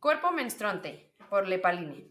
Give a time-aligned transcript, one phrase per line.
[0.00, 2.10] Cuerpo menstruante, por Lepalini.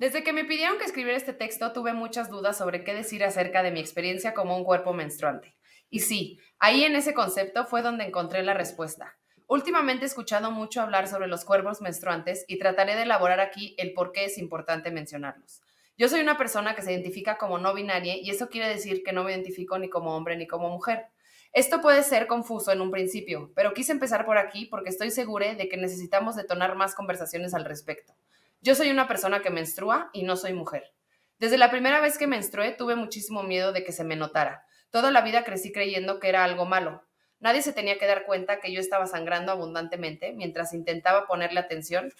[0.00, 3.62] Desde que me pidieron que escribiera este texto, tuve muchas dudas sobre qué decir acerca
[3.62, 5.54] de mi experiencia como un cuerpo menstruante.
[5.90, 9.16] Y sí, ahí en ese concepto fue donde encontré la respuesta.
[9.46, 13.92] Últimamente he escuchado mucho hablar sobre los cuerpos menstruantes y trataré de elaborar aquí el
[13.92, 15.60] por qué es importante mencionarlos.
[15.96, 19.12] Yo soy una persona que se identifica como no binaria y eso quiere decir que
[19.12, 21.06] no me identifico ni como hombre ni como mujer.
[21.52, 25.52] Esto puede ser confuso en un principio, pero quise empezar por aquí porque estoy segura
[25.54, 28.14] de que necesitamos detonar más conversaciones al respecto.
[28.60, 30.92] Yo soy una persona que menstrua y no soy mujer.
[31.40, 34.64] Desde la primera vez que menstrué tuve muchísimo miedo de que se me notara.
[34.90, 37.02] Toda la vida crecí creyendo que era algo malo.
[37.40, 42.12] Nadie se tenía que dar cuenta que yo estaba sangrando abundantemente mientras intentaba ponerle atención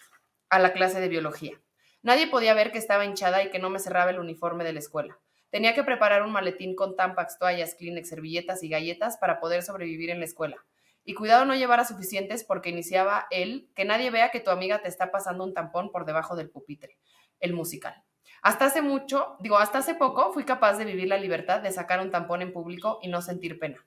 [0.48, 1.60] a la clase de biología.
[2.02, 4.78] Nadie podía ver que estaba hinchada y que no me cerraba el uniforme de la
[4.78, 5.18] escuela.
[5.50, 10.10] Tenía que preparar un maletín con tampax, toallas, Kleenex, servilletas y galletas para poder sobrevivir
[10.10, 10.56] en la escuela.
[11.04, 14.80] Y cuidado no llevar a suficientes porque iniciaba él, que nadie vea que tu amiga
[14.80, 16.98] te está pasando un tampón por debajo del pupitre,
[17.40, 18.04] el musical.
[18.42, 22.00] Hasta hace mucho, digo, hasta hace poco fui capaz de vivir la libertad de sacar
[22.00, 23.84] un tampón en público y no sentir pena.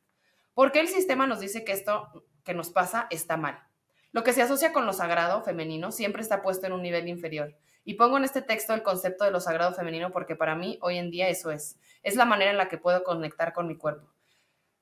[0.54, 3.64] Porque el sistema nos dice que esto que nos pasa está mal.
[4.12, 7.56] Lo que se asocia con lo sagrado femenino siempre está puesto en un nivel inferior
[7.86, 10.98] y pongo en este texto el concepto de lo sagrado femenino porque para mí hoy
[10.98, 11.78] en día eso es.
[12.02, 14.14] Es la manera en la que puedo conectar con mi cuerpo.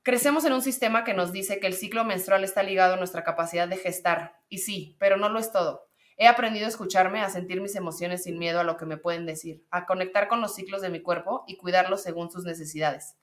[0.02, 3.22] Crecemos en un sistema que nos dice que el ciclo menstrual está ligado a nuestra
[3.22, 4.40] capacidad de gestar.
[4.48, 5.86] Y sí, pero no lo es todo.
[6.16, 9.26] He aprendido a escucharme, a sentir mis emociones sin miedo a lo que me pueden
[9.26, 13.16] decir, a conectar con los ciclos de mi cuerpo y cuidarlos según sus necesidades.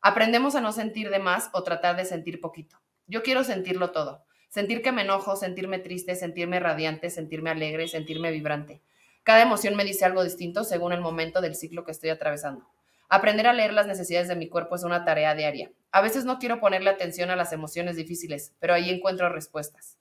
[0.00, 2.80] Aprendemos a no sentir de más o tratar de sentir poquito.
[3.06, 4.24] Yo quiero sentirlo todo.
[4.48, 8.82] Sentir que me enojo, sentirme triste, sentirme radiante, sentirme alegre, sentirme vibrante.
[9.26, 12.64] Cada emoción me dice algo distinto según el momento del ciclo que estoy atravesando.
[13.08, 15.72] Aprender a leer las necesidades de mi cuerpo es una tarea diaria.
[15.90, 19.98] A veces no quiero ponerle atención a las emociones difíciles, pero ahí encuentro respuestas.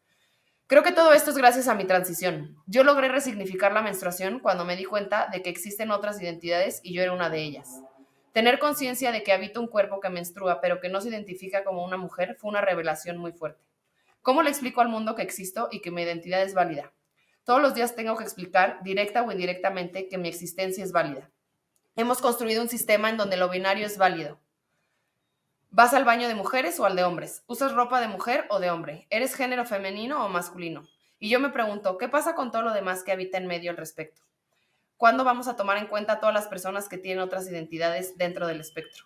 [0.68, 2.56] Creo que todo esto es gracias a mi transición.
[2.68, 6.94] Yo logré resignificar la menstruación cuando me di cuenta de que existen otras identidades y
[6.94, 7.82] yo era una de ellas.
[8.32, 11.84] Tener conciencia de que habito un cuerpo que menstrua, pero que no se identifica como
[11.84, 13.64] una mujer, fue una revelación muy fuerte.
[14.22, 16.94] ¿Cómo le explico al mundo que existo y que mi identidad es válida?
[17.46, 21.30] Todos los días tengo que explicar, directa o indirectamente, que mi existencia es válida.
[21.96, 24.40] Hemos construido un sistema en donde lo binario es válido.
[25.70, 27.44] ¿Vas al baño de mujeres o al de hombres?
[27.46, 29.06] ¿Usas ropa de mujer o de hombre?
[29.12, 30.88] ¿Eres género femenino o masculino?
[31.20, 33.78] Y yo me pregunto, ¿qué pasa con todo lo demás que habita en medio al
[33.78, 34.24] respecto?
[34.98, 38.48] ¿Cuándo vamos a tomar en cuenta a todas las personas que tienen otras identidades dentro
[38.48, 39.06] del espectro?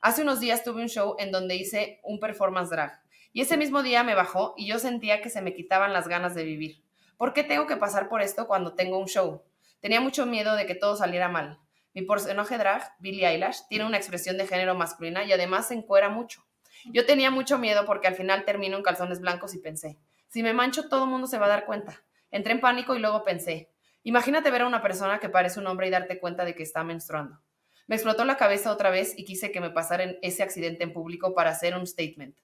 [0.00, 3.82] Hace unos días tuve un show en donde hice un performance drag y ese mismo
[3.82, 6.82] día me bajó y yo sentía que se me quitaban las ganas de vivir.
[7.22, 9.44] ¿Por qué tengo que pasar por esto cuando tengo un show?
[9.78, 11.60] Tenía mucho miedo de que todo saliera mal.
[11.94, 16.08] Mi personaje drag, Billie Eilish, tiene una expresión de género masculina y además se encuera
[16.08, 16.44] mucho.
[16.86, 20.52] Yo tenía mucho miedo porque al final termino en calzones blancos y pensé, si me
[20.52, 22.02] mancho todo el mundo se va a dar cuenta.
[22.32, 23.70] Entré en pánico y luego pensé,
[24.02, 26.82] imagínate ver a una persona que parece un hombre y darte cuenta de que está
[26.82, 27.40] menstruando.
[27.86, 31.36] Me explotó la cabeza otra vez y quise que me pasara ese accidente en público
[31.36, 32.36] para hacer un statement.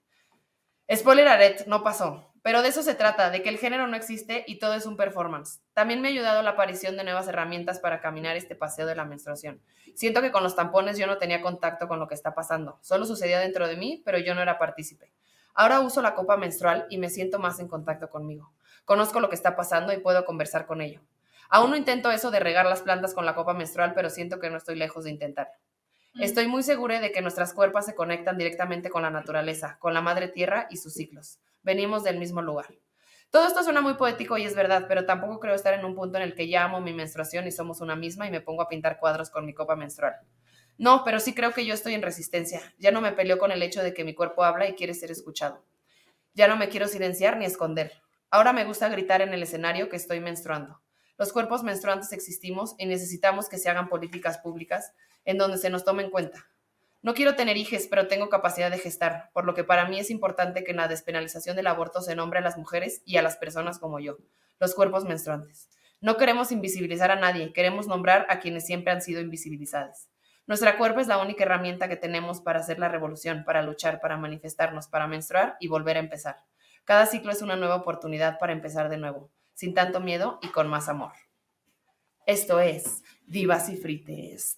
[0.94, 2.27] Spoiler alert, no pasó.
[2.42, 4.96] Pero de eso se trata, de que el género no existe y todo es un
[4.96, 5.60] performance.
[5.74, 9.04] También me ha ayudado la aparición de nuevas herramientas para caminar este paseo de la
[9.04, 9.60] menstruación.
[9.94, 12.78] Siento que con los tampones yo no tenía contacto con lo que está pasando.
[12.80, 15.12] Solo sucedía dentro de mí, pero yo no era partícipe.
[15.54, 18.52] Ahora uso la copa menstrual y me siento más en contacto conmigo.
[18.84, 21.00] Conozco lo que está pasando y puedo conversar con ello.
[21.50, 24.50] Aún no intento eso de regar las plantas con la copa menstrual, pero siento que
[24.50, 25.54] no estoy lejos de intentarlo.
[26.14, 26.22] Mm.
[26.22, 30.00] Estoy muy segura de que nuestras cuerpos se conectan directamente con la naturaleza, con la
[30.00, 31.40] madre tierra y sus ciclos.
[31.68, 32.74] Venimos del mismo lugar.
[33.30, 36.16] Todo esto suena muy poético y es verdad, pero tampoco creo estar en un punto
[36.16, 38.70] en el que ya amo mi menstruación y somos una misma y me pongo a
[38.70, 40.14] pintar cuadros con mi copa menstrual.
[40.78, 42.62] No, pero sí creo que yo estoy en resistencia.
[42.78, 45.10] Ya no me peleo con el hecho de que mi cuerpo habla y quiere ser
[45.10, 45.62] escuchado.
[46.32, 47.92] Ya no me quiero silenciar ni esconder.
[48.30, 50.80] Ahora me gusta gritar en el escenario que estoy menstruando.
[51.18, 54.94] Los cuerpos menstruantes existimos y necesitamos que se hagan políticas públicas
[55.26, 56.46] en donde se nos tome en cuenta.
[57.00, 60.10] No quiero tener hijos, pero tengo capacidad de gestar, por lo que para mí es
[60.10, 63.36] importante que en la despenalización del aborto se nombre a las mujeres y a las
[63.36, 64.18] personas como yo,
[64.58, 65.68] los cuerpos menstruantes.
[66.00, 70.08] No queremos invisibilizar a nadie, queremos nombrar a quienes siempre han sido invisibilizados.
[70.48, 74.16] Nuestra cuerpo es la única herramienta que tenemos para hacer la revolución, para luchar, para
[74.16, 76.36] manifestarnos, para menstruar y volver a empezar.
[76.84, 80.66] Cada ciclo es una nueva oportunidad para empezar de nuevo, sin tanto miedo y con
[80.68, 81.12] más amor.
[82.26, 84.54] Esto es Divas y Frites.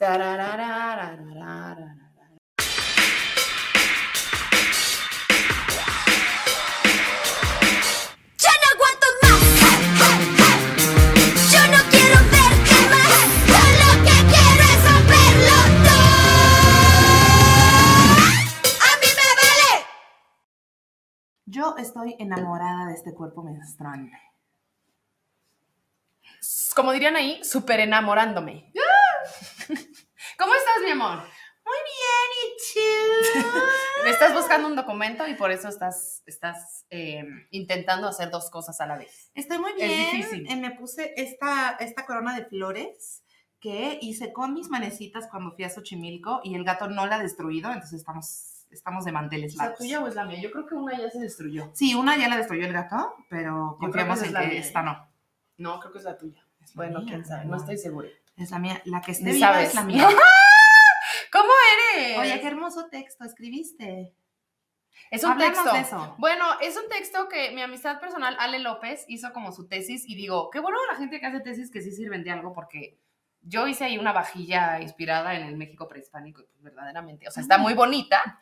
[21.52, 24.16] Yo estoy enamorada de este cuerpo menstruante.
[26.76, 28.72] como dirían ahí, súper enamorándome.
[30.38, 31.16] ¿Cómo estás, mi amor?
[31.18, 33.48] Muy bien, ¿y tú?
[34.04, 38.80] Me estás buscando un documento y por eso estás, estás eh, intentando hacer dos cosas
[38.80, 39.30] a la vez.
[39.34, 40.10] Estoy muy Es bien.
[40.12, 40.46] difícil.
[40.48, 43.24] Eh, Me puse esta, esta corona de flores
[43.58, 47.22] que hice con mis manecitas cuando fui a Xochimilco y el gato no la ha
[47.22, 49.78] destruido, entonces estamos, estamos de manteles ¿La largos.
[49.78, 50.40] tuya o es la mía?
[50.40, 51.70] Yo creo que una ya se destruyó.
[51.74, 54.60] Sí, una ya la destruyó el gato, pero que confiamos en la que mía.
[54.60, 55.08] esta no.
[55.58, 56.44] No, creo que es la tuya.
[56.62, 57.50] Es la Bueno, mía, quién sabe, no.
[57.52, 58.08] no estoy segura.
[58.36, 58.80] Es la mía.
[58.84, 60.08] La que esté viva es la mía.
[61.32, 61.48] ¿Cómo
[61.96, 62.18] eres?
[62.18, 64.14] Oye, qué hermoso texto escribiste.
[65.10, 65.72] es un Hablamos texto.
[65.74, 66.14] de eso.
[66.18, 70.14] Bueno, es un texto que mi amistad personal, Ale López, hizo como su tesis y
[70.14, 72.98] digo, qué bueno la gente que hace tesis que sí sirven de algo porque
[73.42, 77.58] yo hice ahí una vajilla inspirada en el México prehispánico pues verdaderamente, o sea, está
[77.58, 78.38] muy bonita,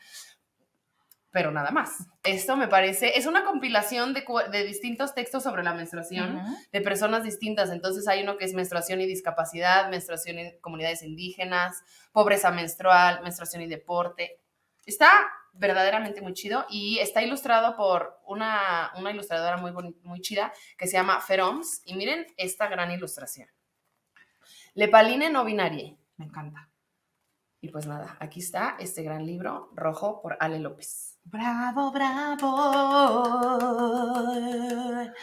[1.31, 2.07] pero nada más.
[2.25, 6.41] Esto me parece, es una compilación de, distintos textos sobre la menstruación
[6.73, 7.71] de personas distintas.
[7.71, 13.63] Entonces hay uno que es menstruación y discapacidad, menstruación en comunidades indígenas, pobreza menstrual, menstruación
[13.63, 14.41] y deporte.
[14.87, 15.11] Está
[15.53, 19.73] verdaderamente muy chido y está ilustrado por una, una ilustradora muy,
[20.03, 21.83] muy chida que se llama Feroms.
[21.85, 23.49] Y miren esta gran ilustración.
[24.75, 25.99] Lepaline no binarie.
[26.17, 26.69] Me encanta.
[27.61, 31.19] Y pues nada, aquí está este gran libro rojo por Ale López.
[31.25, 32.55] Bravo, bravo.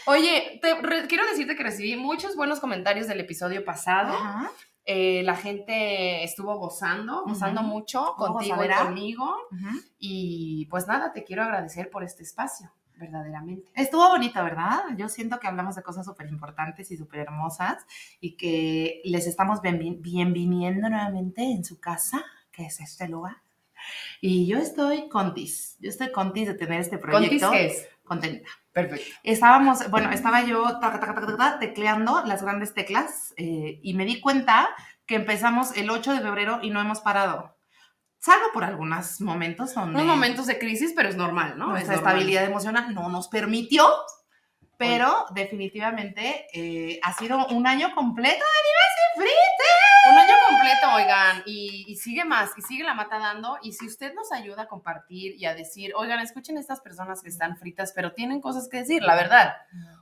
[0.08, 4.14] Oye, te- re- quiero decirte que recibí muchos buenos comentarios del episodio pasado.
[4.14, 4.52] Ajá.
[4.88, 9.36] Eh, la gente estuvo gozando, gozando mucho contigo y conmigo.
[9.98, 13.70] Y pues nada, te quiero agradecer por este espacio, verdaderamente.
[13.76, 14.82] Estuvo bonito, ¿verdad?
[14.98, 17.86] Yo siento que hablamos de cosas súper importantes y súper hermosas
[18.20, 23.38] y que les estamos bienviniendo nuevamente en su casa, que es este lugar.
[24.22, 27.52] Y yo estoy contis, yo estoy contis de tener este ¿Contis proyecto.
[27.52, 27.88] qué es?
[28.04, 28.50] Contenta.
[28.72, 29.06] Perfecto.
[29.24, 34.06] Estábamos, bueno, estaba yo taca, taca, taca, taca, tecleando las grandes teclas eh, y me
[34.06, 34.68] di cuenta
[35.06, 37.55] que empezamos el 8 de febrero y no hemos parado.
[38.26, 41.68] Salvo por algunos momentos donde Unos momentos de crisis, pero es normal, ¿no?
[41.68, 42.16] nuestra Es normal.
[42.16, 43.88] estabilidad emocional no nos permitió,
[44.78, 51.44] pero definitivamente eh, ha sido un año completo de Divas y Un año completo, oigan,
[51.46, 53.60] y, y sigue más, y sigue la mata dando.
[53.62, 57.30] Y si usted nos ayuda a compartir y a decir, oigan, escuchen estas personas que
[57.30, 59.54] están fritas, pero tienen cosas que decir, la verdad.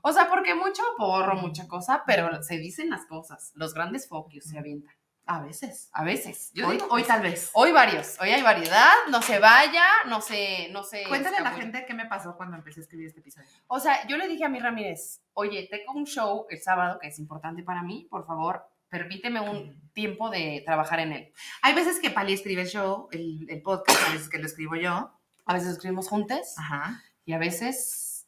[0.02, 3.52] O sea, porque mucho porro, mucha cosa, pero se dicen las cosas.
[3.56, 4.96] Los grandes focus se avientan.
[5.26, 5.90] A veces.
[5.94, 6.52] A veces.
[6.54, 7.50] Yo hoy, digo hoy tal vez.
[7.54, 11.04] Hoy varios, hoy hay variedad, no se vaya, no se, no se.
[11.08, 13.48] Cuéntale a la gente qué me pasó cuando empecé a escribir este episodio.
[13.68, 17.08] O sea, yo le dije a mi Ramírez, oye, tengo un show el sábado que
[17.08, 21.34] es importante para mí, por favor, permíteme un tiempo de trabajar en él.
[21.62, 24.76] Hay veces que Pali escribe el show, el, el podcast, a veces que lo escribo
[24.76, 25.12] yo.
[25.46, 27.02] A veces escribimos juntos Ajá.
[27.26, 28.28] y a veces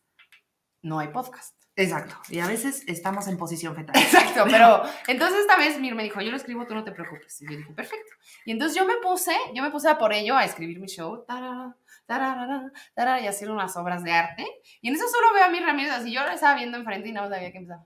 [0.82, 1.65] no hay podcast.
[1.78, 2.16] Exacto.
[2.30, 3.96] Y a veces estamos en posición fetal.
[4.02, 7.42] Exacto, pero entonces esta vez Mir me dijo, yo lo escribo, tú no te preocupes.
[7.42, 8.14] Y yo dije, perfecto.
[8.46, 11.26] Y entonces yo me puse, yo me puse a por ello a escribir mi show,
[11.26, 11.76] tarara,
[12.06, 14.46] tarara, tarara, y hacer unas obras de arte.
[14.82, 17.12] Y en eso solo veo a mi Ramírez así, yo lo estaba viendo enfrente y
[17.12, 17.86] no sabía qué empezaba.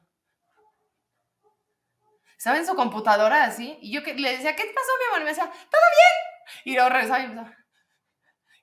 [2.37, 5.21] Estaba en su computadora así, y yo que, le decía, ¿qué pasó, mi amor?
[5.21, 6.63] Y me decía, ¿todo bien?
[6.63, 7.58] Y luego regresaba y empezaba.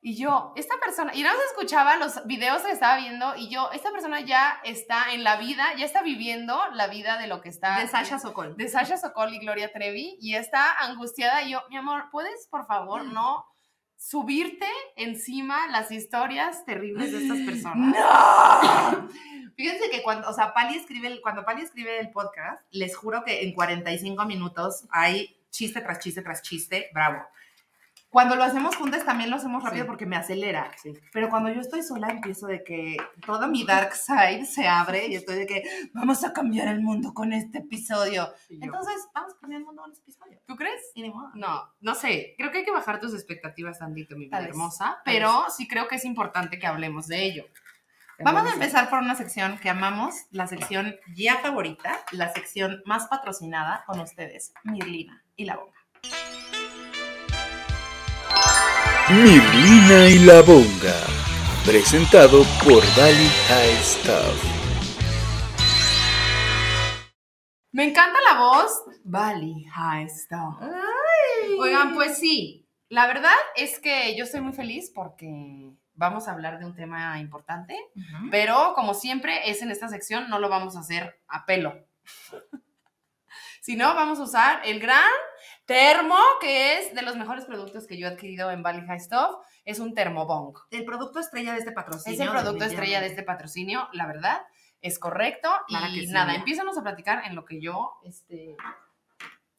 [0.08, 3.72] Y yo, esta persona, y no se escuchaba los videos que estaba viendo, y yo,
[3.72, 7.48] esta persona ya está en la vida, ya está viviendo la vida de lo que
[7.48, 7.80] está.
[7.80, 8.56] De Sasha Sokol.
[8.56, 11.42] de Sasha Sokol y Gloria Trevi, y está angustiada.
[11.42, 13.46] Y yo, mi amor, ¿puedes, por favor, no
[13.96, 17.96] subirte encima las historias terribles de estas personas?
[17.98, 19.08] ¡No!
[19.56, 23.24] Fíjense que cuando, o sea, Pali escribe, el- cuando Pali escribe el podcast, les juro
[23.24, 27.26] que en 45 minutos hay chiste tras chiste tras chiste, bravo.
[28.16, 29.88] Cuando lo hacemos juntas también lo hacemos rápido Sí.
[29.88, 30.70] porque me acelera.
[30.82, 30.94] Sí.
[31.12, 32.96] Pero cuando yo estoy sola empiezo de que
[33.26, 37.12] todo mi dark side se abre y estoy de que vamos a cambiar el mundo
[37.12, 38.32] con este episodio.
[38.48, 40.38] Entonces, vamos a cambiar el mundo con este episodio.
[40.46, 40.80] ¿Tú crees?
[41.34, 42.34] No, no sé.
[42.38, 44.96] Creo que hay que bajar tus expectativas tantito, mi vida hermosa.
[45.04, 47.44] Pero sí creo que es importante que hablemos de ello.
[48.20, 53.08] Vamos a empezar por una sección que amamos, la sección ya favorita, la sección más
[53.08, 55.75] patrocinada con ustedes, Mirlina y la Bonga.
[59.08, 61.00] Mirlina y la Bonga.
[61.64, 64.44] Presentado por Valley High Stuff.
[67.70, 68.82] Me encanta la voz.
[69.04, 70.56] Valley High Stuff.
[71.60, 72.66] Oigan, pues sí.
[72.88, 77.20] La verdad es que yo estoy muy feliz porque vamos a hablar de un tema
[77.20, 77.78] importante.
[78.32, 81.86] Pero como siempre es en esta sección, no lo vamos a hacer a pelo.
[83.60, 85.10] Sino vamos a usar el gran
[85.66, 89.36] termo, que es de los mejores productos que yo he adquirido en Valley High Stuff.
[89.64, 90.54] Es un termobong.
[90.70, 92.14] El producto estrella de este patrocinio.
[92.14, 94.42] Es el producto estrella de este patrocinio, la verdad.
[94.80, 95.48] es correcto.
[95.66, 96.38] Claro y nada, mira.
[96.38, 98.56] empiezanos a platicar en lo que yo, este,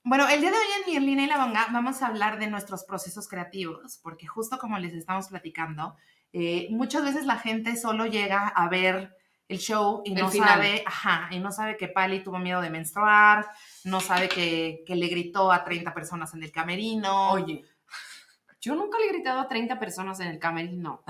[0.04, 2.86] Bueno, el día de hoy en Mirlina y la Banga vamos a hablar de nuestros
[2.86, 5.98] procesos creativos, porque justo como les estamos platicando,
[6.32, 9.17] eh, muchas veces la gente solo llega a ver
[9.48, 10.50] el show y El no final.
[10.50, 13.48] sabe, ajá, y no sabe que Pali tuvo miedo de menstruar,
[13.86, 17.64] no sabe que, que le gritó a 30 personas en el camerino, oye,
[18.60, 21.04] yo nunca le he gritado a 30 personas en el camerino.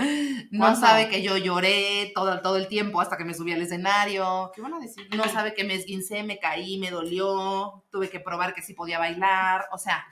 [0.51, 4.51] no sabe que yo lloré todo, todo el tiempo hasta que me subí al escenario,
[4.53, 5.07] ¿Qué van a decir?
[5.15, 8.99] no sabe que me esguincé, me caí, me dolió, tuve que probar que sí podía
[8.99, 10.05] bailar, o sea,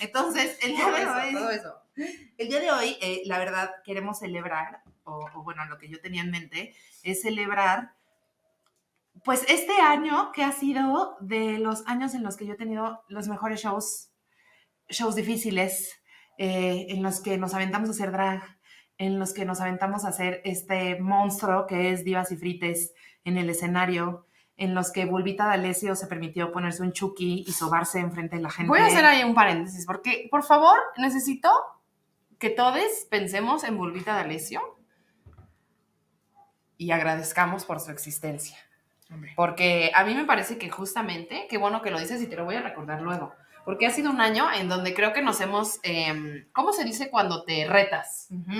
[0.00, 1.74] entonces el día todo de eso, hoy, todo eso.
[2.38, 6.22] el día de hoy, eh, la verdad, queremos celebrar, o, bueno, lo que yo tenía
[6.22, 7.94] en mente, es celebrar,
[9.24, 13.02] pues este año que ha sido de los años en los que yo he tenido
[13.08, 14.10] los mejores shows,
[14.88, 16.00] shows difíciles,
[16.36, 18.42] eh, en los que nos aventamos a hacer drag,
[18.96, 22.92] en los que nos aventamos a hacer este monstruo que es Divas y Frites
[23.24, 28.00] en el escenario, en los que Bulbita D'Alessio se permitió ponerse un chuki y sobarse
[28.00, 28.68] enfrente de la gente.
[28.68, 31.48] Voy a hacer ahí un paréntesis, porque, por favor, necesito
[32.38, 34.77] que todos pensemos en Bulbita D'Alessio
[36.78, 38.56] y agradezcamos por su existencia.
[39.36, 42.44] Porque a mí me parece que justamente, qué bueno que lo dices y te lo
[42.44, 45.80] voy a recordar luego, porque ha sido un año en donde creo que nos hemos,
[45.82, 48.28] em, ¿cómo se dice cuando te retas?
[48.30, 48.52] Ujú,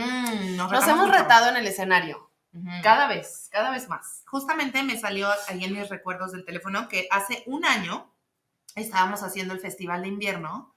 [0.56, 1.18] Nos retamos hemos mucho.
[1.18, 2.68] retado en el escenario, Ujú.
[2.82, 4.22] cada vez, cada vez más.
[4.26, 8.10] Justamente me salió ahí en mis recuerdos del teléfono que hace un año
[8.74, 10.74] estábamos haciendo el festival de invierno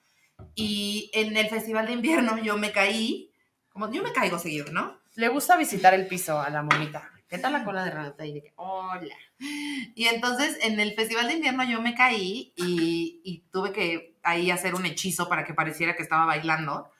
[0.55, 3.31] y en el festival de invierno yo me caí,
[3.69, 5.00] como yo me caigo seguido, ¿no?
[5.15, 7.10] Le gusta visitar el piso a la monita.
[7.31, 8.25] ¿Qué tal la cola de Renata?
[8.25, 9.15] Y que, hola.
[9.39, 14.51] Y entonces en el festival de invierno yo me caí y, y tuve que ahí
[14.51, 16.91] hacer un hechizo para que pareciera que estaba bailando.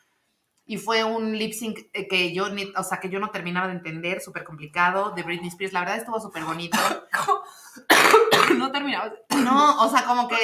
[0.66, 3.68] Y fue un lip sync eh, que yo, ni- o sea, que yo no terminaba
[3.68, 5.74] de entender, súper complicado, de Britney Spears.
[5.74, 6.78] La verdad estuvo súper bonito.
[8.58, 9.12] no terminaba.
[9.36, 10.38] No, o sea, como que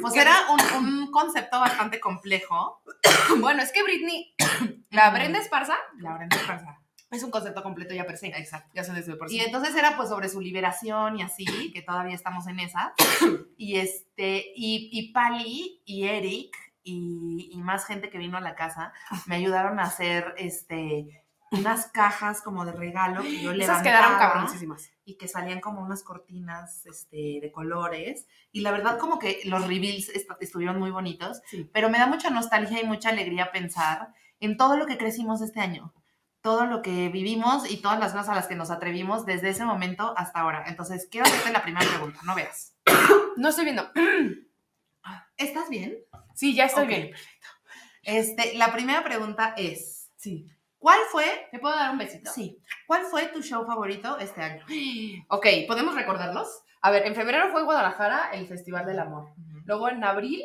[0.00, 2.80] pues era un, un concepto bastante complejo.
[3.40, 4.32] Bueno, es que Britney,
[4.90, 6.78] la Brenda Esparza, La Brenda Esparza.
[7.12, 8.28] Es un concepto completo ya per se.
[8.28, 8.70] Exacto.
[8.74, 9.36] Ya se desde por sí.
[9.36, 12.94] Y entonces era pues sobre su liberación y así, que todavía estamos en esa.
[13.56, 18.56] Y este, y, y Pali y Eric y, y más gente que vino a la
[18.56, 18.92] casa
[19.26, 24.90] me ayudaron a hacer este unas cajas como de regalo que yo Esas quedaron cabroncísimas.
[25.04, 28.26] y que salían como unas cortinas este, de colores.
[28.52, 31.42] Y la verdad como que los reveals est- estuvieron muy bonitos.
[31.50, 31.68] Sí.
[31.72, 34.08] Pero me da mucha nostalgia y mucha alegría pensar
[34.40, 35.92] en todo lo que crecimos este año.
[36.42, 39.64] Todo lo que vivimos y todas las cosas a las que nos atrevimos desde ese
[39.64, 40.64] momento hasta ahora.
[40.66, 42.20] Entonces, quiero hacerte la primera pregunta.
[42.24, 42.74] No veas.
[43.36, 43.90] No estoy viendo.
[45.38, 45.96] ¿Estás bien?
[46.34, 47.12] Sí, ya estoy bien.
[48.02, 50.46] Este, la primera pregunta es, Sí.
[50.78, 52.30] ¿cuál fue, ¿Te puedo dar un besito?
[52.30, 54.64] sí, cuál fue tu show favorito este año?
[55.28, 56.62] Ok, ¿podemos recordarlos?
[56.82, 59.32] A ver, en febrero fue Guadalajara el Festival del Amor.
[59.64, 60.42] Luego en abril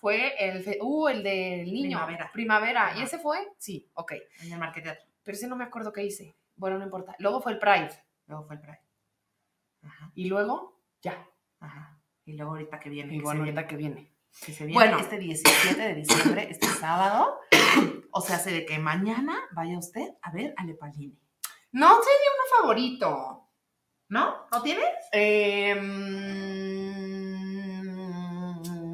[0.00, 1.98] fue el, uh, el del niño.
[1.98, 2.30] Primavera.
[2.32, 2.92] Primavera.
[2.98, 3.38] ¿Y ese fue?
[3.58, 4.12] Sí, ok.
[4.42, 5.04] En el Marqueteatro.
[5.24, 6.36] Pero ese no me acuerdo qué hice.
[6.56, 7.16] Bueno, no importa.
[7.18, 7.90] Luego fue el Pride.
[8.26, 8.80] Luego fue el Pride.
[9.82, 11.26] Ajá, Y luego, ya.
[11.60, 11.98] ajá.
[12.24, 13.14] Y luego ahorita que viene.
[13.14, 13.58] Y bueno, viene.
[13.58, 14.12] ahorita que viene.
[14.44, 14.98] que se viene Bueno.
[14.98, 17.38] este 17 de diciembre, este sábado.
[18.12, 21.18] O sea, hace de que mañana vaya usted a ver a Lepalini.
[21.72, 23.40] No tenía uno favorito.
[24.08, 24.46] ¿No?
[24.52, 24.84] ¿No tienes?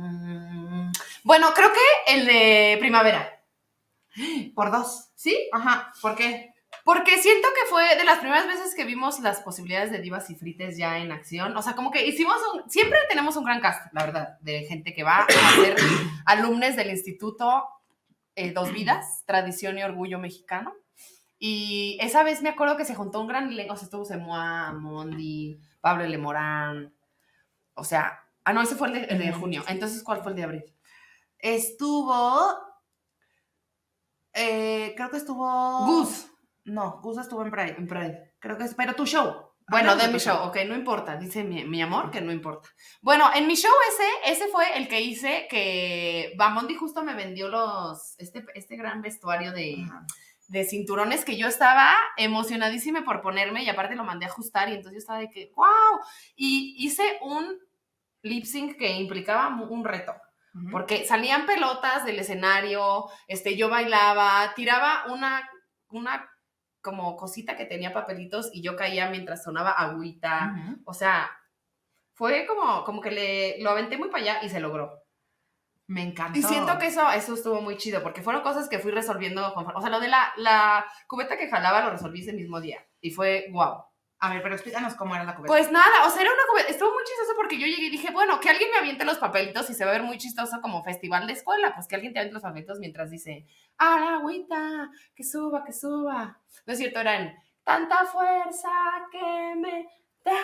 [0.00, 0.92] Em,
[1.24, 3.39] Bueno, creo que el de primavera.
[4.54, 5.10] Por dos.
[5.14, 5.48] ¿Sí?
[5.52, 5.92] Ajá.
[6.00, 6.54] ¿Por qué?
[6.84, 10.34] Porque siento que fue de las primeras veces que vimos las posibilidades de divas y
[10.34, 11.56] frites ya en acción.
[11.56, 12.70] O sea, como que hicimos un...
[12.70, 15.76] Siempre tenemos un gran cast, la verdad, de gente que va a ser
[16.26, 17.64] alumnos del Instituto
[18.34, 20.72] eh, Dos Vidas, Tradición y Orgullo Mexicano.
[21.38, 23.74] Y esa vez me acuerdo que se juntó un gran elenco.
[23.74, 26.18] O sea, estuvo Semoa, Mondi, Pablo L.
[26.18, 26.94] Morán.
[27.74, 28.24] O sea...
[28.42, 29.40] Ah, no, ese fue el de, el de Ujú.
[29.40, 29.64] junio.
[29.68, 30.64] Entonces, ¿cuál fue el de abril?
[31.38, 32.69] Estuvo.
[34.40, 35.86] Eh, creo que estuvo.
[35.86, 36.26] Gus.
[36.64, 37.76] No, Gus estuvo en Pride.
[37.78, 38.34] En Pride.
[38.38, 38.74] Creo que es.
[38.74, 39.50] Pero tu show.
[39.70, 42.68] Bueno, Hablamos de mi show, ok, no importa, dice mi, mi amor que no importa.
[43.02, 47.46] Bueno, en mi show ese, ese fue el que hice que Bamondi justo me vendió
[47.46, 50.04] los, este, este gran vestuario de, Ajá.
[50.48, 54.72] de cinturones que yo estaba emocionadísima por ponerme y aparte lo mandé a ajustar y
[54.72, 56.00] entonces yo estaba de que, wow,
[56.34, 57.56] y hice un
[58.22, 60.14] lip sync que implicaba un reto.
[60.70, 65.48] Porque salían pelotas del escenario, este, yo bailaba, tiraba una,
[65.88, 66.28] una
[66.80, 70.52] como cosita que tenía papelitos y yo caía mientras sonaba agüita.
[70.86, 71.30] O sea,
[72.14, 74.98] fue como, como que le, lo aventé muy para allá y se logró.
[75.86, 76.38] Me encantó.
[76.38, 79.52] Y siento que eso, eso estuvo muy chido, porque fueron cosas que fui resolviendo.
[79.54, 82.84] conforme- o sea, lo de la, la cubeta que jalaba lo resolví ese mismo día.
[83.00, 83.84] Y fue wow.
[84.22, 85.52] A ver, pero explícanos cómo era la cubeta.
[85.52, 88.10] Pues nada, o sea, era una cubeta, estuvo muy chistoso porque yo llegué y dije,
[88.12, 90.84] bueno, que alguien me aviente los papelitos y se va a ver muy chistoso como
[90.84, 93.46] festival de escuela, pues que alguien te aviente los papelitos mientras dice,
[93.78, 96.38] ah, la agüita, que suba, que suba.
[96.66, 97.34] No es cierto, eran,
[97.64, 98.68] tanta fuerza
[99.10, 99.88] que me
[100.22, 100.36] da.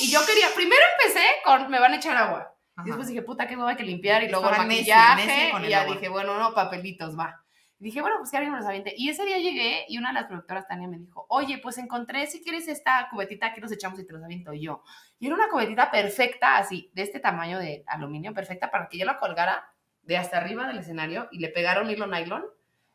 [0.00, 2.52] Y yo quería, primero empecé con, me van a echar agua.
[2.74, 2.82] Ajá.
[2.84, 4.24] Y después dije, puta, que hueva hay que limpiar.
[4.24, 5.50] Y luego el maquillaje.
[5.52, 5.94] con y ya agua.
[5.94, 7.44] dije, bueno, no, papelitos, va.
[7.80, 8.92] Y dije, bueno, pues que alguien me los aviente.
[8.94, 12.26] Y ese día llegué y una de las productoras, Tania, me dijo, oye, pues encontré,
[12.26, 14.82] si quieres esta cubetita, aquí los echamos y te los aviento yo.
[15.18, 19.06] Y era una cubetita perfecta, así, de este tamaño de aluminio, perfecta para que yo
[19.06, 19.72] la colgara
[20.02, 22.44] de hasta arriba del escenario y le pegara un hilo nylon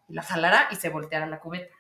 [0.08, 1.74] y la jalara y se volteara la cubeta.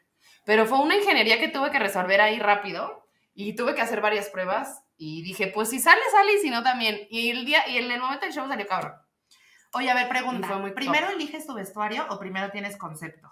[0.43, 4.29] Pero fue una ingeniería que tuve que resolver ahí rápido y tuve que hacer varias
[4.29, 7.01] pruebas y dije, pues si sale, sale y si no también.
[7.11, 8.93] Y el día y en el momento del show salió cabrón.
[9.75, 10.47] Oye, a ver, pregunta.
[10.47, 13.29] Fue muy ¿Primero eliges tu vestuario o primero tienes concepto?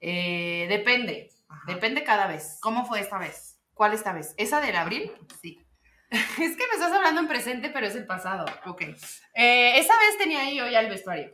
[0.00, 1.62] Eh, depende, Ajá.
[1.68, 2.58] depende cada vez.
[2.60, 3.60] ¿Cómo fue esta vez?
[3.72, 4.34] ¿Cuál esta vez?
[4.36, 5.12] ¿Esa del abril?
[5.40, 5.60] Sí.
[6.10, 8.44] Es que me estás hablando en presente, pero es el pasado.
[8.66, 8.82] Ok.
[8.82, 11.32] Eh, esa vez tenía yo ya el vestuario.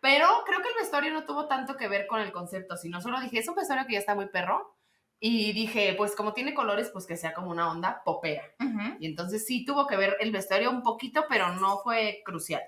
[0.00, 3.20] Pero creo que el vestuario no tuvo tanto que ver con el concepto, sino solo
[3.20, 4.76] dije, es un vestuario que ya está muy perro.
[5.18, 8.44] Y dije, pues como tiene colores, pues que sea como una onda popera.
[8.60, 8.96] Ujú.
[9.00, 12.62] Y entonces sí tuvo que ver el vestuario un poquito, pero no fue crucial.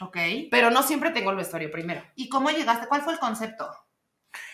[0.00, 0.16] Ok.
[0.50, 2.02] Pero no siempre tengo el vestuario primero.
[2.16, 2.86] ¿Y cómo llegaste?
[2.88, 3.70] ¿Cuál fue el concepto?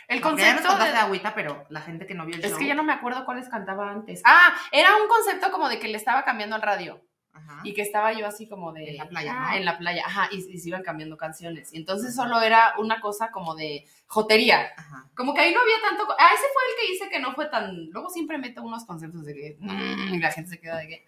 [0.08, 2.44] El Porque ya nos concepto contaste de- agüita, pero la gente que no vio el
[2.44, 2.58] Es show.
[2.58, 4.22] que ya no me acuerdo cuáles cantaba antes.
[4.24, 7.04] Ah, era un concepto como de que le estaba cambiando al radio.
[7.34, 7.60] Ajá.
[7.62, 8.90] Y que estaba yo así como de...
[8.90, 9.56] En la playa, ah, ¿no?
[9.58, 11.72] En la playa, ajá, y, y se iban cambiando canciones.
[11.72, 14.72] Y entonces solo era una cosa como de jotería.
[14.76, 15.08] Ajá.
[15.14, 16.04] Como que ahí no había tanto...
[16.18, 17.90] Ah, ese fue el que hice que no fue tan...
[17.90, 19.56] Luego siempre meto unos conceptos de que...
[19.60, 21.06] mm, y la gente se queda de que...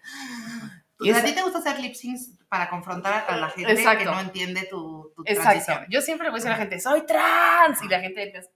[1.01, 4.11] Y a ti te gusta hacer lip syncs para confrontar a la gente que Exacto.
[4.11, 5.41] no entiende tu, tu Exacto.
[5.43, 5.85] transición.
[5.89, 7.81] Yo siempre le voy a decir a la gente, soy trans.
[7.81, 8.49] Y la gente empieza...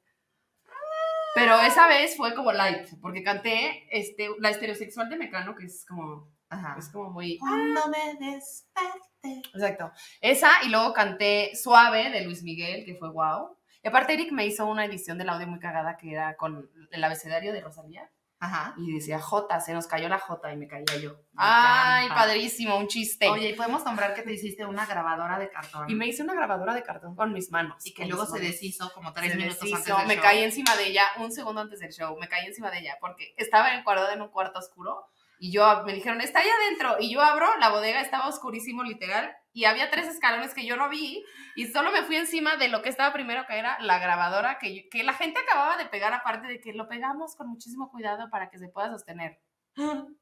[1.33, 5.85] Pero esa vez fue como light, porque canté este, la estereosexual de Mecano, que es
[5.85, 6.77] como, Ajá.
[6.79, 7.37] es como muy...
[7.37, 9.41] Cuando me desperté.
[9.53, 9.91] Exacto.
[10.21, 13.57] Esa, y luego canté Suave de Luis Miguel, que fue wow.
[13.83, 17.03] Y aparte Eric me hizo una edición del audio muy cagada que era con el
[17.03, 18.09] abecedario de Rosalía.
[18.39, 18.73] Ajá.
[18.77, 21.11] Y decía J, se nos cayó la J y me caía yo.
[21.13, 22.23] Me Ay, encanta.
[22.25, 23.27] padrísimo, un chiste.
[23.29, 25.89] Oye, y podemos nombrar que te hiciste una grabadora de cartón.
[25.89, 27.85] y me hice una grabadora de cartón con mis manos.
[27.85, 30.23] y que luego se deshizo como tres Se minutos deshizo, antes del me show.
[30.23, 33.33] caí encima de ella un segundo antes del show, me caí encima de ella porque
[33.37, 35.07] estaba encuadrada en un cuarto oscuro
[35.39, 39.35] y yo me dijeron, está ahí adentro y yo abro, la bodega estaba oscurísimo literal
[39.53, 41.23] y había tres escalones que yo no vi
[41.55, 44.75] y solo me fui encima de lo que estaba primero que era la grabadora que,
[44.75, 48.29] yo- que la gente acababa de pegar aparte de que lo pegamos con muchísimo cuidado
[48.29, 49.39] para que se pueda sostener.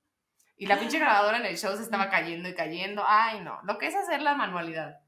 [0.55, 3.03] Y la pinche grabadora en el show se estaba cayendo y cayendo.
[3.07, 3.59] Ay, no.
[3.63, 4.99] Lo que es hacer la manualidad.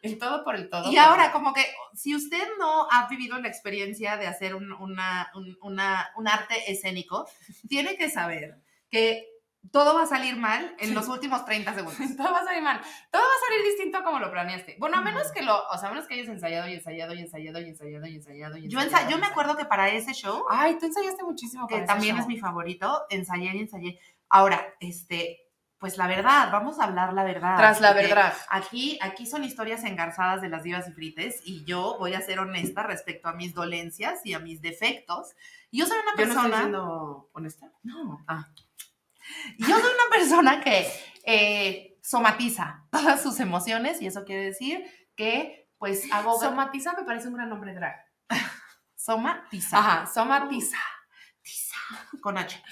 [0.00, 0.90] El todo por el todo.
[0.90, 4.72] Y ahora, el- como que si usted no ha vivido la experiencia de hacer un,
[4.72, 7.28] una, un, una- un arte escénico,
[7.68, 9.26] tiene que saber que
[9.72, 11.98] todo va a salir mal en los últimos 30 segundos.
[12.16, 12.80] Todo va a salir mal.
[13.10, 14.76] Todo va a salir distinto a como lo planeaste.
[14.78, 17.20] Bueno, a menos que lo, o sea, a menos que hayas ensayado y ensayado y
[17.20, 19.06] ensayado y ensayado y ensayado y Yo, ensayado.
[19.08, 21.92] ensa- yo me acuerdo que para ese show, Ay, tú ensayaste muchísimo que para ese
[21.92, 22.22] también show.
[22.22, 24.00] es mi favorito, ensayé y ensayé.
[24.28, 25.40] Ahora, este,
[25.78, 27.56] pues la verdad, vamos a hablar la verdad.
[27.56, 28.32] Tras la verdad.
[28.48, 32.38] Aquí, aquí son historias engarzadas de las divas y frites y yo voy a ser
[32.40, 35.34] honesta respecto a mis dolencias y a mis defectos.
[35.72, 36.44] Yo soy una Yo no persona...
[36.46, 37.70] estoy siendo honesta.
[37.82, 38.24] No.
[38.26, 38.48] Ah.
[39.58, 40.86] Yo soy una persona que
[41.24, 44.84] eh, somatiza todas sus emociones y eso quiere decir
[45.16, 46.38] que pues hago...
[46.38, 47.96] Somatiza me parece un gran nombre drag.
[48.96, 49.78] somatiza.
[49.78, 50.78] Ajá, somatiza.
[52.20, 52.62] Con H.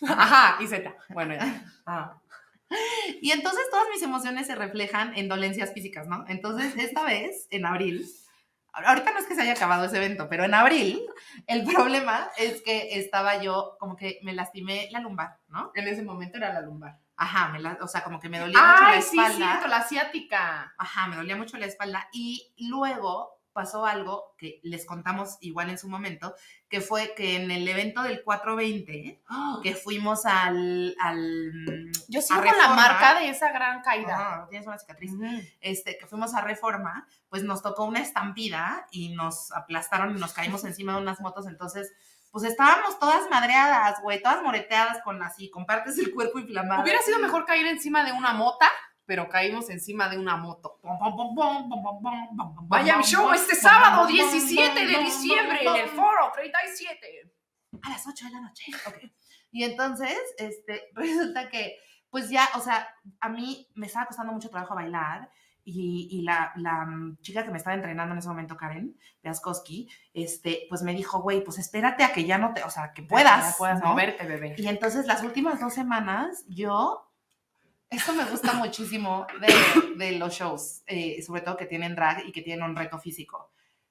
[0.08, 0.94] Ajá, y Z.
[1.10, 1.64] Bueno, ya.
[1.86, 2.20] Ah.
[3.20, 6.24] Y entonces todas mis emociones se reflejan en dolencias físicas, ¿no?
[6.28, 8.06] Entonces, esta vez, en abril,
[8.74, 11.00] ahorita no es que se haya acabado ese evento, pero en abril,
[11.46, 15.70] el problema es que estaba yo, como que me lastimé la lumbar, ¿no?
[15.74, 16.98] En ese momento era la lumbar.
[17.16, 19.36] Ajá, me la- o sea, como que me dolía mucho la Ay, sí, espalda.
[19.36, 20.74] cierto, la asiática.
[20.76, 25.78] Ajá, me dolía mucho la espalda y luego pasó algo que les contamos igual en
[25.78, 26.34] su momento,
[26.68, 29.22] que fue que en el evento del 420,
[29.62, 30.94] que fuimos al...
[31.00, 34.14] al Yo a sigo con la marca de esa gran caída.
[34.14, 35.12] Ajá, tienes una cicatriz.
[35.60, 40.34] Este, que fuimos a Reforma, pues nos tocó una estampida y nos aplastaron y nos
[40.34, 41.90] caímos encima de unas motos, entonces...
[42.32, 46.82] Pues estábamos todas madreadas, güey, todas moreteadas con así, con partes del cuerpo inflamadas.
[46.82, 48.68] Hubiera sido mejor caer encima de una mota,
[49.06, 50.80] pero caímos encima de una moto.
[52.62, 57.32] Vaya mi show este sábado 17 de diciembre en el foro 37.
[57.82, 58.64] a las 8 de la noche.
[58.86, 58.96] ok.
[59.52, 61.78] Y entonces, este, resulta que
[62.14, 62.86] pues ya, o sea,
[63.18, 65.28] a mí me estaba costando mucho trabajo bailar
[65.64, 69.88] y, y la, la, mm, chica que me estaba entrenando en ese momento, Karen Piaskowski,
[70.12, 73.02] este, pues me dijo, güey, pues espérate a que ya no te, o sea, que
[73.02, 73.88] puedas, Ya puedas ¿no?
[73.88, 74.54] moverte, bebé.
[74.58, 77.10] Y entonces las últimas dos semanas yo,
[77.94, 82.32] esto me gusta muchísimo de, de los shows, eh, sobre todo que tienen drag y
[82.32, 83.50] que tienen un reto físico.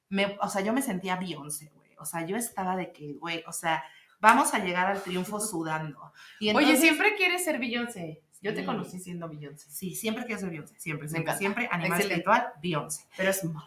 [0.09, 1.91] Me, o sea, yo me sentía Beyoncé, güey.
[1.99, 3.83] O sea, yo estaba de que, güey, o sea,
[4.19, 6.13] vamos a llegar al triunfo sudando.
[6.39, 8.21] Y Oye, entonces- siempre quieres ser Beyoncé.
[8.41, 8.65] Yo te Sí.
[8.65, 9.69] conocí siendo Beyoncé.
[9.71, 13.05] Sí, siempre quiero ser Beyoncé, siempre, siempre, siempre, animal espiritual, Beyoncé.
[13.15, 13.65] Pero es malo.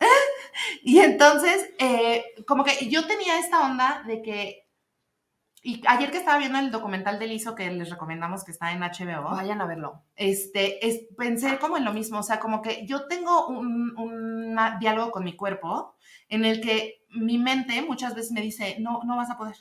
[0.82, 4.67] Y entonces, eh, como que yo tenía esta onda de que,
[5.62, 8.80] y ayer que estaba viendo el documental de Lizo que les recomendamos que está en
[8.80, 10.04] HBO, Vayan a verlo.
[10.14, 14.56] este, es, pensé como en lo mismo, o sea, como que yo tengo un, un
[14.80, 15.96] diálogo con mi cuerpo
[16.28, 19.56] en el que mi mente muchas veces me dice, no, no vas a poder.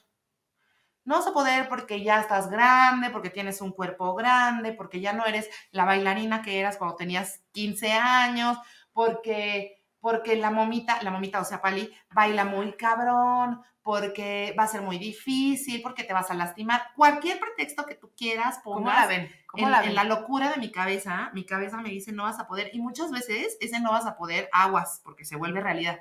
[1.06, 5.14] No vas a poder porque ya estás grande, porque tienes un cuerpo grande, porque ya
[5.14, 8.58] no eres la bailarina que eras cuando tenías 15 años,
[8.92, 14.68] porque, porque la momita, la momita, o sea, Pali, baila muy cabrón, porque va a
[14.68, 16.82] ser muy difícil, porque te vas a lastimar.
[16.94, 19.32] Cualquier pretexto que tú quieras, ¿Cómo pongas la ven?
[19.48, 19.96] ¿Cómo en, la en ven?
[19.96, 23.12] la locura de mi cabeza, mi cabeza me dice no vas a poder y muchas
[23.12, 26.00] veces ese no vas a poder aguas porque se vuelve realidad,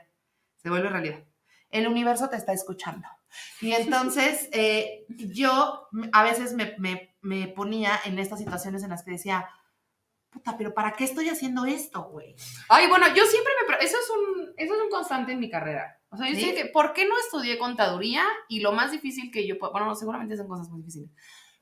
[0.56, 1.20] se vuelve realidad.
[1.70, 3.06] El universo te está escuchando.
[3.60, 9.04] Y entonces eh, yo a veces me, me- me ponía en estas situaciones en las
[9.04, 9.48] que decía,
[10.30, 12.34] puta, pero ¿para qué estoy haciendo esto, güey?
[12.68, 13.76] Ay, bueno, yo siempre me...
[13.76, 15.95] Eso es un, eso es un constante en mi carrera.
[16.10, 16.42] O sea, yo ¿Sí?
[16.42, 18.22] sé que, ¿por qué no estudié contaduría?
[18.48, 19.56] Y lo más difícil que yo.
[19.72, 21.10] Bueno, seguramente son cosas muy difíciles.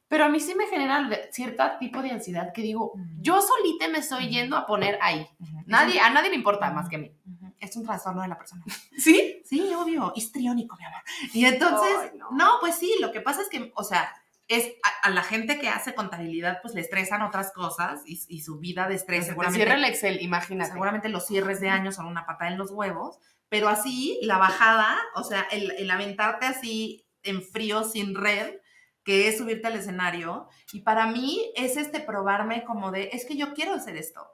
[0.06, 3.98] Pero a mí sí me genera cierto tipo de ansiedad que digo, yo solita me
[3.98, 5.26] estoy yendo a poner ahí.
[5.66, 7.10] Nadie, a nadie le importa más que a mí.
[7.58, 8.62] Es un trastorno de la persona.
[8.98, 9.40] ¿Sí?
[9.44, 11.00] Sí, obvio, histriónico, mi amor.
[11.32, 12.30] Y entonces, Ay, no.
[12.32, 12.50] no.
[12.60, 14.12] pues sí, lo que pasa es que, o sea,
[14.46, 18.42] es a, a la gente que hace contabilidad, pues le estresan otras cosas y, y
[18.42, 20.70] su vida de estrés, te seguramente, cierra el Excel, imagínate.
[20.72, 23.18] seguramente los cierres de año son una patada en los huevos,
[23.54, 28.56] pero así, la bajada, o sea, el, el aventarte así en frío, sin red,
[29.04, 33.36] que es subirte al escenario, y para mí es este probarme como de, es que
[33.36, 34.26] yo quiero hacer esto.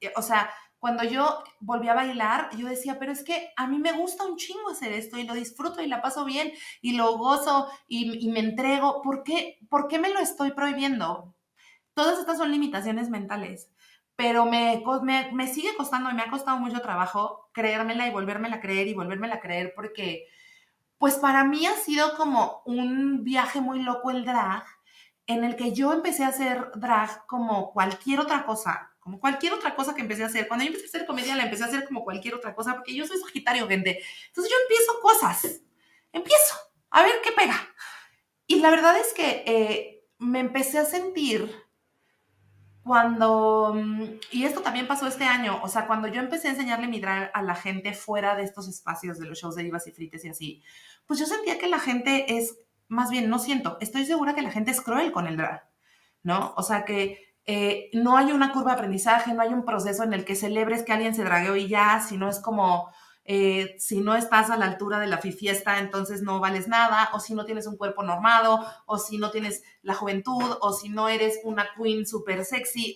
[0.00, 3.78] Eh, O sea, cuando yo volví a bailar, yo decía, pero es que a mí
[3.78, 7.16] me gusta un chingo hacer esto y lo disfruto y la paso bien y lo
[7.16, 9.02] gozo y, y me entrego.
[9.02, 11.36] ¿Por qué, ¿Por qué me lo estoy prohibiendo?
[11.94, 13.70] Todas estas son limitaciones mentales,
[14.16, 18.56] pero me, me, me sigue costando y me ha costado mucho trabajo creérmela y volvérmela
[18.56, 20.26] a creer y volvérmela a creer porque,
[20.98, 24.64] pues para mí ha sido como un viaje muy loco el drag
[25.26, 29.74] en el que yo empecé a hacer drag como cualquier otra cosa, como cualquier otra
[29.74, 30.48] cosa que empecé a hacer.
[30.48, 32.94] Cuando yo empecé a hacer comedia, la empecé a hacer como cualquier otra cosa, porque
[32.94, 34.02] yo soy Sagitario, gente.
[34.28, 35.62] Entonces yo empiezo cosas,
[36.12, 36.54] empiezo
[36.90, 37.56] a ver qué pega.
[38.46, 41.63] Y la verdad es que eh, me empecé a sentir
[42.84, 46.86] cuando, mm, y esto también pasó este año, o sea, cuando yo empecé a enseñarle
[46.86, 49.92] mi drag a la gente fuera de estos espacios de los shows de divas y
[49.92, 50.62] frites y así,
[51.06, 54.50] pues yo sentía que la gente es, más bien, no siento, estoy segura que la
[54.50, 55.66] gente es cruel con el drag,
[56.22, 56.52] ¿no?
[56.58, 60.12] O sea, que eh, no hay una curva de aprendizaje, no hay un proceso en
[60.12, 62.90] el que celebres que alguien se dragueó y ya, sino es como,
[63.26, 67.20] eh, si no estás a la altura de la fiesta, entonces no vales nada, o
[67.20, 71.08] si no tienes un cuerpo normado, o si no tienes la juventud, o si no
[71.08, 72.94] eres una queen súper sexy.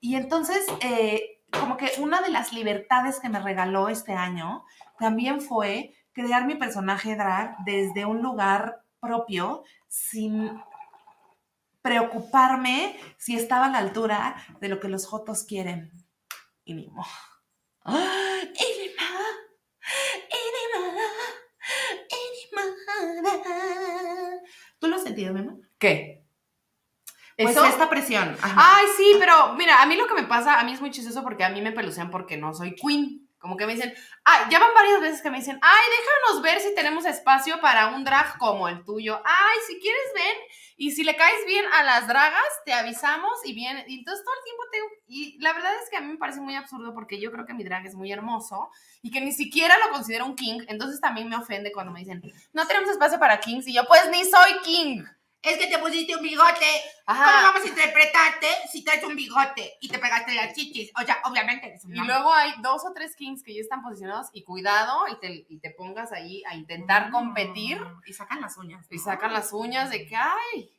[0.00, 4.64] Y entonces, eh, como que una de las libertades que me regaló este año
[4.98, 10.62] también fue crear mi personaje drag desde un lugar propio, sin
[11.80, 15.90] preocuparme si estaba a la altura de lo que los jotos quieren.
[16.64, 16.92] Y ni.
[17.84, 19.02] ¡Enima!
[24.78, 25.60] ¿Tú lo has sentido, mi amor?
[25.78, 26.22] ¿Qué?
[27.36, 27.64] Pues ¿Eso?
[27.64, 28.36] esta presión.
[28.40, 28.76] ajá.
[28.76, 31.22] Ay, sí, pero mira, a mí lo que me pasa, a mí es muy chistoso
[31.22, 33.28] porque a mí me pelucean porque no soy queen.
[33.42, 36.60] Como que me dicen, ay, ya van varias veces que me dicen, ay, déjanos ver
[36.60, 39.20] si tenemos espacio para un drag como el tuyo.
[39.24, 40.36] Ay, si quieres ven
[40.76, 43.82] y si le caes bien a las dragas, te avisamos y bien.
[43.88, 46.40] Y entonces todo el tiempo tengo, y la verdad es que a mí me parece
[46.40, 48.70] muy absurdo porque yo creo que mi drag es muy hermoso
[49.02, 50.60] y que ni siquiera lo considero un king.
[50.68, 54.08] Entonces también me ofende cuando me dicen, no tenemos espacio para kings y yo, pues
[54.08, 55.04] ni soy king.
[55.42, 56.66] Es que te pusiste un bigote.
[57.06, 57.24] Ajá.
[57.24, 60.92] ¿Cómo vamos a interpretarte si traes un bigote y te pegaste las chichis?
[61.00, 63.82] O sea, obviamente eres un Y luego hay dos o tres kings que ya están
[63.82, 68.40] posicionados y cuidado y te, y te pongas ahí a intentar competir Mm, Y sacan
[68.40, 68.86] las uñas.
[68.90, 70.70] y sacan las uñas de que ay.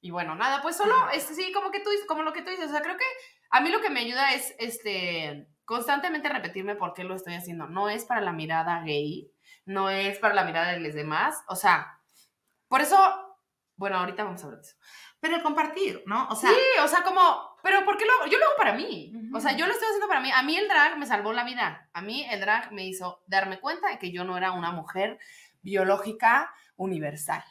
[0.00, 2.50] Y bueno, nada, pues solo, este, sí, como que tú dices, como lo que tú
[2.50, 3.04] dices, o sea, creo que
[3.50, 7.66] a mí lo que me ayuda es este constantemente repetirme por qué lo estoy haciendo.
[7.66, 9.30] No es para la mirada gay,
[9.66, 11.99] no es para la mirada de los demás, o sea,
[12.70, 12.96] por eso,
[13.74, 14.76] bueno, ahorita vamos a hablar de eso.
[15.18, 16.28] Pero el compartir, ¿no?
[16.28, 18.26] O sea, sí, o sea, como, pero ¿por qué lo hago?
[18.26, 19.12] Yo lo hago para mí.
[19.12, 19.36] Ujú.
[19.36, 20.30] O sea, yo lo estoy haciendo para mí.
[20.32, 21.90] A mí el drag me salvó la vida.
[21.92, 25.18] A mí el drag me hizo darme cuenta de que yo no era una mujer
[25.62, 27.44] biológica universal.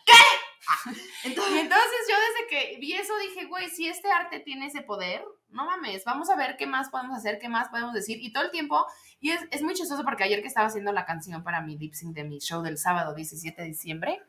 [1.25, 4.82] entonces, Y entonces yo desde que vi eso dije, güey, si este arte tiene ese
[4.82, 8.19] poder, no mames, vamos a ver qué más podemos hacer, qué más podemos decir.
[8.21, 8.86] Y todo el tiempo,
[9.19, 11.93] y es, es muy chistoso porque ayer que estaba haciendo la canción para mi lip
[11.93, 14.21] sync de mi show del sábado 17 de diciembre,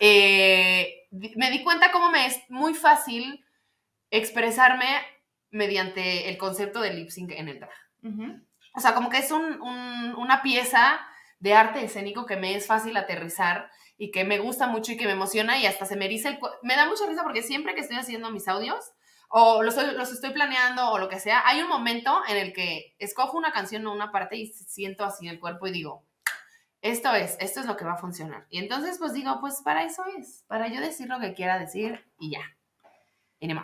[0.00, 3.44] eh, me di cuenta cómo me es muy fácil
[4.10, 4.86] expresarme
[5.50, 7.70] mediante el concepto de lip sync en el drag.
[8.02, 8.40] ujú.
[8.76, 11.00] O sea, como que es un- un- una pieza
[11.38, 15.04] de arte escénico que me es fácil aterrizar y que me gusta mucho y que
[15.06, 16.38] me emociona y hasta se me eriza el...
[16.62, 18.92] Me da mucha risa porque siempre que estoy haciendo mis audios
[19.36, 22.94] o los, los estoy planeando o lo que sea, hay un momento en el que
[23.00, 26.04] escojo una canción o una parte y siento así el cuerpo y digo,
[26.82, 28.46] esto es, esto es lo que va a funcionar.
[28.48, 32.04] Y entonces pues digo, pues para eso es, para yo decir lo que quiera decir
[32.16, 32.56] y ya.
[33.40, 33.54] Y ni.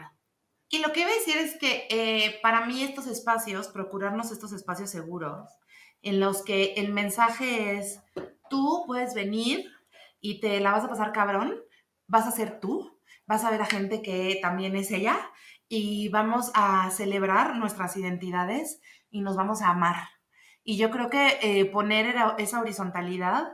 [0.70, 4.52] Y lo que iba a decir es que eh, para mí estos espacios, procurarnos estos
[4.52, 5.48] espacios seguros,
[6.02, 8.02] en los que el mensaje es,
[8.48, 9.70] tú puedes venir
[10.20, 11.62] y te la vas a pasar cabrón,
[12.08, 15.30] vas a ser tú, vas a ver a gente que también es ella
[15.72, 20.08] y vamos a celebrar nuestras identidades y nos vamos a amar.
[20.64, 23.52] Y yo creo que eh, poner esa horizontalidad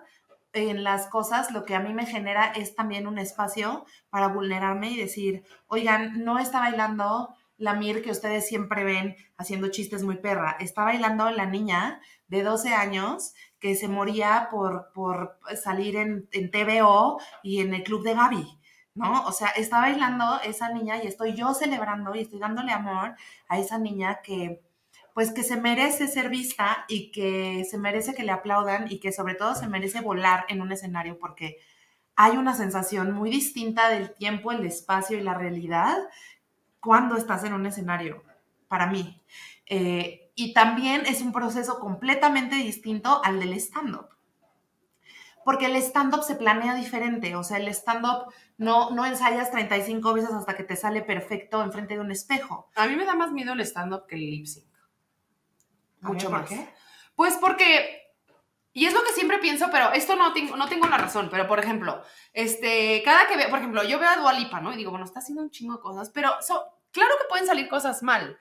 [0.54, 4.90] en las cosas, lo que a mí me genera es también un espacio para vulnerarme
[4.90, 10.16] y decir, oigan, no está bailando la Mir que ustedes siempre ven haciendo chistes muy
[10.16, 16.30] perra, está bailando la niña de 12 años que se moría por, por salir en,
[16.32, 18.58] en TVO y en el club de Gaby,
[18.96, 19.24] ¿no?
[19.26, 23.14] O sea, está bailando esa niña y estoy yo celebrando y estoy dándole amor
[23.48, 24.62] a esa niña que
[25.14, 29.12] pues que se merece ser vista y que se merece que le aplaudan y que
[29.12, 31.56] sobre todo se merece volar en un escenario porque
[32.16, 35.96] hay una sensación muy distinta del tiempo, el espacio y la realidad
[36.80, 38.22] cuando estás en un escenario,
[38.68, 39.20] para mí.
[39.66, 44.08] Eh, y también es un proceso completamente distinto al del stand-up.
[45.44, 50.30] Porque el stand-up se planea diferente, o sea, el stand-up no, no ensayas 35 veces
[50.32, 52.70] hasta que te sale perfecto enfrente de un espejo.
[52.74, 54.66] A mí me da más miedo el stand-up que el lip sync.
[56.00, 56.48] Mucho ¿por más.
[56.48, 56.68] qué?
[57.14, 58.12] Pues porque,
[58.72, 61.46] y es lo que siempre pienso, pero esto no tengo, no tengo la razón, pero
[61.48, 64.72] por ejemplo, este, cada que veo, por ejemplo, yo veo a Dualipa, ¿no?
[64.72, 67.68] Y digo, bueno, está haciendo un chingo de cosas, pero so- claro que pueden salir
[67.68, 68.38] cosas mal.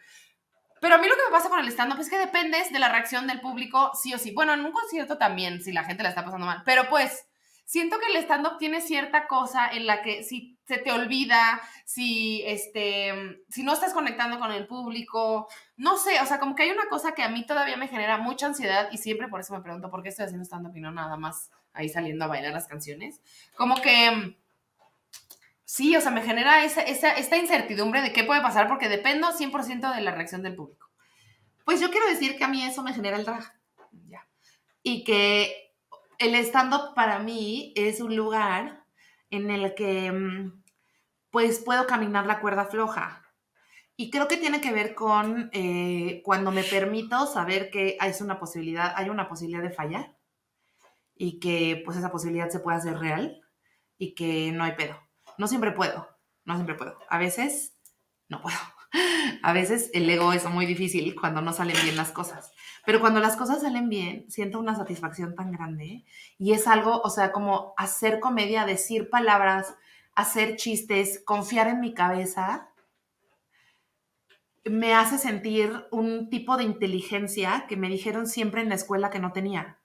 [0.81, 2.89] Pero a mí lo que me pasa con el stand-up es que dependes de la
[2.89, 4.31] reacción del público, sí o sí.
[4.33, 6.61] Bueno, en un concierto también, si la gente la está pasando mal.
[6.65, 7.25] Pero pues,
[7.65, 12.41] siento que el stand-up tiene cierta cosa en la que si se te olvida, si,
[12.45, 15.47] este, si no estás conectando con el público,
[15.77, 18.17] no sé, o sea, como que hay una cosa que a mí todavía me genera
[18.17, 20.91] mucha ansiedad y siempre por eso me pregunto por qué estoy haciendo stand-up y no
[20.91, 23.19] nada más ahí saliendo a bailar las canciones.
[23.55, 24.35] Como que mm,
[25.63, 29.31] sí, o sea, me genera esa, esa- esta incertidumbre de qué puede pasar porque dependo
[29.31, 30.89] 100% de la reacción del público.
[31.63, 33.43] Pues yo quiero decir que a mí eso me genera el drag.
[34.07, 34.27] Ya.
[34.83, 35.64] Y que
[36.19, 38.85] el stand-up para mí es un lugar
[39.29, 40.63] en el que mm,
[41.31, 43.21] pues puedo caminar la cuerda floja.
[43.97, 48.39] Y creo que tiene que ver con eh, cuando me permito saber que es una
[48.39, 50.17] posibilidad, hay una posibilidad de fallar
[51.15, 53.41] y que pues esa posibilidad se puede hacer real
[53.97, 54.99] y que no hay pedo.
[55.37, 56.09] No siempre puedo,
[56.43, 56.97] no siempre puedo.
[57.09, 57.77] A veces
[58.27, 58.57] no puedo.
[59.43, 62.51] A veces el ego es muy difícil cuando no salen bien las cosas.
[62.85, 66.05] Pero cuando las cosas salen bien, siento una satisfacción tan grande
[66.37, 69.75] y es algo, o sea, como hacer comedia, decir palabras,
[70.13, 72.69] hacer chistes, confiar en mi cabeza,
[74.65, 79.19] me hace sentir un tipo de inteligencia que me dijeron siempre en la escuela que
[79.19, 79.77] no tenía.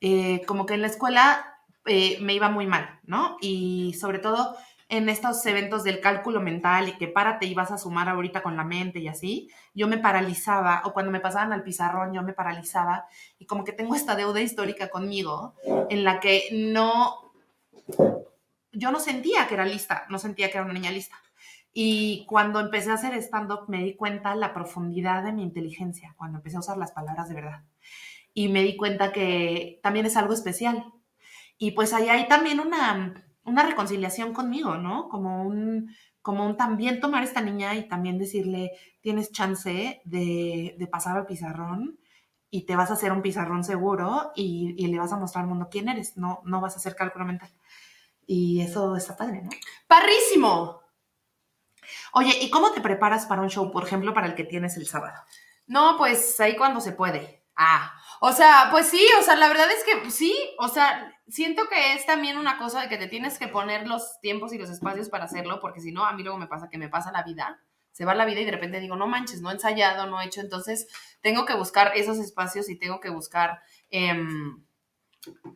[0.00, 1.44] Eh, como que en la escuela
[1.86, 3.36] eh, me iba muy mal, ¿no?
[3.40, 4.56] Y sobre todo
[4.90, 8.56] en estos eventos del cálculo mental y que párate y vas a sumar ahorita con
[8.56, 12.32] la mente y así, yo me paralizaba, o cuando me pasaban al pizarrón, yo me
[12.32, 13.06] paralizaba,
[13.38, 15.54] y como que tengo esta deuda histórica conmigo
[15.88, 17.32] en la que no,
[18.72, 21.16] yo no sentía que era lista, no sentía que era una niña lista.
[21.72, 26.38] Y cuando empecé a hacer stand-up me di cuenta la profundidad de mi inteligencia, cuando
[26.38, 27.62] empecé a usar las palabras de verdad.
[28.34, 30.92] Y me di cuenta que también es algo especial.
[31.58, 35.08] Y pues ahí hay también una, una reconciliación conmigo, ¿no?
[35.08, 40.76] Como un, como un también tomar a esta niña y también decirle, tienes chance de,
[40.78, 41.98] de pasar al pizarrón
[42.50, 45.50] y te vas a hacer un pizarrón seguro y, y le vas a mostrar al
[45.50, 47.50] mundo quién eres, no, no vas a hacer cálculo mental.
[48.26, 49.50] Y eso está padre, ¿no?
[49.86, 50.80] ¡Parrísimo!
[52.12, 54.86] Oye, ¿y cómo te preparas para un show, por ejemplo, para el que tienes el
[54.86, 55.20] sábado?
[55.66, 57.44] No, pues ahí cuando se puede.
[57.56, 61.10] Ah, o sea, pues sí, o sea, la verdad es que pues sí, o sea,
[61.26, 64.58] siento que es también una cosa de que te tienes que poner los tiempos y
[64.58, 67.12] los espacios para hacerlo, porque si no, a mí luego me pasa que me pasa
[67.12, 70.06] la vida, se va la vida y de repente digo, no manches, no he ensayado,
[70.06, 70.86] no he hecho, entonces
[71.22, 74.62] tengo que buscar esos espacios y tengo que buscar, em,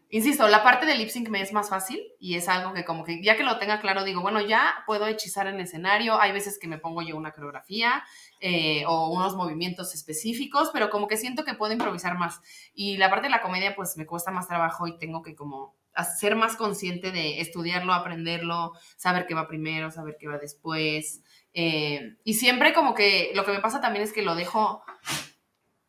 [0.08, 3.04] insisto, la parte del lip sync me es más fácil y es algo que como
[3.04, 6.58] que ya que lo tenga claro, digo, bueno, ya puedo hechizar en escenario, hay veces
[6.58, 8.02] que me pongo yo una coreografía
[8.46, 12.42] eh, o unos movimientos específicos, pero como que siento que puedo improvisar más.
[12.74, 15.74] Y la parte de la comedia pues me cuesta más trabajo y tengo que como
[16.20, 21.22] ser más consciente de estudiarlo, aprenderlo, saber qué va primero, saber qué va después.
[21.54, 24.84] Eh, y siempre como que lo que me pasa también es que lo dejo,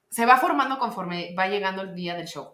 [0.10, 2.54] se va formando conforme va llegando el día del show.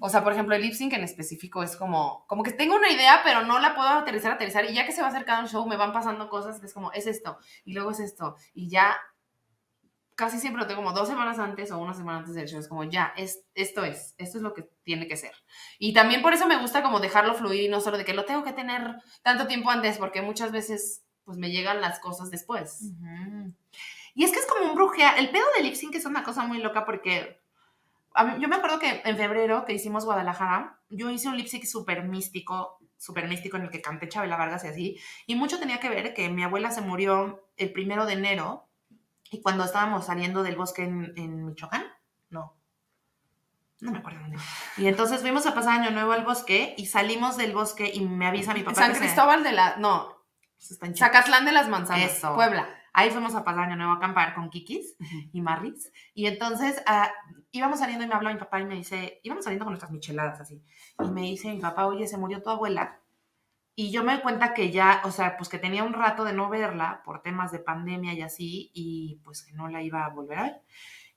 [0.00, 2.90] O sea, por ejemplo, el lip sync en específico es como, como que tengo una
[2.90, 4.64] idea, pero no la puedo aterrizar, aterrizar.
[4.64, 6.92] Y ya que se va acercando un show, me van pasando cosas que es como,
[6.92, 8.36] es esto, y luego es esto.
[8.54, 8.96] Y ya
[10.14, 12.60] casi siempre lo tengo como dos semanas antes o una semana antes del show.
[12.60, 15.32] Es como, ya, es, esto es, esto es lo que tiene que ser.
[15.78, 18.24] Y también por eso me gusta como dejarlo fluir y no solo de que lo
[18.24, 22.92] tengo que tener tanto tiempo antes, porque muchas veces pues me llegan las cosas después.
[24.14, 25.16] Y es que es como un brujea.
[25.16, 27.42] El pedo del lip sync es una cosa muy loca porque
[28.38, 32.04] yo me acuerdo que en febrero que hicimos Guadalajara, yo hice un lip sync súper
[32.04, 35.00] místico, súper místico en el que canté Chabela Vargas y así.
[35.26, 38.68] Y mucho tenía que ver que mi abuela se murió el primero de enero
[39.30, 41.84] y cuando estábamos saliendo del bosque en, Michoacán,
[42.30, 42.56] no,
[43.80, 44.38] no me acuerdo dónde.
[44.76, 48.26] Y entonces fuimos a pasar Año Nuevo al bosque y salimos del bosque y me
[48.26, 48.76] avisa mi papá.
[48.76, 49.76] San Cristóbal de la.
[49.76, 50.14] No.
[50.58, 52.16] Zacatlán de las Manzanas.
[52.16, 52.34] Eso.
[52.34, 52.75] Puebla.
[52.98, 54.96] Ahí fuimos a pasar Año Nuevo a acampar con Kikis
[55.30, 55.92] y Marris.
[56.14, 59.66] Y entonces uh, íbamos saliendo y me habló mi papá y me dice, íbamos saliendo
[59.66, 60.64] con nuestras micheladas así.
[61.04, 63.02] Y me dice mi papá, oye, se murió tu abuela.
[63.74, 66.32] Y yo me doy cuenta que ya, o sea, pues que tenía un rato de
[66.32, 70.08] no verla por temas de pandemia y así, y pues que no la iba a
[70.08, 70.62] volver a ver.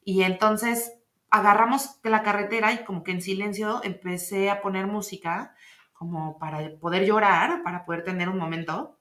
[0.03, 5.55] Y entonces agarramos la carretera y como que en silencio empecé a poner música
[5.93, 8.98] como para poder llorar, para poder tener un momento.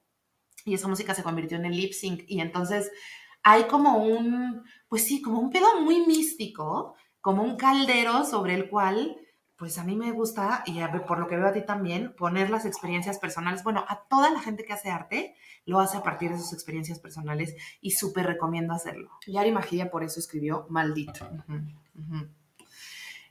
[0.69, 2.25] Y esa música se convirtió en el lip sync.
[2.29, 2.91] Y entonces
[3.43, 8.69] hay como un, pues sí, como un pedo muy místico, como un caldero sobre el
[8.69, 9.17] cual,
[9.57, 12.65] pues a mí me gusta, y por lo que veo a ti también, poner las
[12.65, 13.65] experiencias personales.
[13.65, 16.99] Bueno, a toda la gente que hace arte lo hace a partir de sus experiencias
[16.99, 19.11] personales y súper recomiendo hacerlo.
[19.27, 21.29] Yari Magia por eso escribió Maldito.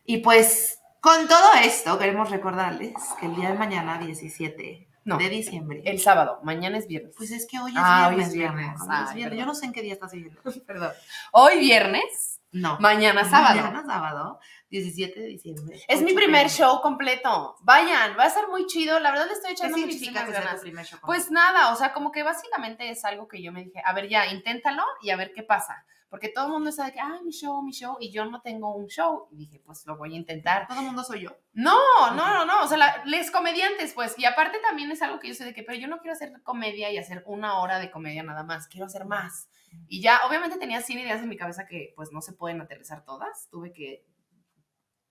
[0.05, 5.81] Y pues con todo esto queremos recordarles que el día de mañana, 17 de diciembre.
[5.85, 7.13] El sábado, mañana es viernes.
[7.15, 8.27] Pues es que hoy es ah, viernes.
[8.27, 8.81] Hoy es viernes.
[8.89, 10.41] Ah, Yo no sé en qué día estás viviendo.
[10.67, 10.91] perdón.
[11.31, 12.41] Hoy viernes.
[12.51, 12.77] No.
[12.79, 13.61] Mañana sábado.
[13.61, 14.39] Mañana sábado,
[14.69, 15.81] 17 de diciembre.
[15.87, 17.55] Es mi primer show completo.
[17.61, 18.99] Vayan, va a ser muy chido.
[18.99, 20.61] La verdad le estoy echando muchísimas ganas.
[21.05, 24.07] Pues nada, o sea, como que básicamente es algo que yo me dije, a ver
[24.09, 27.31] ya, inténtalo y a ver qué pasa porque todo el mundo sabe que, ay, mi
[27.31, 29.27] show, mi show, y yo no tengo un show.
[29.31, 30.67] Y dije, pues lo voy a intentar.
[30.67, 31.37] Todo el mundo soy yo.
[31.53, 31.79] No,
[32.15, 35.27] no, no, no, o sea, la, les comediantes, pues, y aparte también es algo que
[35.27, 37.91] yo sé de que, pero yo no quiero hacer comedia y hacer una hora de
[37.91, 39.49] comedia nada más, quiero hacer más.
[39.87, 43.03] Y ya, obviamente tenía 100 ideas en mi cabeza que, pues, no se pueden aterrizar
[43.03, 44.05] todas, tuve que,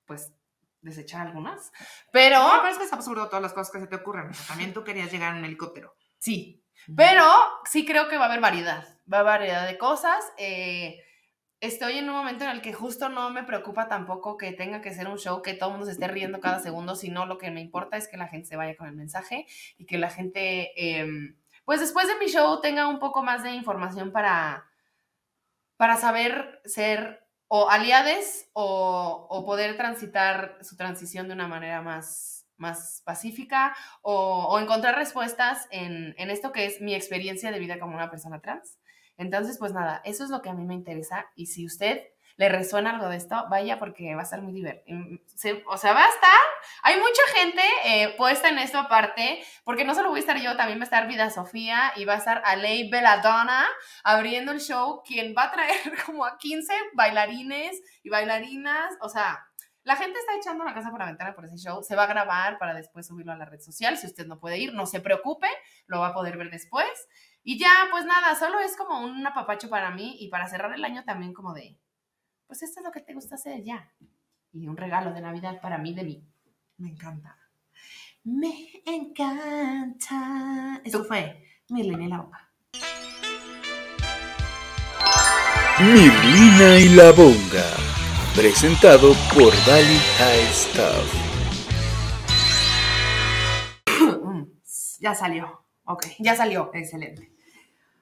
[0.07, 0.33] pues,
[0.81, 1.73] desechar algunas,
[2.13, 2.43] pero...
[2.43, 5.13] Me parece que es absurdo todas las cosas que se te ocurren, también tú querías
[5.13, 5.95] llegar en un helicóptero.
[6.19, 7.25] Sí, pero
[7.65, 10.25] sí creo que va a haber variedad va a haber variedad de cosas.
[10.37, 11.03] Eh,
[11.61, 14.93] estoy en un momento en el que justo no me preocupa tampoco que tenga que
[14.93, 17.51] ser un show que todo el mundo se esté riendo cada segundo, sino lo que
[17.51, 19.47] me importa es que la gente se vaya con el mensaje
[19.79, 23.53] y que la gente, em, pues después de mi show tenga un poco más de
[23.53, 24.67] información para,
[25.77, 32.36] para saber ser o aliades o, o poder transitar su transición de una manera más
[32.57, 37.95] más pacífica o, encontrar respuestas en, en, esto que es mi experiencia de vida como
[37.95, 38.79] una persona trans.
[39.19, 42.03] Entonces, pues nada, eso es lo que a mí me interesa y si usted
[42.37, 44.99] le resuena algo de esto, vaya porque va a estar muy divertido.
[44.99, 45.17] Mm,
[45.67, 46.41] o sea, va a estar,
[46.83, 50.57] hay mucha gente eh, puesta en esto aparte, porque no solo voy a estar yo,
[50.57, 53.67] también va a estar Vida Sofía y va a estar Alei Belladonna
[54.05, 59.46] abriendo el show, quien va a traer como a 15 bailarines y bailarinas, o sea,
[59.87, 61.81] la gente está echando la casa por la ventana por ese show.
[61.81, 63.97] Se va a grabar para después subirlo a la red social.
[63.97, 65.47] Si usted no puede ir, no se preocupe,
[65.87, 66.89] lo va a poder ver después.
[67.45, 70.85] Y ya, pues nada, solo es como un apapacho para mí y para cerrar el
[70.85, 71.79] año también como de,
[72.49, 73.93] pues esto es lo que te gusta hacer ya.
[74.53, 76.29] Y un regalo de Navidad para mí, de mí.
[76.79, 77.39] Me encanta.
[78.25, 80.81] Me encanta.
[80.83, 82.51] Eso fue Mirlina y la Bonga.
[85.79, 88.06] Mirlina y la Bonga.
[88.37, 91.15] Presentado por Dali High Stuff.
[95.01, 95.65] ya salió.
[95.87, 96.05] Ok.
[96.19, 96.71] Ya salió.
[96.75, 97.33] Excelente.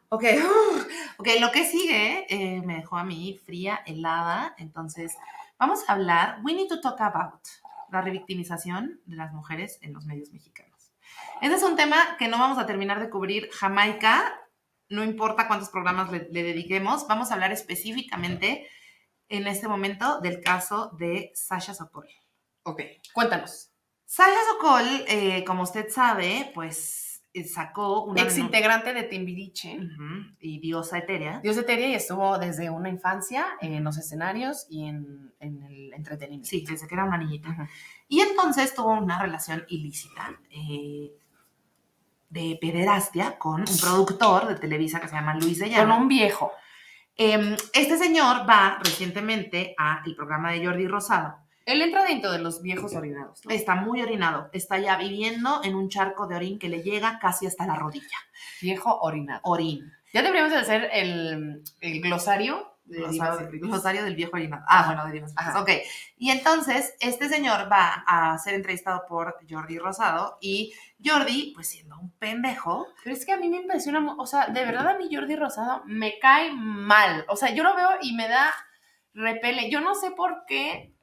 [0.08, 0.24] Ok,
[1.18, 4.56] ok, lo que sigue eh, me dejó a mí fría, helada.
[4.58, 5.16] Entonces,
[5.56, 6.40] vamos a hablar.
[6.42, 7.40] We need to talk about
[7.92, 10.90] la revictimización de las mujeres en los medios mexicanos.
[11.42, 13.50] Este es un tema que no vamos a terminar de cubrir.
[13.52, 14.34] Jamaica,
[14.88, 18.66] no importa cuántos programas le, le dediquemos, vamos a hablar específicamente
[19.28, 22.08] en este momento del caso de Sasha Sokol.
[22.62, 22.80] Ok,
[23.12, 23.70] cuéntanos.
[24.04, 28.22] Sasha Sokol, eh, como usted sabe, pues eh, sacó una...
[28.22, 29.76] Ex integrante de Timbiriche.
[29.76, 31.40] Ujú, y diosa etérea.
[31.40, 35.92] Dios de Teria y estuvo desde una infancia en los escenarios y en, en el
[35.94, 36.48] entretenimiento.
[36.48, 37.68] Sí, desde que era una niñita.
[38.08, 41.12] Y entonces tuvo una relación ilícita eh,
[42.28, 45.98] de pederastia con un productor de Televisa que se llama Luis de Con Llano.
[45.98, 46.52] un viejo.
[47.16, 51.36] Em, este señor va recientemente al programa de Jordi Rosado.
[51.64, 53.40] Él entra dentro de los viejos orinados.
[53.44, 53.50] ¿no?
[53.50, 54.50] Está muy orinado.
[54.52, 58.18] Está ya viviendo en un charco de orín que le llega casi hasta la rodilla.
[58.60, 59.40] Viejo orinado.
[59.44, 59.90] Orín.
[60.12, 62.98] Ya deberíamos de hacer el, el glosario de
[63.58, 64.62] Glosario, del viejo orinado.
[64.68, 65.24] Ah, bueno, de.
[65.36, 65.60] Ajá.
[65.60, 65.70] Ok.
[66.16, 70.72] Y entonces, este señor va a ser entrevistado por Jordi Rosado y
[71.02, 74.64] Jordi, pues siendo un pendejo, Pero es que a mí me impresiona, o sea, de
[74.64, 77.24] verdad a mí Jordi Rosado me cae mal.
[77.28, 78.52] O sea, yo lo veo y me da
[79.14, 79.70] repele.
[79.70, 80.93] Yo no sé por qué,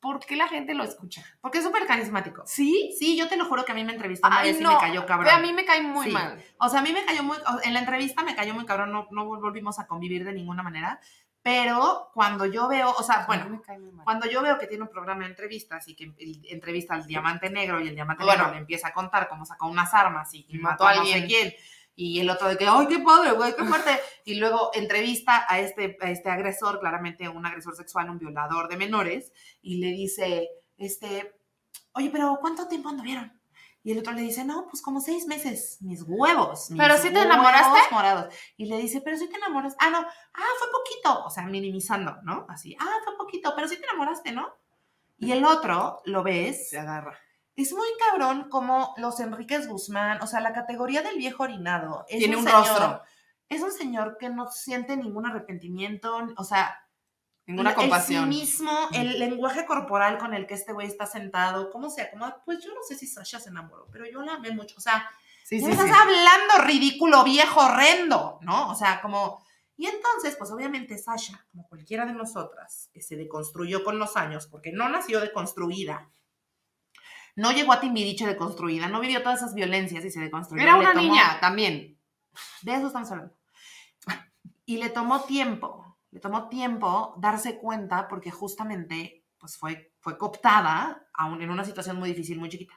[0.00, 1.24] por qué la gente lo escucha.
[1.40, 2.42] porque es súper carismático.
[2.46, 2.94] ¿Sí?
[2.98, 4.76] Sí, yo te lo juro que a mí me entrevistó una Ay, vez y me
[4.78, 5.34] cayó cabrón.
[5.34, 6.12] A mí me cae muy Sí.
[6.12, 6.42] mal.
[6.58, 9.08] O sea, a mí me cayó muy, en la entrevista me cayó muy cabrón, no,
[9.10, 11.00] no volvimos a convivir de ninguna manera,
[11.42, 14.04] pero cuando yo veo, o sea, bueno, mí me cae muy mal.
[14.04, 16.12] Cuando yo veo que tiene un programa de entrevistas y que
[16.50, 18.38] entrevista al diamante negro y el diamante Bueno.
[18.42, 21.04] negro le empieza a contar cómo sacó unas armas y, Y mató a a no
[21.04, 21.28] sé alguien.
[21.28, 21.54] quién,
[21.96, 23.98] y el otro de que, ¡ay, qué padre, güey, qué fuerte!
[24.26, 28.76] Y luego entrevista a este, a este agresor, claramente un agresor sexual, un violador de
[28.76, 29.32] menores,
[29.62, 31.34] y le dice, este,
[31.92, 33.32] oye, pero ¿cuánto tiempo anduvieron?
[33.82, 36.70] Y el otro le dice, no, pues como seis meses, mis huevos.
[36.70, 37.78] mis ¿Pero sí te huevos enamoraste?
[37.92, 38.34] morados.
[38.56, 39.76] Y le dice, pero sí te enamoras.
[39.78, 41.24] Ah, no, ah, fue poquito.
[41.24, 42.46] O sea, minimizando, ¿no?
[42.48, 44.52] Así, ah, fue poquito, pero sí te enamoraste, ¿no?
[45.18, 47.16] Y el otro, lo ves, Se agarra.
[47.56, 52.04] Es muy cabrón como los Enríquez Guzmán, o sea, la categoría del viejo orinado.
[52.08, 53.02] Es Tiene un señor- rostro.
[53.48, 56.76] Es un señor que no siente ningún arrepentimiento, o sea,
[57.46, 58.24] Ninguna el compasión.
[58.24, 62.62] cinismo, el lenguaje corporal con el que este güey está sentado, cómo sea, como, pues
[62.64, 65.08] yo no sé si Sasha se enamoró, pero yo la amé mucho, o sea,
[65.44, 65.70] Sí, ¿qué sí, sí.
[65.70, 68.40] estás hablando, ridículo, viejo, horrendo?
[68.42, 68.68] ¿No?
[68.70, 69.40] O sea, como...
[69.76, 74.48] Y entonces, pues obviamente Sasha, como cualquiera de nosotras, que se deconstruyó con los años,
[74.48, 76.10] porque no nació deconstruida,
[77.36, 80.62] no llegó a Timbiriche deconstruida, no vivió todas esas violencias y se deconstruyó.
[80.62, 81.98] Era una tomó- niña también.
[82.62, 83.34] de eso estamos hablando.
[84.64, 91.06] Y le tomó tiempo, le tomó tiempo darse cuenta porque justamente pues fue, fue cooptada
[91.14, 92.74] aún en una situación muy difícil, muy chiquita.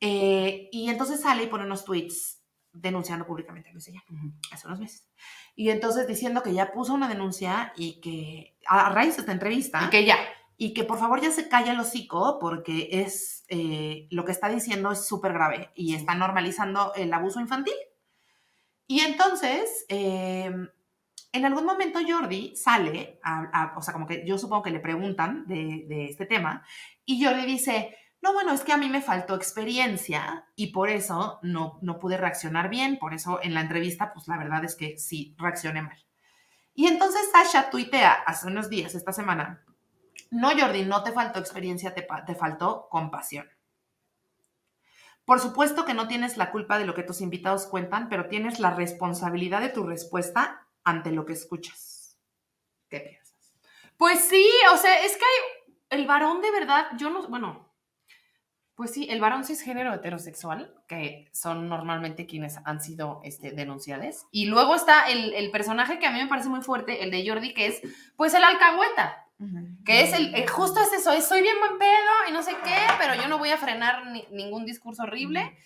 [0.00, 2.42] Eh, y entonces sale y pone unos tweets
[2.72, 4.02] denunciando públicamente a Luis Sellán,
[4.52, 5.08] hace unos meses.
[5.54, 9.82] Y entonces diciendo que ya puso una denuncia y que a raíz de esta entrevista
[9.86, 10.16] Y que ya.
[10.56, 14.48] Y que por favor ya se calle el hocico porque es eh, lo que está
[14.48, 17.74] diciendo es súper grave y está normalizando el abuso infantil.
[18.86, 20.50] Y entonces, eh,
[21.32, 24.80] en algún momento Jordi sale, a- a- o sea, como que yo supongo que le
[24.80, 26.64] preguntan de, de este tema,
[27.04, 31.38] y Jordi dice, no, bueno, es que a mí me faltó experiencia y por eso
[31.42, 34.96] no, no pude reaccionar bien, por eso en la entrevista, pues la verdad es que
[34.98, 35.98] sí, reaccioné mal.
[36.74, 39.64] Y entonces Sasha tuitea hace unos días, esta semana,
[40.30, 43.48] no, Jordi, no te faltó experiencia, te, te faltó compasión.
[45.24, 48.60] Por supuesto que no tienes la culpa de lo que tus invitados cuentan, pero tienes
[48.60, 52.16] la responsabilidad de tu respuesta ante lo que escuchas.
[52.88, 53.54] ¿Qué piensas?
[53.96, 57.66] Pues sí, o sea, es que hay el varón de verdad, yo no, bueno,
[58.76, 64.26] pues sí, el varón cisgénero heterosexual, que son normalmente quienes han sido este, denunciados.
[64.30, 67.26] Y luego está el, el personaje que a mí me parece muy fuerte, el de
[67.26, 67.80] Jordi, que es
[68.16, 69.25] pues el alcahueta,
[69.84, 72.52] que es el, eh, justo es eso, es soy bien buen pedo y no sé
[72.64, 75.56] qué, pero yo no voy a frenar ni- ningún discurso horrible.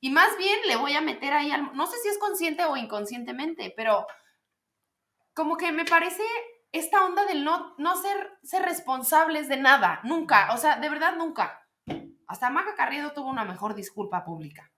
[0.00, 2.76] Y más bien le voy a meter ahí, al- no sé si es consciente o
[2.76, 4.06] inconscientemente, pero
[5.34, 6.22] como que me parece
[6.72, 11.16] esta onda del no, no ser, ser responsables de nada, nunca, o sea, de verdad
[11.16, 11.62] nunca.
[12.26, 14.70] Hasta Maca Carriedo tuvo una mejor disculpa pública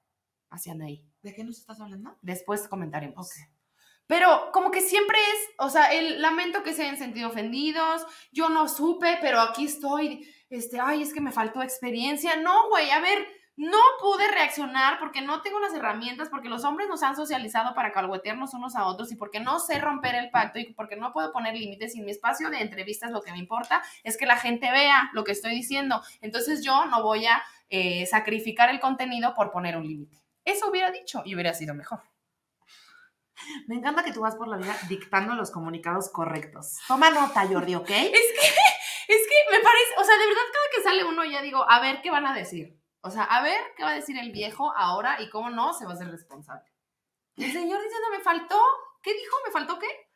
[0.50, 1.04] hacia Anaí.
[1.22, 2.16] ¿De qué nos estás hablando?
[2.22, 3.26] Después comentaremos.
[3.26, 3.48] Ok.
[4.10, 8.48] Pero como que siempre es, o sea, el lamento que se hayan sentido ofendidos, yo
[8.48, 12.34] no supe, pero aquí estoy, este, ay, es que me faltó experiencia.
[12.34, 16.88] No, güey, a ver, no pude reaccionar porque no tengo las herramientas, porque los hombres
[16.88, 20.58] nos han socializado para calhuetearnos unos a otros y porque no sé romper el pacto
[20.58, 23.38] y porque no puedo poner límites y en mi espacio de entrevistas lo que me
[23.38, 26.02] importa es que la gente vea lo que estoy diciendo.
[26.20, 30.20] Entonces yo no voy a eh, sacrificar el contenido por poner un límite.
[30.44, 32.09] Eso hubiera dicho y hubiera sido mejor.
[33.66, 36.78] Me encanta que tú vas por la vida dictando los comunicados correctos.
[36.86, 37.90] Toma nota, Jordi, ¿ok?
[37.90, 41.42] Es que, es que me parece, o sea, de verdad cada que sale uno ya
[41.42, 42.78] digo, a ver qué van a decir.
[43.02, 45.84] O sea, a ver qué va a decir el viejo ahora y cómo no se
[45.84, 46.70] va a hacer responsable.
[47.36, 48.60] El señor diciendo, me faltó,
[49.02, 49.36] ¿qué dijo?
[49.46, 50.09] ¿Me faltó qué?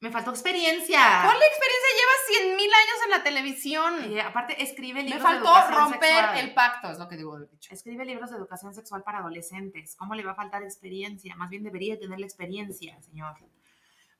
[0.00, 0.98] Me faltó experiencia.
[1.24, 1.88] ¿Cuál experiencia?
[1.98, 4.12] Lleva 100 mil años en la televisión.
[4.12, 6.38] Y aparte, escribe Me libros de faltó educación romper sexual.
[6.38, 7.74] el pacto, es lo que digo dicho.
[7.74, 9.96] Escribe libros de educación sexual para adolescentes.
[9.96, 11.36] ¿Cómo le va a faltar experiencia?
[11.36, 13.36] Más bien debería tener la experiencia, señor.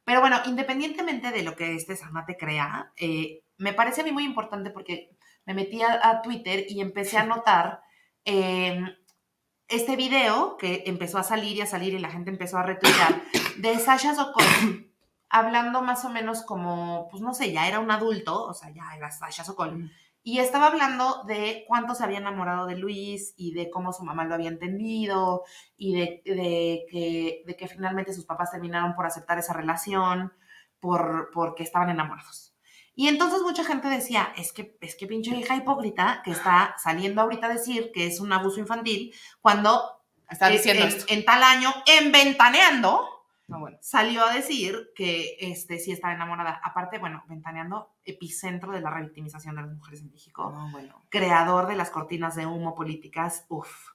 [0.04, 4.12] Pero bueno, independientemente de lo que este Sana te crea, eh, me parece a mí
[4.12, 5.16] muy importante porque
[5.46, 7.80] me metí a, a Twitter y empecé a notar
[8.26, 8.84] eh,
[9.66, 13.22] este video que empezó a salir y a salir y la gente empezó a retuitear
[13.56, 14.89] de Sasha Sokol
[15.30, 18.82] hablando más o menos como, pues no sé, ya era un adulto, o sea, ya
[18.96, 19.90] era Sasha Sokol.
[20.22, 24.24] Y estaba hablando de cuánto se había enamorado de Luis y de cómo su mamá
[24.24, 25.44] lo había entendido
[25.78, 30.34] y de, de que, de que finalmente sus papás terminaron por aceptar esa relación
[30.78, 32.54] por, porque estaban enamorados.
[32.94, 37.22] Y entonces mucha gente decía, es que, es que pinche hija hipócrita que está saliendo
[37.22, 40.00] ahorita a decir que es un abuso infantil cuando
[40.30, 43.19] Está diciendo en, en tal año, en Ventaneando,
[43.50, 43.76] No, bueno.
[43.82, 46.60] salió a decir que este, sí estaba enamorada.
[46.64, 51.02] Aparte, bueno, Ventaneando, epicentro de la revictimización de las mujeres en México No, bueno.
[51.10, 53.90] creador de las cortinas de humo políticas, uff.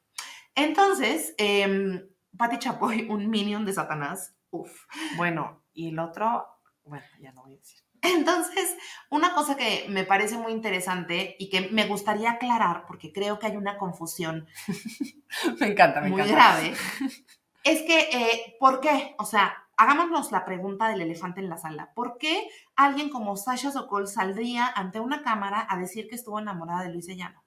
[0.56, 4.86] Entonces, eh, Patti Chapoy, un minion de Satanás, uff.
[5.18, 6.46] Bueno, y el otro,
[6.84, 7.80] bueno, ya no voy a decir.
[8.02, 8.78] Entonces,
[9.10, 13.48] una cosa que me parece muy interesante y que me gustaría aclarar, porque creo que
[13.48, 14.48] hay una confusión
[15.60, 16.36] Me encanta, me muy encanta.
[16.60, 16.74] grave,
[17.66, 19.16] es que, eh, ¿por qué?
[19.18, 21.92] O sea, hagámonos la pregunta del elefante en la sala.
[21.96, 26.84] ¿Por qué alguien como Sasha Sokol saldría ante una cámara a decir que estuvo enamorada
[26.84, 27.44] de Luis de Llano?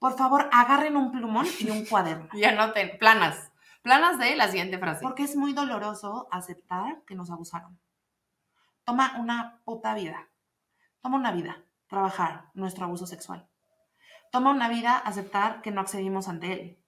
[0.00, 2.28] Por favor, agarren un plumón y un cuaderno.
[2.34, 3.52] Y anoten, planas.
[3.82, 5.02] Planas de la siguiente frase.
[5.02, 7.78] Porque es muy doloroso aceptar que nos abusaron.
[8.84, 10.28] Toma una puta vida.
[11.00, 13.48] Toma una vida trabajar nuestro abuso sexual.
[14.32, 16.81] Toma una vida aceptar que no accedimos ante él.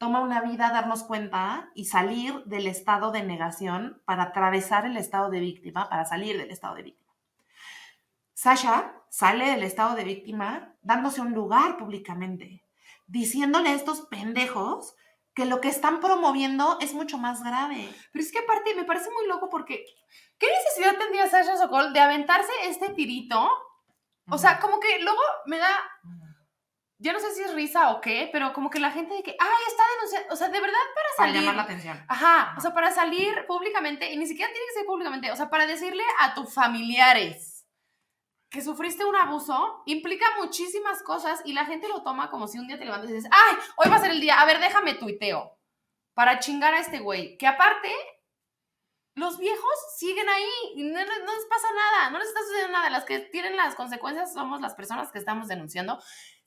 [0.00, 5.28] Toma una vida darnos cuenta y salir del estado de negación para atravesar el estado
[5.28, 7.12] de víctima, para salir del estado de víctima.
[8.32, 12.64] Sasha sale del estado de víctima dándose un lugar públicamente,
[13.08, 14.94] diciéndole a estos pendejos
[15.34, 17.86] que lo que están promoviendo es mucho más grave.
[18.10, 19.84] Pero es que aparte me parece muy loco porque
[20.38, 23.50] ¿qué necesidad tendría Sasha Sokol de aventarse este tirito?
[24.30, 25.78] O sea, como que luego me da,
[27.02, 29.34] yo no sé si es risa o qué, pero como que la gente de que,
[29.38, 31.40] ay, está denunciando, o sea, de verdad para para salir.
[31.40, 32.04] llamar la atención.
[32.08, 35.48] Ajá, o sea, para salir públicamente, y ni siquiera tiene que ser públicamente, o sea,
[35.50, 37.66] para decirle a tus familiares
[38.50, 42.66] que sufriste un abuso, implica muchísimas cosas y la gente lo toma como si un
[42.66, 44.94] día te levantas y dices, ay, hoy va a ser el día, a ver, déjame
[44.94, 45.56] tuiteo,
[46.14, 47.90] para chingar a este güey, que aparte,
[49.14, 52.72] los viejos siguen ahí y no, no- no les pasa nada, no les está sucediendo
[52.72, 56.00] nada, las que tienen las consecuencias somos las personas que estamos denunciando,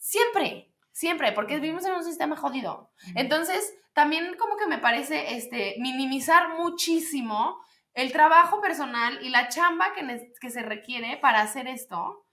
[0.03, 2.91] siempre, siempre, porque vivimos en un sistema jodido.
[3.15, 7.57] Entonces, también como que me parece este, minimizar muchísimo
[7.93, 12.25] el trabajo personal y la chamba que, que se requiere para hacer esto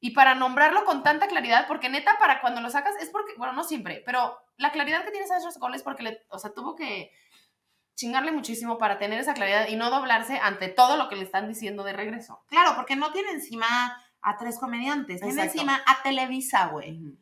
[0.00, 3.52] y para nombrarlo con tanta claridad, porque neta, para cuando lo sacas es porque, bueno,
[3.52, 6.74] no siempre, pero la claridad que tiene Sasha Sokol es porque, le, o sea, tuvo
[6.74, 7.12] que
[7.94, 11.46] chingarle muchísimo para tener esa claridad y no doblarse ante todo lo que le están
[11.46, 12.42] diciendo de regreso.
[12.48, 15.58] Claro, porque no tiene encima a tres comediantes, tiene Exacto.
[15.58, 17.18] encima a Televisa, güey.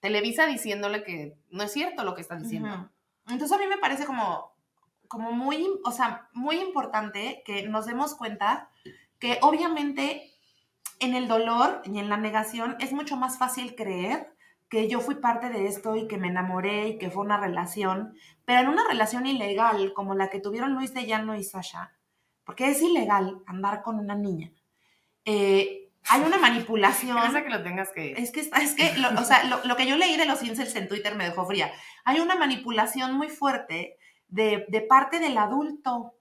[0.00, 2.90] Televisa diciéndole que no es cierto lo que está diciendo.
[3.26, 4.52] Entonces a mí me parece como,
[5.08, 8.70] como muy, o sea, muy importante que nos demos cuenta
[9.18, 10.30] que obviamente
[11.00, 14.34] en el dolor y en la negación es mucho más fácil creer
[14.68, 18.14] que yo fui parte de esto y que me enamoré y que fue una relación,
[18.44, 21.92] pero en una relación ilegal como la que tuvieron Luis de Llano y Sasha,
[22.44, 24.52] porque es ilegal andar con una niña,
[25.24, 27.16] eh, hay una manipulación.
[27.32, 28.12] Que lo tengas que...
[28.12, 30.74] Es que, es que lo, o sea, lo, lo que yo leí de los incels
[30.76, 31.70] en Twitter me dejó fría.
[32.04, 33.96] Hay una manipulación muy fuerte
[34.28, 36.14] de, de parte del adulto.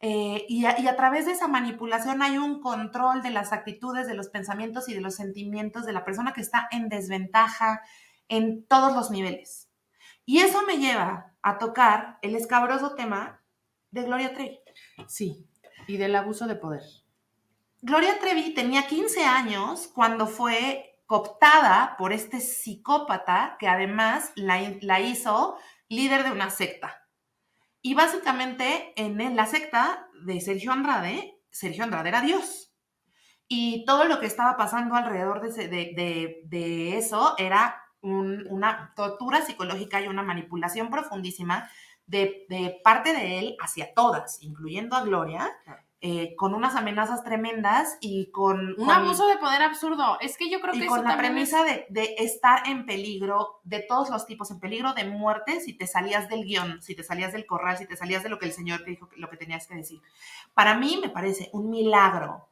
[0.00, 4.06] Eh, y, a, y a través de esa manipulación hay un control de las actitudes,
[4.06, 7.80] de los pensamientos y de los sentimientos de la persona que está en desventaja
[8.28, 9.70] en todos los niveles.
[10.24, 13.42] Y eso me lleva a tocar el escabroso tema
[13.90, 14.58] de Gloria Trevi.
[15.06, 15.46] Sí,
[15.86, 16.82] y del abuso de poder.
[17.86, 25.56] Gloria Trevi tenía 15 años cuando fue cooptada por este psicópata que además la, hizo
[25.88, 27.06] líder de una secta.
[27.82, 32.74] Y básicamente en la secta de Sergio Andrade, Sergio Andrade era Dios.
[33.46, 40.08] Y todo lo que estaba pasando alrededor de, eso era un- una tortura psicológica y
[40.08, 41.70] una manipulación profundísima
[42.04, 45.48] de, parte de él hacia todas, incluyendo a Gloria,
[46.02, 48.68] eh, con unas amenazas tremendas y con...
[48.70, 50.18] Un con- abuso de poder absurdo.
[50.20, 53.60] Es que yo creo que y eso con la premisa de, de estar en peligro
[53.64, 57.02] de todos los tipos, en peligro de muerte si te salías del guion, si te
[57.02, 59.30] salías del corral, si te salías de lo que el Señor te dijo, que- lo
[59.30, 60.00] que tenías que decir.
[60.54, 62.46] Para mí me parece un milagro,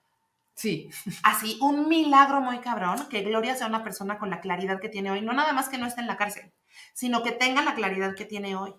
[0.56, 0.88] Sí.
[1.24, 5.10] así, un milagro muy cabrón, que Gloria sea una persona con la claridad que tiene
[5.10, 6.50] hoy, no nada más que no esté en la cárcel,
[6.92, 8.72] sino que tenga la claridad que tiene hoy.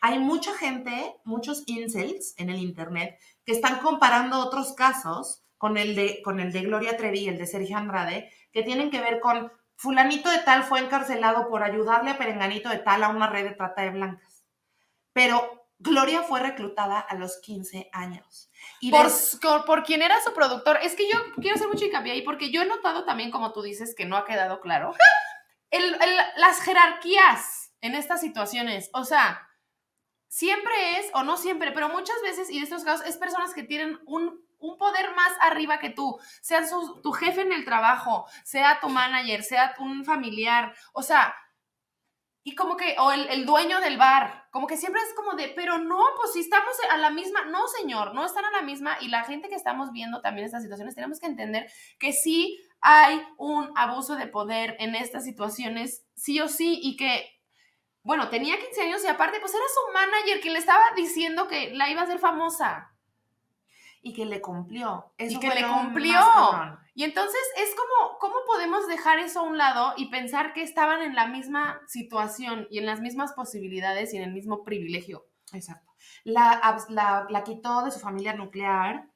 [0.00, 5.94] Hay mucha gente, muchos incels en el internet que están comparando otros casos con el
[5.96, 9.52] de, con el de Gloria Trevi el de Sergio Andrade, que tienen que ver con
[9.76, 13.54] fulanito de tal fue encarcelado por ayudarle a perenganito de tal a una red de
[13.54, 14.44] trata de blancas.
[15.12, 18.50] Pero Gloria fue reclutada a los 15 años.
[18.80, 19.06] Y Por,
[19.40, 20.78] por, por quien era su productor.
[20.82, 23.62] Es que yo quiero hacer mucho hincapié ahí porque yo he notado también, como tú
[23.62, 24.94] dices, que no ha quedado claro,
[25.70, 28.90] el- el- las jerarquías en estas situaciones.
[28.92, 29.47] O sea,
[30.28, 33.62] siempre es, o no siempre, pero muchas veces, y en estos casos, es personas que
[33.64, 38.26] tienen un, un poder más arriba que tú, sea su- tu jefe en el trabajo,
[38.44, 41.34] sea tu manager, sea un familiar, o sea,
[42.44, 45.48] y como que, o el, el dueño del bar, como que siempre es como de,
[45.54, 48.96] pero no, pues si estamos a la misma, no señor, no están a la misma,
[49.00, 53.20] y la gente que estamos viendo también estas situaciones, tenemos que entender que sí hay
[53.36, 57.28] un abuso de poder en estas situaciones, sí o sí, y que
[58.08, 61.74] bueno, tenía 15 años y aparte, pues era su manager quien le estaba diciendo que
[61.74, 62.94] la iba a hacer famosa.
[64.00, 65.12] y que le cumplió.
[65.18, 66.18] Eso que fue le cumplió.
[66.94, 71.02] Y entonces es como, ¿cómo podemos dejar eso a un lado y pensar que estaban
[71.02, 75.26] en la misma situación y en las mismas posibilidades y en el mismo privilegio?
[75.52, 75.92] Exacto.
[76.24, 79.10] La, la, la quitó de su familia nuclear,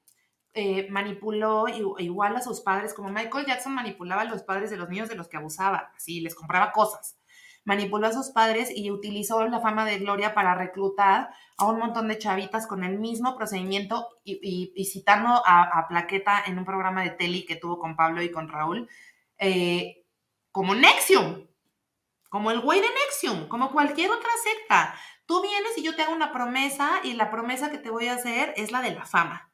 [0.53, 4.91] eh, manipuló igual a sus padres, como Michael Jackson manipulaba a los padres de los
[4.91, 7.17] niños de los que abusaba, así les compraba cosas.
[7.65, 12.09] Manipuló a sus padres y utilizó la fama de Gloria para reclutar a un montón
[12.09, 17.11] de chavitas con el mismo procedimiento y, citando a, a Plaqueta en un programa de
[17.11, 18.89] tele que tuvo con Pablo y con Raúl,
[19.39, 20.05] eh,
[20.51, 21.47] como Nexium,
[22.29, 24.95] como el güey de Nexium, como cualquier otra secta.
[25.27, 28.15] Tú vienes y yo te hago una promesa y la promesa que te voy a
[28.15, 29.52] hacer es la de la fama.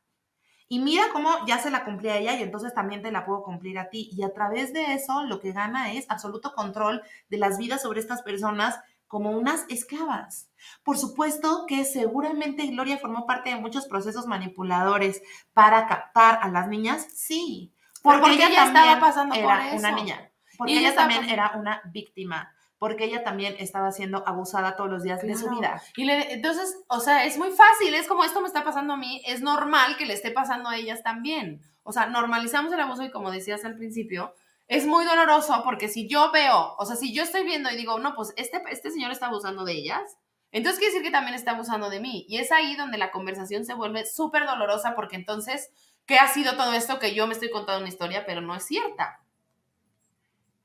[0.68, 3.42] Y mira cómo ya se la cumplí a ella y entonces también te la puedo
[3.42, 4.10] cumplir a ti.
[4.12, 8.00] Y a través de eso lo que gana es absoluto control de las vidas sobre
[8.00, 10.50] estas personas como unas esclavas.
[10.84, 15.22] Por supuesto que seguramente Gloria formó parte de muchos procesos manipuladores
[15.54, 17.72] para captar a las niñas, sí.
[18.02, 19.78] Pero porque ella estaba también pasando por era eso.
[19.78, 20.30] una niña.
[20.58, 22.54] Porque Y ella ella estaba también era una víctima.
[22.78, 25.82] Porque ella también estaba siendo abusada todos los días de su vida.
[25.96, 28.96] Y le, entonces, o sea, es muy fácil, es como esto me está pasando a
[28.96, 31.60] mí, es normal que le esté pasando a ellas también.
[31.82, 34.34] O sea, normalizamos el abuso y como decías al principio,
[34.68, 37.98] es muy doloroso porque si yo veo, o sea, si yo estoy viendo y digo,
[37.98, 40.18] no, pues este, este señor está abusando de ellas,
[40.52, 42.24] entonces quiere decir que también está abusando de mí.
[42.28, 45.70] Y es ahí donde la conversación se vuelve súper dolorosa porque entonces,
[46.06, 48.64] ¿qué ha sido todo esto que yo me estoy contando una historia, pero no es
[48.64, 49.20] cierta?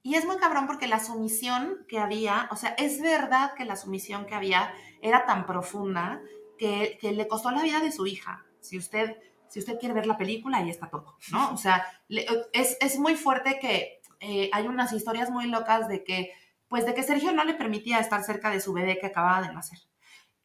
[0.04, 3.78] Y es muy cabrón porque la sumisión que había, o sea, es verdad que la
[3.78, 6.22] sumisión que había era tan profunda
[6.58, 8.46] que, le costó la vida de su hija.
[8.60, 11.54] Si usted, si usted quiere ver la película, ahí está todo, ¿no?
[11.54, 16.32] O sea, es, es muy fuerte que eh, hay unas historias muy locas de que,
[16.68, 19.54] pues de que Sergio no le permitía estar cerca de su bebé que acababa de
[19.54, 19.80] nacer.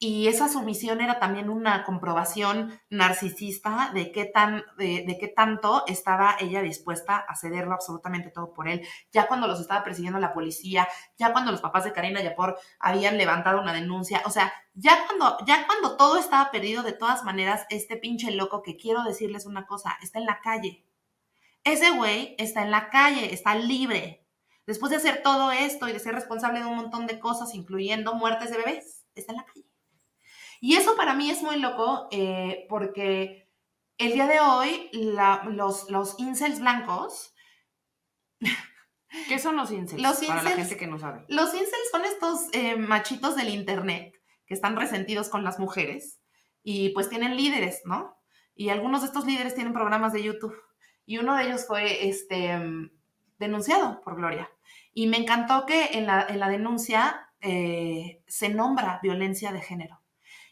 [0.00, 5.82] Y esa sumisión era también una comprobación narcisista de qué, tan, de, de qué tanto
[5.88, 8.86] estaba ella dispuesta a cederlo absolutamente todo por él.
[9.10, 10.86] Ya cuando los estaba persiguiendo la policía,
[11.16, 15.36] ya cuando los papás de Karina Yapor habían levantado una denuncia, o sea, ya cuando,
[15.46, 19.66] ya cuando todo estaba perdido, de todas maneras, este pinche loco que quiero decirles una
[19.66, 20.84] cosa, está en la calle.
[21.64, 24.24] Ese güey está en la calle, está libre.
[24.64, 28.14] Después de hacer todo esto y de ser responsable de un montón de cosas, incluyendo
[28.14, 29.67] muertes de bebés, está en la calle.
[30.60, 33.48] Y eso para mí es muy loco eh, porque
[33.98, 37.34] el día de hoy la- los, los incels blancos,
[39.28, 40.02] ¿Qué son los incels?
[40.02, 41.24] Los Para la incels- gente que no sabe.
[41.28, 44.14] los incels son estos eh, machitos del internet
[44.46, 46.20] que están resentidos con las mujeres
[46.62, 48.16] y pues tienen líderes, ¿no?
[48.54, 50.54] Y algunos de estos líderes tienen programas de YouTube.
[51.06, 52.90] Y uno de ellos fue este, mm,
[53.38, 54.50] denunciado por Gloria.
[54.92, 59.97] Y me encantó que en la, en la denuncia eh, se nombra violencia de género.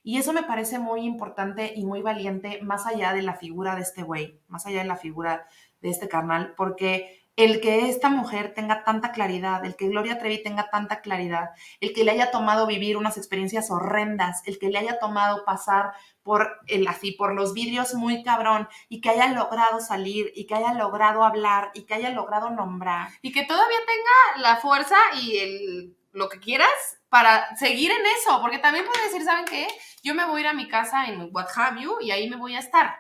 [0.07, 3.83] Y eso me parece muy importante y muy valiente, más allá de la figura de
[3.83, 5.49] este güey, más allá de la figura
[5.81, 10.45] de este carnal, porque el que esta mujer tenga tanta claridad, el que Gloria Trevi
[10.45, 11.51] tenga tanta claridad,
[11.81, 15.93] el que le haya tomado vivir unas experiencias horrendas, el que le haya tomado pasar
[16.23, 20.55] por el así por los vidrios muy cabrón y que haya logrado salir y que
[20.55, 23.09] haya logrado hablar y que haya logrado nombrar.
[23.23, 28.41] Y que todavía tenga la fuerza y el, lo que quieras para seguir en eso,
[28.41, 29.67] porque también puedes decir, ¿saben qué?
[30.03, 32.37] Yo me voy a ir a mi casa en What Have You y ahí me
[32.37, 32.97] voy a estar.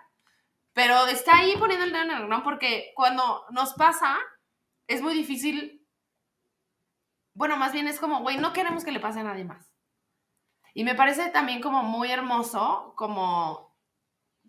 [0.72, 4.18] Pero está ahí poniendo el dedo en el porque cuando nos pasa,
[4.86, 5.86] es muy difícil.
[7.34, 9.72] Bueno, más bien es como, güey, no queremos que le pase a nadie más.
[10.74, 13.65] Y me parece también como muy hermoso, como,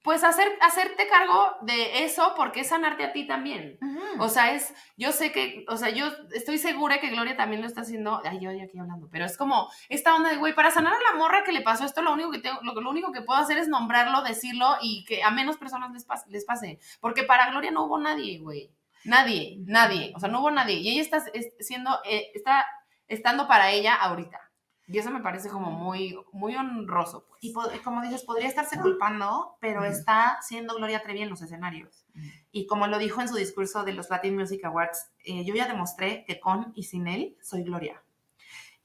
[0.04, 3.78] pues hacer, hacerte cargo de eso porque es sanarte a ti también.
[4.20, 7.68] O sea, es, yo sé que, o sea, yo estoy segura que Gloria también lo
[7.68, 10.93] está haciendo, ay, yo aquí hablando, pero es como esta onda de, güey, para sanar
[10.93, 13.22] a la morra que le pasó esto, lo único que tengo, lo, lo único que
[13.22, 16.80] puedo hacer es nombrarlo, decirlo y que a menos personas les pase, les pase.
[17.00, 18.72] Porque para Gloria no hubo nadie, güey.
[19.06, 20.12] Nadie, nadie.
[20.16, 20.76] O sea, no hubo nadie.
[20.76, 22.66] Y ella está es- siendo, eh, está
[23.08, 24.39] estando para ella ahorita.
[24.89, 27.43] Y eso me parece como muy, muy honroso, pues.
[27.43, 32.05] Y po- como dices, podría estarse culpando, pero está siendo Gloria Trevi en los escenarios.
[32.51, 35.67] Y como lo dijo en su discurso de los Latin Music Awards, eh, yo ya
[35.67, 38.01] demostré que con y sin él soy Gloria.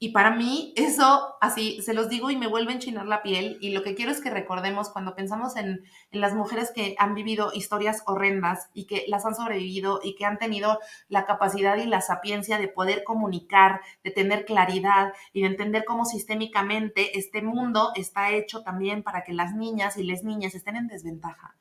[0.03, 3.57] Y para mí eso, así, se los digo y me vuelve a enchinar la piel.
[3.61, 7.53] Y lo que quiero es que recordemos cuando pensamos en, las mujeres que han vivido
[7.53, 10.77] historias horrendas y que las han sobrevivido y que han tenido
[11.07, 16.03] la capacidad y la sapiencia de poder comunicar, de tener claridad y de entender cómo
[16.03, 20.87] sistémicamente este mundo está hecho también para que las niñas y las niñas estén en
[20.87, 21.55] desventaja.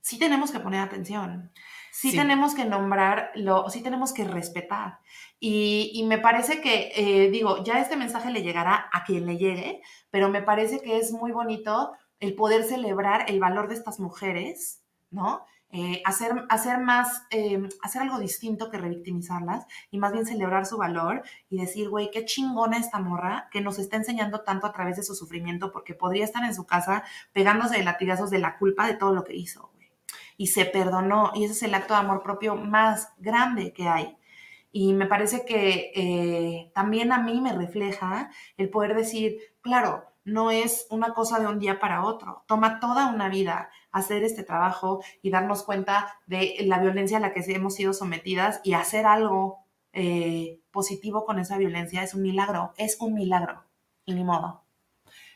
[0.00, 1.50] Sí tenemos que poner atención,
[2.00, 2.16] sí, Sí.
[2.16, 5.00] tenemos que nombrarlo, sí tenemos que respetar.
[5.40, 9.36] Y, y me parece que, eh, digo, ya este mensaje le llegará a quien le
[9.38, 14.00] llegue, pero me parece que es muy bonito el poder celebrar el valor de estas
[14.00, 15.44] mujeres, ¿no?
[15.70, 20.78] Eh, hacer, hacer más, eh, hacer algo distinto que revictimizarlas y más bien celebrar su
[20.78, 24.96] valor y decir, güey, qué chingona esta morra que nos está enseñando tanto a través
[24.96, 28.86] de su sufrimiento porque podría estar en su casa pegándose de latigazos de la culpa
[28.86, 29.72] de todo lo que hizo.
[30.36, 34.16] Y se perdonó y ese es el acto de amor propio más grande que hay.
[34.72, 40.50] Y me parece que eh, también a mí me refleja el poder decir, claro, no
[40.50, 45.02] es una cosa de un día para otro, toma toda una vida hacer este trabajo
[45.22, 49.60] y darnos cuenta de la violencia a la que hemos sido sometidas y hacer algo
[49.92, 53.64] eh, positivo con esa violencia es un milagro, es un milagro.
[54.04, 54.65] Y ni modo.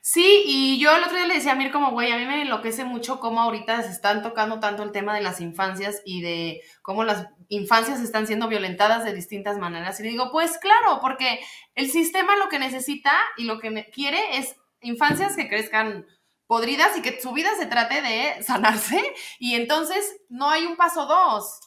[0.02, 2.40] Sí, y yo el otro día le decía a Mir como, güey, a mí me
[2.40, 6.62] enloquece mucho cómo ahorita se están tocando tanto el tema de las infancias y de
[6.80, 10.00] cómo las infancias están siendo violentadas de distintas maneras.
[10.00, 11.40] Y digo, pues claro, porque
[11.74, 16.06] el sistema lo que necesita y lo que quiere es infancias que crezcan
[16.46, 19.00] podridas y que su vida se trate de sanarse
[19.38, 21.60] y entonces no hay un paso dos.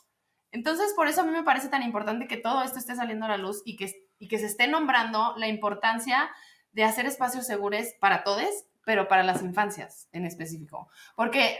[0.51, 3.29] Entonces, por eso a mí me parece tan importante que todo esto esté saliendo a
[3.29, 6.29] la luz y que, y que se esté nombrando la importancia
[6.73, 10.89] de hacer espacios seguros para todos, pero para las infancias en específico.
[11.15, 11.57] Porque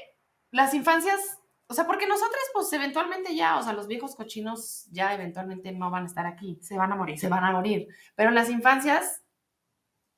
[0.51, 1.20] las infancias,
[1.68, 5.89] o sea, porque nosotros pues eventualmente ya, o sea, los viejos cochinos ya eventualmente no
[5.89, 7.20] van a estar aquí, Se van a morir.
[7.20, 7.88] se van a morir.
[8.16, 9.24] Pero las infancias,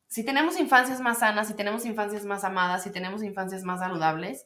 [0.08, 4.46] si tenemos infancias más sanas, si tenemos infancias más amadas, si tenemos infancias más saludables,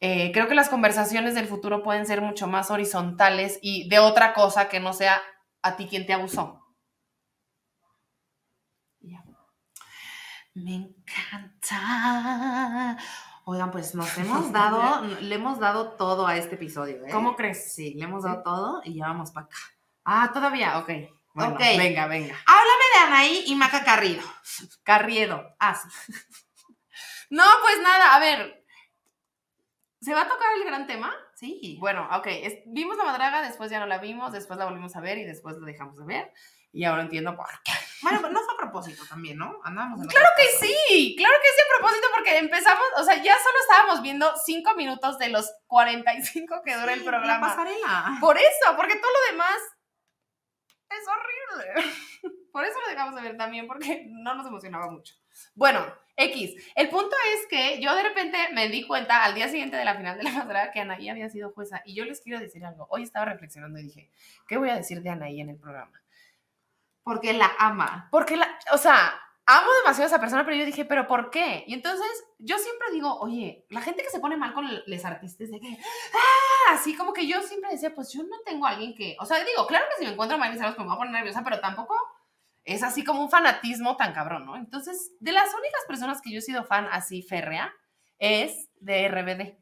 [0.00, 4.34] eh, creo que las conversaciones del futuro pueden ser mucho más horizontales y de otra
[4.34, 5.22] cosa que no sea
[5.62, 6.60] a ti quien te abusó.
[9.00, 9.24] Y ya.
[10.54, 10.74] Me
[11.76, 12.98] encanta.
[13.44, 17.04] Oigan, pues nos hemos dado, le hemos dado todo a este episodio.
[17.06, 17.10] ¿eh?
[17.10, 17.72] ¿Cómo crees?
[17.74, 18.42] Sí, le hemos dado Sí.
[18.44, 19.56] todo y ya vamos para acá.
[20.04, 20.90] Ah, todavía, ok.
[21.34, 21.60] Bueno, Ok.
[21.60, 22.36] venga, venga.
[22.46, 24.22] Háblame de Anaí y Maca Carrido.
[24.82, 25.54] Carriedo.
[25.58, 25.88] Ah, sí.
[27.30, 28.62] No, pues nada, a ver.
[30.02, 31.14] ¿Se va a tocar el gran tema?
[31.34, 31.78] Sí.
[31.80, 32.26] Bueno, ok.
[32.26, 35.24] es- vimos la madraga, después ya no la vimos, después la volvimos a ver y
[35.24, 36.30] después la dejamos de ver.
[36.72, 37.72] Y ahora entiendo por qué.
[38.02, 39.60] Bueno, pero no fue a propósito también, ¿no?
[39.62, 40.60] Andábamos en Claro que cosas.
[40.60, 44.74] sí, claro que sí a propósito porque empezamos, o sea, ya solo estábamos viendo cinco
[44.74, 47.48] minutos de los 45 que dura el programa.
[47.48, 48.16] Pasarela.
[48.20, 49.56] Por eso, porque todo lo demás
[50.90, 51.92] es horrible.
[52.52, 55.14] Por eso lo dejamos de ver también, porque no nos emocionaba mucho.
[55.54, 56.54] Bueno, X.
[56.74, 59.96] El punto es que yo de repente me di cuenta al día siguiente de la
[59.96, 61.80] final de la madrugada que Anaí había sido jueza.
[61.86, 62.86] Y yo les quiero decir algo.
[62.90, 64.10] Hoy estaba reflexionando y dije,
[64.46, 65.98] ¿qué voy a decir de Anaí en el programa?
[67.02, 68.08] Porque la ama.
[68.10, 69.12] Porque, la, o sea,
[69.46, 71.64] amo demasiado a esa persona, pero yo dije, ¿pero por qué?
[71.66, 72.06] Y entonces
[72.38, 75.78] yo siempre digo, oye, la gente que se pone mal con los artistas de que,
[76.14, 79.26] ah, así como que yo siempre decía, pues yo no tengo a alguien que, o
[79.26, 81.60] sea, digo, claro que si me encuentro Miley Cyrus me voy a poner nerviosa, pero
[81.60, 81.94] tampoco
[82.64, 84.56] es así como un fanatismo tan cabrón, ¿no?
[84.56, 87.72] Entonces, de las únicas personas que yo he sido fan así férrea
[88.18, 89.61] es de RBD.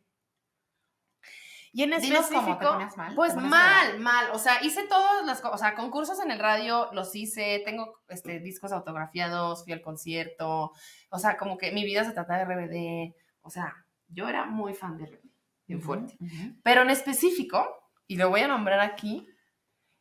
[1.72, 3.14] Y en Dinos cómo, ¿te específico, mal?
[3.14, 4.30] pues ¿Te ponías mal, mal.
[4.32, 8.40] O sea, hice todos los, o sea, concursos en el radio, los hice, tengo este,
[8.40, 10.72] discos autografiados, fui al concierto,
[11.10, 14.74] o sea, como que mi vida se trata de RBD, o sea, yo era muy
[14.74, 15.30] fan de RBD,
[15.66, 16.18] bien fuerte.
[16.64, 17.64] Pero en específico,
[18.08, 19.28] y lo voy a nombrar aquí,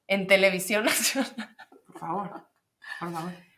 [0.07, 1.55] en televisión nacional,
[1.85, 2.47] Por favor.
[2.99, 3.48] Por favor.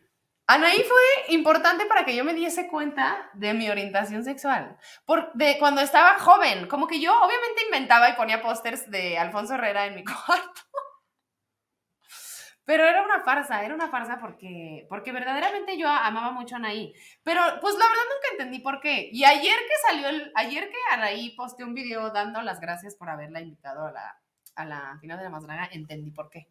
[0.53, 4.77] Anaí fue importante para que yo me diese cuenta de mi orientación sexual.
[5.05, 9.53] Por, de cuando estaba joven, como que yo obviamente inventaba y ponía pósters de Alfonso
[9.53, 10.61] Herrera en mi cuarto.
[12.65, 16.93] Pero era una farsa, era una farsa porque, porque verdaderamente yo amaba mucho a Anaí.
[17.23, 19.09] Pero pues la verdad nunca entendí por qué.
[19.09, 23.09] Y ayer que salió el, ayer que Anaí posteó un video dando las gracias por
[23.09, 24.21] haberla invitado a la,
[24.55, 26.50] a la final de la más draga, entendí por qué.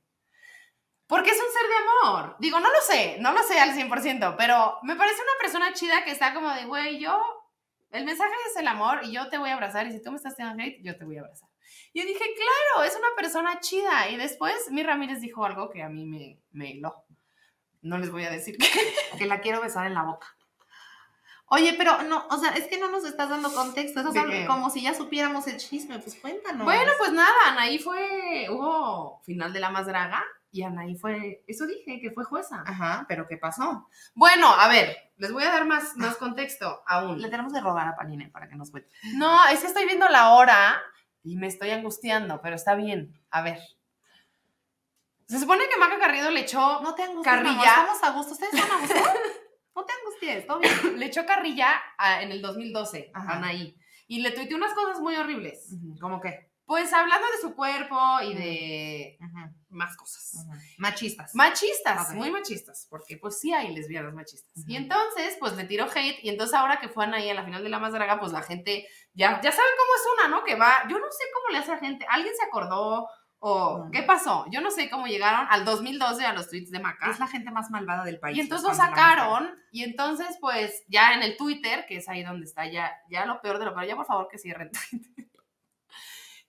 [1.10, 1.74] Porque es un ser de
[2.14, 2.36] amor.
[2.38, 6.04] Digo, no lo sé, no lo sé al 100%, pero me parece una persona chida
[6.04, 7.20] que está como de, güey, yo,
[7.90, 10.18] el mensaje es el amor y yo te voy a abrazar y si tú me
[10.18, 11.48] estás tirando hate, yo te voy a abrazar.
[11.92, 14.08] Y yo dije, claro, es una persona chida.
[14.08, 17.02] Y después mi Ramírez dijo algo que a mí me, me hiló.
[17.82, 18.68] No les voy a decir que...
[19.18, 20.28] Que la quiero besar en la boca.
[21.46, 23.98] Oye, pero no, o sea, es que no nos estás dando contexto.
[23.98, 25.98] Eso ¿De es como si ya supiéramos el chisme.
[25.98, 26.64] Pues cuéntanos.
[26.64, 31.66] Bueno, pues nada, Anaí fue, hubo final de la más draga y Anaí fue, eso
[31.66, 32.62] dije, que fue jueza.
[32.66, 33.88] Ajá, pero ¿qué pasó?
[34.14, 37.20] Bueno, a ver, les voy a dar más, más contexto aún.
[37.20, 38.90] Le tenemos de rogar a Panine para que nos cuente.
[39.14, 40.80] No, es que estoy viendo la hora
[41.22, 43.20] y me estoy angustiando, pero está bien.
[43.30, 43.58] A ver.
[45.26, 47.52] Se supone que Maca Carrido le echó, No te angusties, Carrilla.
[47.52, 48.32] mi amor, Estamos a gusto.
[48.32, 48.94] ¿Ustedes están a gusto?
[49.76, 50.98] no te angusties, todo bien.
[50.98, 53.34] le echó carrilla a- en el 2012 Ajá.
[53.34, 53.76] a Anaí.
[54.08, 55.76] Y le tuiteó unas cosas muy horribles.
[56.00, 56.49] ¿Cómo qué?
[56.70, 59.18] Pues hablando de su cuerpo y de
[59.70, 60.46] más cosas.
[60.78, 61.34] Machistas.
[61.34, 62.14] Machistas, Ok.
[62.14, 64.62] muy machistas, porque pues sí hay lesbianas machistas.
[64.68, 67.64] Y entonces, pues le tiró hate, y entonces ahora que fue Anaí a la final
[67.64, 70.44] de la más draga, pues la gente, ya, ya saben cómo es una, ¿no?
[70.44, 73.08] Que va, yo no sé cómo le hace a la gente, ¿alguien se acordó?
[73.40, 74.44] ¿O qué pasó?
[74.52, 77.10] Yo no sé cómo llegaron al 2012 a los tweets de Maca.
[77.10, 78.36] es la gente más malvada del país.
[78.36, 82.46] Y entonces lo sacaron, y entonces, pues, ya en el Twitter, que es ahí donde
[82.46, 85.29] está ya, ya lo peor de lo peor, ya por favor que cierren Twitter.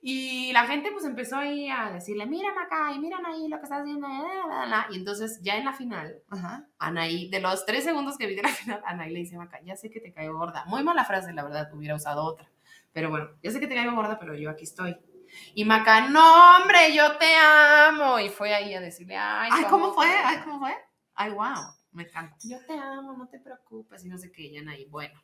[0.03, 3.63] Y la gente, pues, empezó ahí a decirle, mira, Maca, y miran ahí lo que
[3.63, 4.87] estás haciendo, la, la, la, la".
[4.89, 6.65] y entonces, ya en la final, Ajá.
[6.79, 9.75] Anaí, de los tres segundos que vi de la final, Anaí le dice, Maca, ya
[9.75, 10.65] sé que te caigo gorda.
[10.65, 12.49] Muy mala frase, la verdad, hubiera usado otra.
[12.93, 14.97] Pero bueno, ya sé que te caigo gorda, pero yo aquí estoy.
[15.53, 18.19] Y Maca, no, hombre, yo te amo.
[18.19, 20.07] Y fue ahí a decirle, ay, Ay, ¿cómo fue?
[20.07, 20.75] Ay, ¿cómo fue?
[21.13, 21.75] Ay, wow.
[21.91, 22.35] Me encanta.
[22.43, 25.21] yo te amo, no te preocupes, y no sé qué, y Anaí, bueno.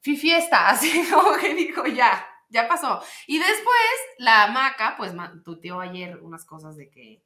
[0.00, 3.02] Fui fiesta, así como que dijo, ya, ya pasó.
[3.26, 5.12] Y después, la Maca, pues,
[5.44, 7.22] tuiteó ayer unas cosas de que,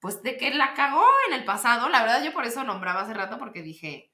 [0.00, 1.88] pues, de que la cagó en el pasado.
[1.88, 4.12] La verdad, yo por eso nombraba hace rato, porque dije,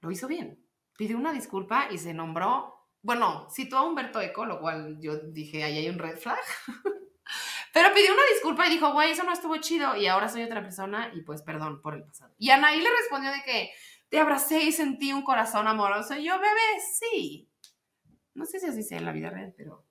[0.00, 0.64] lo hizo bien.
[0.96, 5.64] Pidió una disculpa y se nombró, bueno, citó a Humberto Eco, lo cual yo dije,
[5.64, 6.40] ahí hay un red flag.
[7.72, 10.60] Pero pidió una disculpa y dijo, güey, eso no estuvo chido y ahora soy otra
[10.60, 12.34] persona y pues perdón por el pasado.
[12.36, 13.70] Y Anaí le respondió de que
[14.08, 16.16] te abracé y sentí un corazón amoroso.
[16.16, 17.49] Y yo, bebé, sí.
[18.40, 19.84] No sé si así sea en la vida real, pero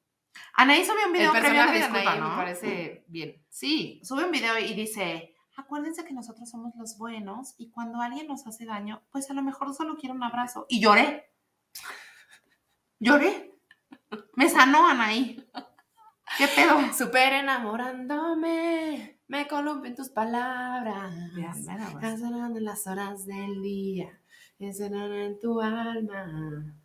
[0.56, 2.30] Anaí subió un video el previo a la disculpa, Anaí ¿no?
[2.32, 3.45] me parece bien.
[3.47, 4.02] Sí.
[4.04, 8.47] Sube un video y dice, acuérdense que nosotros somos los buenos y cuando alguien nos
[8.47, 10.66] hace daño, pues a lo mejor solo quiere un abrazo.
[10.68, 11.32] Y lloré.
[12.97, 13.54] Lloré.
[14.34, 15.47] Me sanó Anaí.
[16.39, 16.91] ¿Qué pedo?
[16.91, 21.14] Super enamorándome, me columpio en tus palabras.
[21.36, 22.00] Vean, vean, vean.
[22.00, 24.20] Cancionando en las horas del día,
[24.58, 26.79] encerrando en tu alma,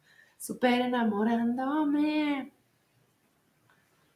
[0.45, 2.53] super enamorándome.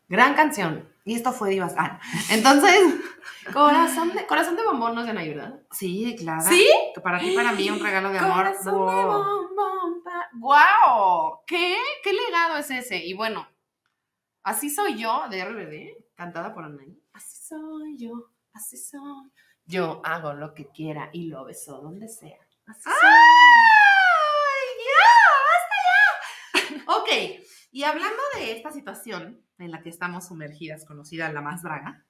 [0.08, 0.88] Gran canción.
[1.04, 1.74] Y esto fue Divas.
[1.78, 2.00] Ah,
[2.30, 2.78] entonces,
[3.52, 5.60] Corazón de, corazón de bombón no es de Ana, ¿verdad?
[5.70, 6.42] sí, claro.
[6.42, 6.68] ¿Sí?
[6.94, 8.36] Que para ti, para mí, un regalo de amor.
[8.36, 9.22] Corazón de Wow.
[9.22, 10.02] bombón.
[10.34, 11.40] ¡Guau!
[11.46, 11.76] ¿Qué?
[12.02, 12.98] ¿Qué legado es ese?
[12.98, 13.48] Y bueno,
[14.42, 17.00] así soy yo de RBD, cantada por Anaí.
[17.14, 19.30] Así soy yo, así soy.
[19.64, 22.38] Yo hago lo que quiera y lo beso donde sea.
[22.66, 22.92] Así soy.
[23.02, 25.08] ¡Ay, ya!
[25.48, 26.94] ¡Basta ya!
[27.08, 27.40] Ok,
[27.70, 32.04] y hablando de esta situación en la que estamos sumergidas, conocida la más draga,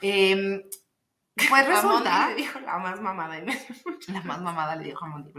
[0.00, 0.62] em,
[1.48, 2.28] pues resulta...
[2.30, 3.38] le dijo la más mamada.
[3.38, 3.58] y me-
[4.08, 5.32] La más mamada le dijo a Monty.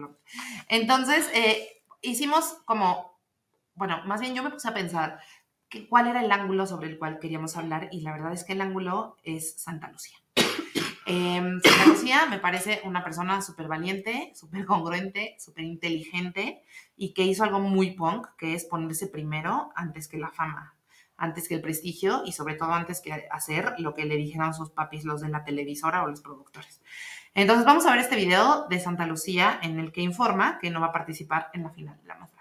[0.69, 3.19] Entonces, eh, hicimos como,
[3.73, 5.19] bueno, más bien yo me puse a pensar
[5.69, 8.53] que, cuál era el ángulo sobre el cual queríamos hablar y la verdad es que
[8.53, 10.17] el ángulo es Santa Lucía.
[11.05, 16.63] Em, Santa Lucía me parece una persona súper valiente, súper congruente, súper inteligente
[16.97, 20.75] y que hizo algo muy punk, que es ponerse primero antes que la fama,
[21.15, 24.71] antes que el prestigio y sobre todo antes que hacer lo que le dijeron sus
[24.71, 26.81] papis los de la televisora o los productores.
[27.35, 30.79] Entonces vamos a ver este video de Santa Lucía en el que informa que no
[30.79, 32.35] va a participar en la final de la más.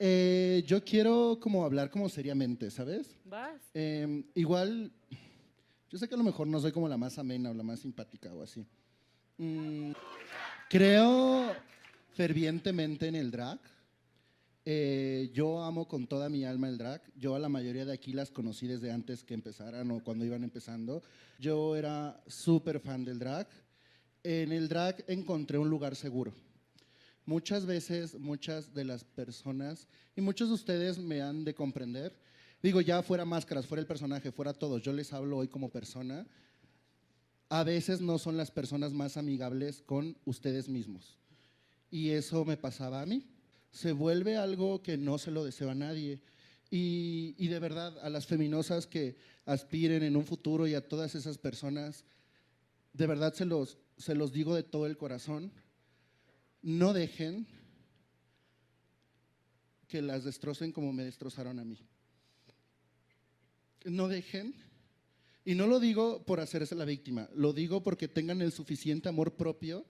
[0.00, 3.16] Eh, yo quiero como hablar como seriamente, ¿sabes?
[3.24, 3.60] Vas.
[3.74, 4.92] Eh, igual,
[5.90, 7.80] yo sé que a lo mejor no soy como la más amena o la más
[7.80, 8.66] simpática o así.
[9.38, 9.92] Mm,
[10.68, 11.54] creo
[12.14, 13.58] fervientemente en el drag.
[14.64, 17.00] Eh, yo amo con toda mi alma el drag.
[17.16, 20.44] Yo a la mayoría de aquí las conocí desde antes que empezaran o cuando iban
[20.44, 21.02] empezando.
[21.38, 23.48] Yo era súper fan del drag.
[24.24, 26.34] en el drag encontré un lugar seguro.
[27.24, 29.86] Muchas veces, muchas de las personas,
[30.16, 32.18] y muchos de ustedes me han de comprender,
[32.62, 36.26] digo, ya fuera máscaras, fuera el personaje, fuera todos, yo les hablo hoy como persona,
[37.48, 41.18] a veces no son las personas más amigables con ustedes mismos.
[41.90, 43.26] Y eso me pasaba a mí.
[43.70, 46.20] Se vuelve algo que no se lo deseo a nadie.
[46.70, 51.14] Y, y de verdad, a las feminosas que aspiren en un futuro y a todas
[51.14, 52.04] esas personas,
[52.92, 55.50] de verdad se los, se los digo de todo el corazón,
[56.60, 57.46] no dejen
[59.86, 61.78] que las destrocen como me destrozaron a mí.
[63.84, 64.54] No dejen,
[65.48, 69.34] y no lo digo por hacerse la víctima, lo digo porque tengan el suficiente amor
[69.34, 69.86] propio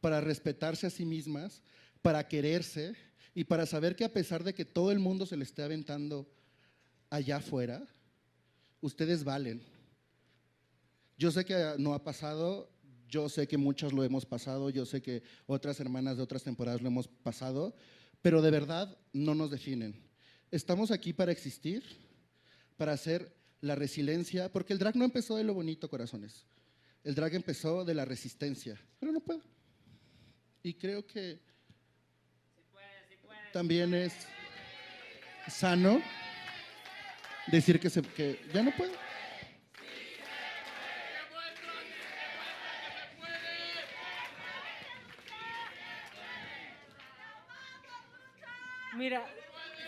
[0.00, 1.62] para respetarse a sí mismas,
[2.00, 2.94] para quererse
[3.34, 6.30] y para saber que a pesar de que todo el mundo se le esté aventando
[7.10, 7.84] allá afuera,
[8.80, 9.62] ustedes valen.
[11.18, 12.70] Yo sé que no ha pasado,
[13.08, 16.82] yo sé que muchas lo hemos pasado, yo sé que otras hermanas de otras temporadas
[16.82, 17.74] lo hemos pasado,
[18.22, 20.00] pero de verdad no nos definen.
[20.50, 21.82] Estamos aquí para existir,
[22.76, 26.46] para hacer la resiliencia, porque el drag no empezó de lo bonito, corazones.
[27.02, 29.42] El drag empezó de la resistencia, pero no puedo.
[30.62, 31.40] Y creo que
[33.52, 34.14] también es
[35.48, 36.02] sano
[37.46, 38.92] decir que, se, que ya no puedo.
[48.96, 49.26] Mira,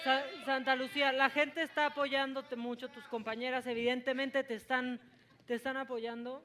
[0.07, 5.01] Sa- Santa Lucía, la gente está apoyándote mucho, tus compañeras evidentemente te están,
[5.47, 6.45] te están apoyando,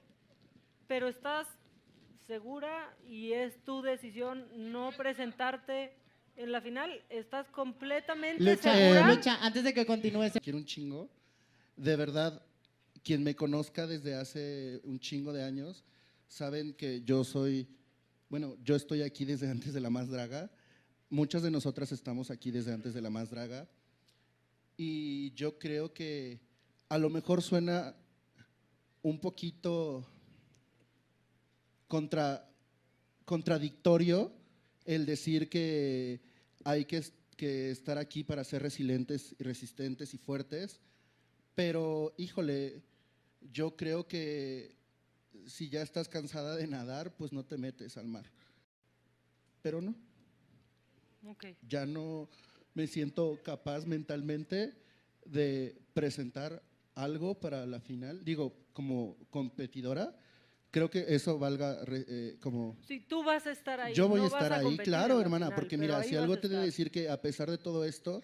[0.88, 1.46] pero estás
[2.26, 5.94] segura y es tu decisión no presentarte
[6.38, 7.04] en la final.
[7.10, 9.02] ¿Estás completamente Lucha, segura?
[9.12, 11.08] eh, Lucha, antes de que continúes, quiero un chingo.
[11.76, 12.42] De verdad,
[13.04, 15.84] quien me conozca desde hace un chingo de años,
[16.28, 17.68] saben que yo soy,
[18.28, 20.50] bueno, yo estoy aquí desde antes de la más draga.
[21.12, 23.68] Muchas de nosotras estamos aquí desde antes de la más draga.
[24.78, 26.40] Y yo creo que
[26.88, 27.94] a lo mejor suena
[29.02, 30.08] un poquito
[31.90, 32.50] contra,
[33.26, 34.32] contradictorio
[34.86, 36.22] el decir que
[36.64, 37.04] hay que,
[37.36, 40.80] que estar aquí para ser resilientes y resistentes y fuertes,
[41.56, 42.84] pero híjole,
[43.52, 44.78] yo creo que
[45.46, 48.32] si ya estás cansada de nadar, pues no te metes al mar.
[49.62, 49.94] Pero no,
[51.26, 51.46] Ok.
[51.68, 52.30] ya no
[52.74, 54.74] me siento capaz mentalmente
[55.26, 56.62] de presentar
[56.96, 58.24] algo para la final.
[58.24, 60.16] Digo, como competidora,
[60.72, 63.94] creo que eso valga re- eh, como Sí, tú vas a estar ahí.
[63.94, 66.40] yo voy no a estar ahí, competir claro, hermana, final, porque mira, si algo a
[66.42, 66.66] te he de estar.
[66.66, 68.22] decir que a pesar de todo esto,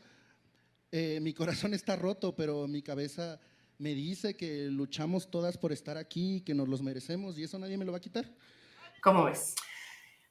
[0.91, 3.39] eh, mi corazón está roto, pero mi cabeza
[3.77, 7.77] me dice que luchamos todas por estar aquí, que nos los merecemos y eso nadie
[7.77, 8.33] me lo va a quitar.
[9.03, 9.53] ¿Cómo ves?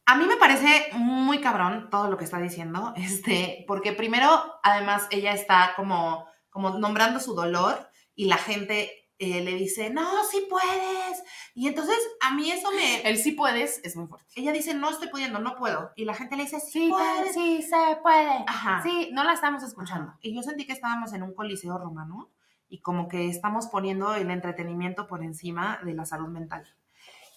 [0.06, 4.28] A mí me parece muy cabrón todo lo que está diciendo, este, porque primero,
[4.62, 10.24] además, ella está como, como nombrando su dolor y la gente eh, le dice, no,
[10.30, 11.22] sí puedes.
[11.54, 13.00] Y entonces a mí eso me...
[13.00, 14.26] El sí puedes es muy fuerte.
[14.34, 15.90] Ella dice, no estoy pudiendo, no puedo.
[15.96, 17.34] Y la gente le dice, sí, Sí, puedes.
[17.34, 18.44] sí, se puede.
[18.46, 18.82] Ajá.
[18.82, 20.10] Sí, no la estamos escuchando.
[20.10, 20.18] Ajá.
[20.20, 22.30] Y yo sentí que estábamos en un coliseo romano
[22.68, 26.66] y como que estamos poniendo el entretenimiento por encima de la salud mental.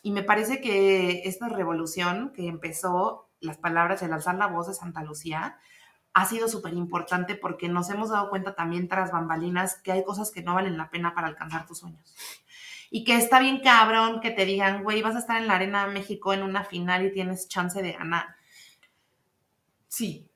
[0.02, 4.74] Y me parece que esta revolución que empezó, las palabras, el alzar la voz de
[4.74, 5.58] Santa Lucía,
[6.14, 10.32] ha sido súper importante porque nos hemos dado cuenta también tras bambalinas que hay cosas
[10.32, 12.16] que no valen la pena para alcanzar tus sueños.
[12.91, 15.86] Y que está bien cabrón que te digan, güey, vas a estar en la Arena
[15.88, 18.36] México en una final y tienes chance de ganar.
[19.88, 20.29] Sí,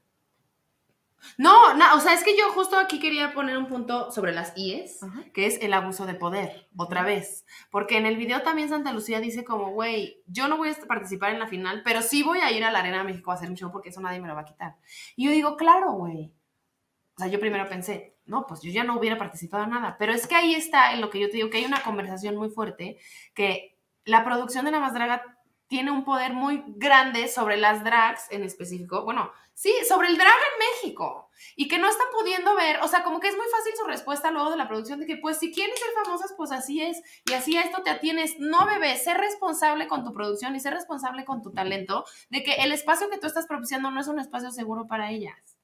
[1.37, 4.53] No, no, o sea, es que yo justo aquí quería poner un punto sobre las
[4.55, 5.23] IES, Ajá.
[5.33, 7.45] que es el abuso de poder, otra vez.
[7.71, 11.31] Porque en el video también Santa Lucía dice como, güey, yo no voy a participar
[11.31, 13.49] en la final, pero sí voy a ir a la Arena de México a hacer
[13.49, 14.75] un show porque eso nadie me lo va a quitar.
[15.15, 16.31] Y yo digo, claro, güey.
[17.15, 19.97] O sea, yo primero pensé, no, pues yo ya no hubiera participado en nada.
[19.99, 22.35] Pero es que ahí está en lo que yo te digo, que hay una conversación
[22.35, 22.97] muy fuerte,
[23.33, 25.32] que la producción de La Más Draga
[25.67, 29.03] tiene un poder muy grande sobre las drags en específico.
[29.03, 31.29] Bueno, sí, sobre el drag en México.
[31.55, 34.31] Y que no están pudiendo ver, o sea, como que es muy fácil su respuesta
[34.31, 37.01] luego de la producción de que, pues, si quieren ser famosas, pues así es.
[37.25, 38.39] Y así a esto te atienes.
[38.39, 42.53] No, bebé, sé responsable con tu producción y sé responsable con tu talento de que
[42.55, 45.57] el espacio que tú estás propiciando no es un espacio seguro para ellas.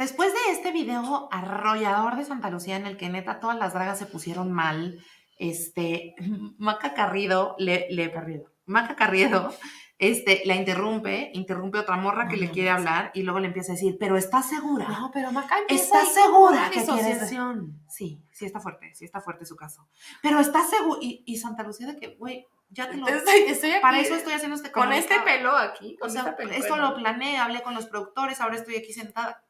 [0.00, 3.98] Después de este video arrollador de Santa Lucía en el que neta todas las dragas
[3.98, 4.98] se pusieron mal,
[5.40, 6.14] este,
[6.58, 9.52] Maca Carrido, le, le Carrido, Maca Carriedo,
[9.98, 13.72] este, la interrumpe, interrumpe otra morra que No le quiere hablar y luego le empieza
[13.72, 14.88] a decir, pero ¿estás segura?
[14.88, 17.34] No, pero Maca empieza ¿Estás segura que quieres-.
[17.88, 19.88] Sí, sí está fuerte, sí está fuerte su caso.
[20.22, 20.98] Pero ¿estás segura?
[21.02, 23.08] Y, y Santa Lucía de que, güey, ya te lo...
[23.08, 25.98] Estoy, estoy aquí Para eso estoy haciendo este con este pelo aquí.
[26.00, 29.44] O sea, esta esto lo planeé, hablé con los productores, ahora estoy aquí sentada.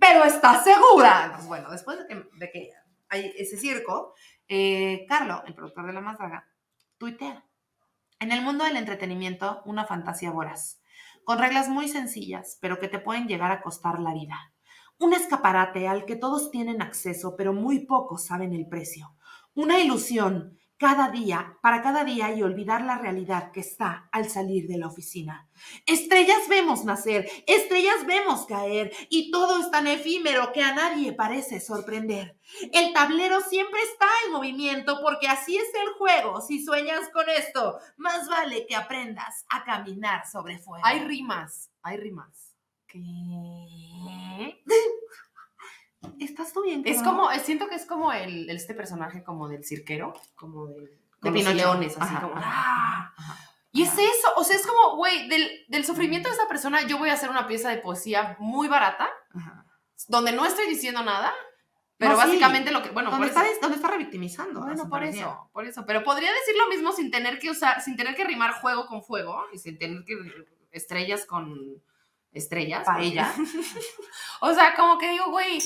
[0.00, 1.22] Pero ¿estás segura?
[1.24, 2.70] Entonces, bueno, después de que, de que
[3.08, 4.14] hay ese circo,
[4.48, 6.48] eh, Carlo, el productor de La Más Draga,
[6.98, 7.44] tuitea.
[8.20, 10.82] En el mundo del entretenimiento, una fantasía voraz,
[11.24, 14.52] con reglas muy sencillas, pero que te pueden llegar a costar la vida.
[14.98, 19.14] Un escaparate al que todos tienen acceso, pero muy pocos saben el precio.
[19.54, 24.68] Una ilusión cada día, para cada día y olvidar la realidad que está al salir
[24.68, 25.48] de la oficina.
[25.86, 31.60] Estrellas vemos nacer, estrellas vemos caer y todo es tan efímero que a nadie parece
[31.60, 32.38] sorprender.
[32.72, 36.40] El tablero siempre está en movimiento porque así es el juego.
[36.40, 40.86] Si sueñas con esto, más vale que aprendas a caminar sobre fuego.
[40.86, 42.54] Hay rimas, hay rimas.
[42.86, 44.62] ¿Qué?
[46.18, 46.82] ¿Estás tú bien?
[46.84, 50.80] Es como, eh, siento que es como el, este personaje como del cirquero, como de,
[50.82, 50.90] de
[51.20, 51.56] con los Pinocho.
[51.56, 52.36] leones, así Ajá, como...
[52.36, 53.14] ajá, ¡ah!
[53.16, 53.36] ajá.
[53.70, 56.98] Y es eso, o sea, es como, güey, del, del sufrimiento de esa persona yo
[56.98, 59.66] voy a hacer una pieza de poesía muy barata, Ajá.
[60.08, 61.32] donde no estoy diciendo nada,
[61.98, 62.26] pero No, sí.
[62.26, 64.60] básicamente lo que, bueno, por ¿Dónde, eso, está, ¿Dónde está revictimizando?
[64.62, 67.96] bueno, por eso, por eso, pero podría decir lo mismo sin tener que usar, sin
[67.96, 70.16] tener que rimar juego con fuego y sin tener que
[70.72, 71.82] estrellas con
[72.32, 72.84] estrellas.
[72.86, 73.32] Paella.
[74.40, 75.60] o sea, como que digo, güey,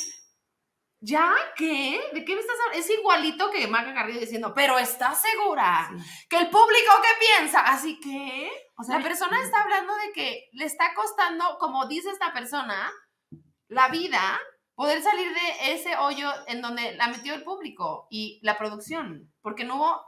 [1.03, 2.01] ¿ya qué?
[2.15, 2.79] ¿De qué me estás hablando?
[2.81, 5.91] Es igualito que Maca Garrido diciendo, pero ¿estás segura?
[5.91, 6.27] Sí.
[6.31, 7.61] Que el público, ¿qué piensa?
[7.61, 12.09] Así que O sea, la persona está hablando de que le está costando, como dice
[12.11, 12.91] esta persona,
[13.69, 14.41] la vida
[14.75, 19.65] poder salir de ese hoyo en donde la metió el público y la producción, porque
[19.65, 20.01] no hubo,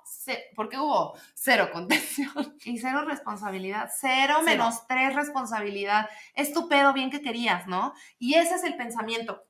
[0.54, 2.56] porque hubo cero contención.
[2.64, 6.08] Y cero responsabilidad, cero, menos tres responsabilidad.
[6.34, 7.92] Es tu pedo bien que querías, ¿no?
[8.18, 9.44] Y ese es el pensamiento,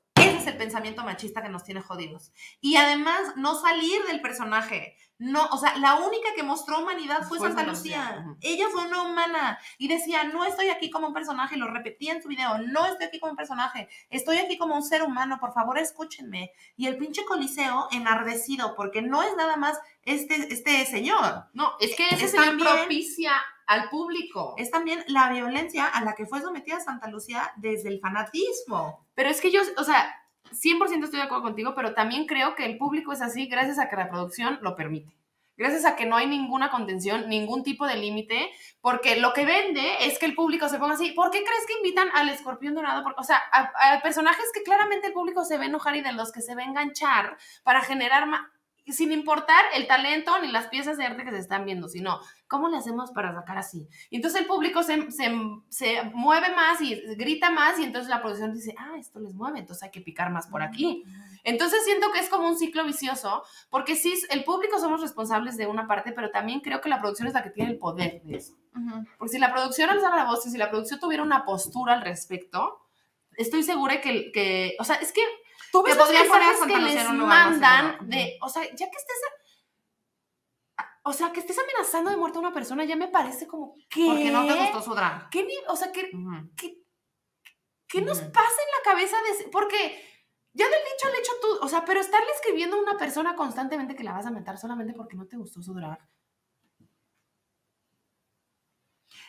[0.45, 2.33] es el pensamiento machista que nos tiene jodidos.
[2.61, 4.97] Y además, no salir del personaje.
[5.19, 8.27] No, o sea, la única que mostró humanidad fue, Fue Santa Lucía.
[8.41, 12.21] Ella fue una humana y decía, no estoy aquí como un personaje, lo repetía en
[12.23, 15.55] su video, no estoy aquí como un personaje, estoy aquí como un ser humano, por
[15.55, 16.51] favor escúchenme.
[16.77, 21.95] Y el pinche coliseo enardecido, porque no es nada más este, este señor, No, es
[21.97, 23.33] que ese Es señor también- propicia
[23.67, 24.55] al público.
[24.59, 29.07] es también la violencia a la que fue sometida Santa Lucía desde el fanatismo.
[29.15, 30.13] Pero es que yo, o sea,
[30.51, 33.89] 100% estoy de acuerdo contigo, pero también creo que el público es así gracias a
[33.89, 35.15] que la producción lo permite.
[35.57, 40.05] Gracias a que no hay ninguna contención, ningún tipo de límite, porque lo que vende
[40.05, 41.13] es que el público se ponga así.
[41.13, 43.05] ¿Por qué crees que invitan al escorpión dorado?
[43.17, 46.33] O sea, a, a personajes que claramente el público se ve enojar y de los
[46.33, 48.43] que se ve enganchar para generar más,
[48.93, 52.68] sin importar el talento ni las piezas de arte que se están viendo, sino cómo
[52.68, 53.89] le hacemos para sacar así.
[54.11, 55.32] Y entonces el público se, se,
[55.68, 59.59] se mueve más y grita más y entonces la producción dice, ah, esto les mueve,
[59.59, 61.03] entonces hay que picar más por aquí.
[61.45, 65.66] Entonces siento que es como un ciclo vicioso, porque sí, el público somos responsables de
[65.66, 68.37] una parte, pero también creo que la producción es la que tiene el poder de
[68.37, 68.55] eso.
[69.18, 72.03] Porque si la producción alzara la voz y si la producción tuviera una postura al
[72.03, 72.80] respecto,
[73.37, 75.22] estoy segura que, que o sea, es que
[75.75, 79.18] tú ves Que los mensajes que les mandan de, o sea, ya que estés,
[81.03, 84.07] o sea, que estés amenazando de muerte a una persona, ya me parece como, ¿qué?
[84.07, 85.29] Porque no te gustó su drama.
[85.33, 86.49] ¿Qué o sea, ¿qué, Ujú.
[86.57, 86.81] qué,
[87.89, 90.01] qué nos pasa en la cabeza de porque
[90.53, 93.97] ya del dicho al hecho tú, o sea, pero estarle escribiendo a una persona constantemente
[93.97, 95.99] que la vas a matar solamente porque no te gustó su drag.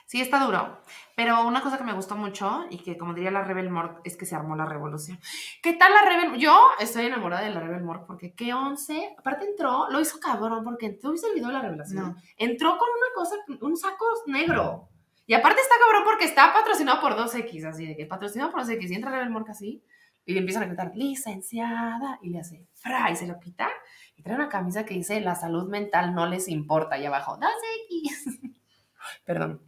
[0.05, 0.79] Sí, está duro.
[1.15, 4.15] Pero una cosa que me gustó mucho y que, como diría la Rebel Morgue, es
[4.15, 5.19] que se armó la revolución.
[5.63, 6.39] ¿Qué tal la Rebel?
[6.39, 10.63] Yo estoy enamorada de la Rebel Morgue porque qué once, aparte entró, lo hizo cabrón
[10.63, 12.03] porque ¿tú viste el video de la revelación?
[12.03, 12.15] No.
[12.37, 14.89] Entró con una cosa, un saco negro.
[15.25, 18.91] Y aparte está cabrón porque está patrocinado por 2X, así de que patrocinado por 2X
[18.91, 19.83] y entra Rebel Morgue así
[20.23, 23.69] y le empiezan a gritar, licenciada, y le hace, fra, y se lo quita
[24.15, 28.55] y trae una camisa que dice, la salud mental no les importa, y abajo, 2X.
[29.25, 29.61] Perdón.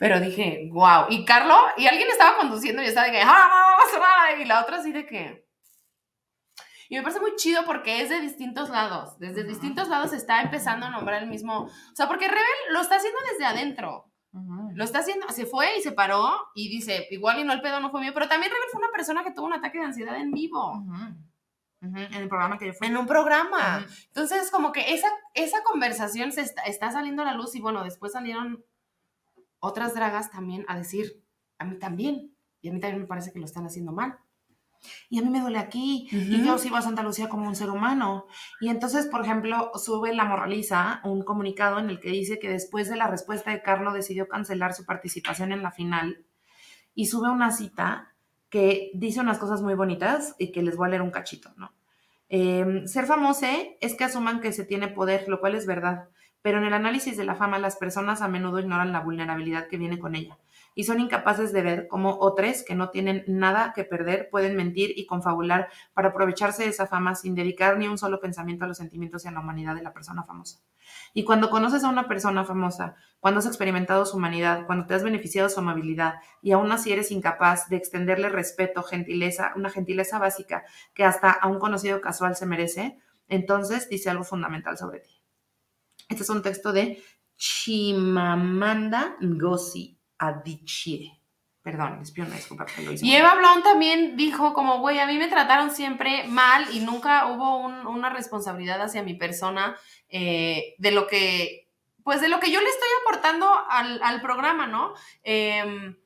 [0.00, 1.04] Pero dije, wow.
[1.10, 4.92] Y Carlo, y alguien estaba conduciendo y estaba de que, "Ah, y la otra así
[4.92, 5.46] de que.
[6.88, 9.18] Y me parece muy chido porque es de distintos lados.
[9.18, 9.50] Desde Ujú.
[9.50, 11.64] distintos lados está empezando a nombrar el mismo.
[11.66, 14.06] O sea, porque Rebel lo está haciendo desde adentro.
[14.74, 17.80] Lo está haciendo, se fue y se paró y dice, igual y no el pedo
[17.80, 20.16] no fue mío, pero también Rebel fue una persona que tuvo un ataque de ansiedad
[20.16, 20.94] en vivo, Ujú.
[21.82, 21.98] Ujú.
[21.98, 22.86] En el programa que yo fui.
[22.86, 23.84] en un programa.
[24.06, 27.82] Entonces, como que esa, esa conversación se está, está saliendo a la luz y bueno,
[27.84, 28.64] después salieron
[29.60, 31.22] otras dragas también a decir,
[31.58, 34.18] a mí también, y a mí también me parece que lo están haciendo mal.
[35.10, 37.70] y a mí me duele aquí, y yo sigo a Santa Lucía como un ser
[37.70, 38.26] humano.
[38.60, 42.88] Y entonces, por ejemplo, sube la Moraliza un comunicado en el que dice que después
[42.88, 46.24] de la respuesta de Carlo decidió cancelar su participación en la final
[46.94, 48.14] y sube una cita
[48.48, 51.72] que dice unas cosas muy bonitas y que les voy a leer un cachito, ¿no?
[52.28, 53.46] Eh, ser famoso
[53.80, 56.08] es que asuman que se tiene poder, lo cual es verdad,
[56.42, 59.76] pero en el análisis de la fama las personas a menudo ignoran la vulnerabilidad que
[59.76, 60.38] viene con ella
[60.74, 64.92] y son incapaces de ver cómo otros que no tienen nada que perder pueden mentir
[64.96, 68.78] y confabular para aprovecharse de esa fama sin dedicar ni un solo pensamiento a los
[68.78, 70.60] sentimientos y a la humanidad de la persona famosa.
[71.12, 75.02] Y cuando conoces a una persona famosa, cuando has experimentado su humanidad, cuando te has
[75.02, 80.18] beneficiado de su amabilidad y aún así eres incapaz de extenderle respeto, gentileza, una gentileza
[80.18, 80.64] básica
[80.94, 82.98] que hasta a un conocido casual se merece,
[83.28, 85.19] entonces dice algo fundamental sobre ti.
[86.10, 87.02] Este es un texto de
[87.36, 91.16] Chimamanda Ngozi Adichie.
[91.62, 93.06] Perdón, les pido una disculpa lo hice.
[93.06, 93.14] Y.
[93.14, 97.58] Eva Brown también dijo como, güey, a mí me trataron siempre mal y nunca hubo
[97.58, 99.76] un- una responsabilidad hacia mi persona
[100.08, 101.68] eh, de lo que,
[102.02, 104.94] pues de lo que yo le estoy aportando al, al programa, ¿no?
[105.22, 105.96] Em,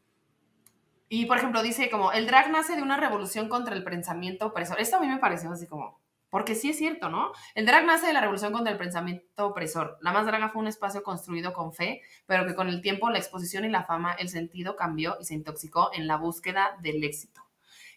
[1.08, 4.80] y por ejemplo, dice como, el drag nace de una revolución contra el pensamiento opresor.
[4.80, 6.00] Esto a mí me pareció así como,
[6.34, 7.30] porque sí es cierto, ¿no?
[7.54, 9.98] El drag nace de la revolución contra el pensamiento opresor.
[10.00, 13.18] La más draga fue un espacio construido con fe, pero que con el tiempo, la
[13.18, 17.40] exposición y la fama, el sentido cambió y se intoxicó en la búsqueda del éxito.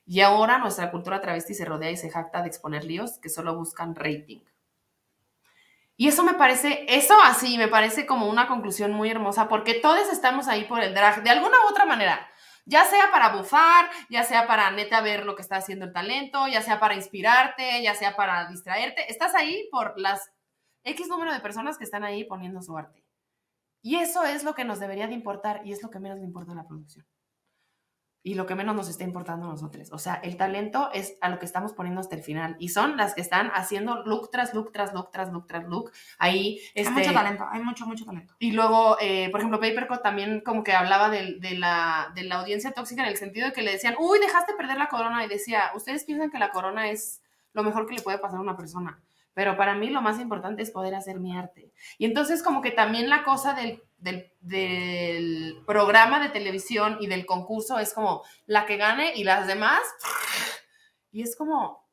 [0.05, 3.55] Y ahora nuestra cultura travesti se rodea y se jacta de exponer líos que solo
[3.55, 4.41] buscan rating.
[5.95, 10.09] Y eso me parece, eso así, me parece como una conclusión muy hermosa, porque todos
[10.11, 12.29] estamos ahí por el drag, de alguna u otra manera.
[12.69, 16.47] Ya sea para bufar, ya sea para neta ver lo que está haciendo el talento,
[16.49, 19.09] ya sea para inspirarte, ya sea para distraerte.
[19.09, 20.29] Estás ahí por las
[20.83, 23.05] X número de personas que están ahí poniendo su arte.
[23.81, 26.25] Y eso es lo que nos debería de importar y es lo que menos le
[26.25, 27.05] importa la producción.
[28.27, 29.89] Y lo que menos nos está importando a nosotros.
[29.93, 32.57] O sea, el talento es a lo que estamos poniendo hasta el final.
[32.59, 35.91] Y son las que están haciendo look tras look, tras look, tras look, tras look.
[36.19, 38.35] Ahí, Hay este, mucho talento, hay mucho, mucho talento.
[38.37, 42.35] y luego, eh, por ejemplo, Papercut también como que hablaba del- de, la, de la
[42.41, 45.23] audiencia tóxica en el sentido de que le decían, uy, dejaste perder la corona.
[45.23, 47.21] Y decía, ustedes piensan que la corona es
[47.53, 49.01] lo mejor que le puede pasar a una persona.
[49.37, 51.71] Pero para mí lo más importante es poder hacer mi arte.
[51.99, 57.77] Y entonces como que también la cosa del, del, programa de televisión y del concurso
[57.77, 59.83] es como la que gane y las demás.
[61.11, 61.86] Y es como,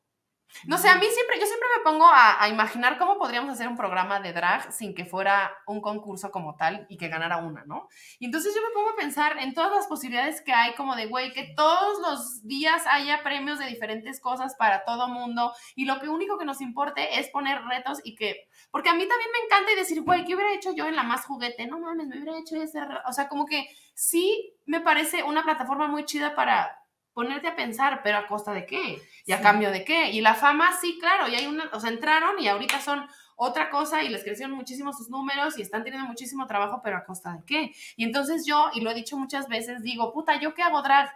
[0.63, 3.75] no sé, a mí siempre, yo siempre me pongo a, imaginar cómo podríamos hacer un
[3.75, 7.89] programa de drag sin que fuera un concurso como tal y que ganara una, ¿no?
[8.19, 11.07] Y entonces yo me pongo a pensar en todas las posibilidades que hay, como de,
[11.07, 15.99] güey, que todos los días haya premios de diferentes cosas para todo mundo y lo
[15.99, 19.45] que único que nos importe es poner retos y que, porque a mí también me
[19.45, 21.67] encanta y decir, güey, ¿qué hubiera hecho yo en la más juguete?
[21.67, 23.01] No mames, me hubiera hecho ese, re-".
[23.07, 26.84] o sea, como que sí me parece una plataforma muy chida para
[27.15, 29.43] ponerte a pensar, pero a costa de qué y a Sí.
[29.43, 30.11] cambio de qué.
[30.11, 33.69] Y la fama, sí, claro, y hay una, o sea, entraron y ahorita son otra
[33.69, 37.31] cosa y les crecieron muchísimo sus números y están teniendo muchísimo trabajo, pero a costa
[37.33, 37.75] de qué.
[37.95, 41.11] Y entonces yo, y lo he dicho muchas veces, digo, puta, ¿yo qué hago drag?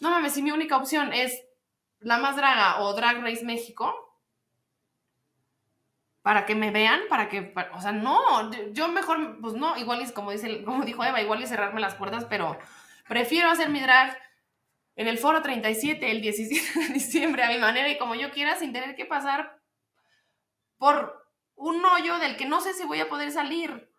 [0.00, 1.40] No mames, si mi única opción es
[2.00, 3.94] La Más Draga o Drag Race México,
[6.22, 10.00] para que me vean, para que, para- o sea, no, yo mejor, pues no, igual
[10.02, 12.58] es como dice, como dijo Eva, igual es cerrarme las puertas, pero
[13.08, 14.16] prefiero hacer mi drag
[14.98, 18.56] en el foro 37 el 17 de diciembre a mi manera y como yo quiera
[18.56, 19.62] sin tener que pasar
[20.76, 23.90] por un hoyo del que no sé si voy a poder salir.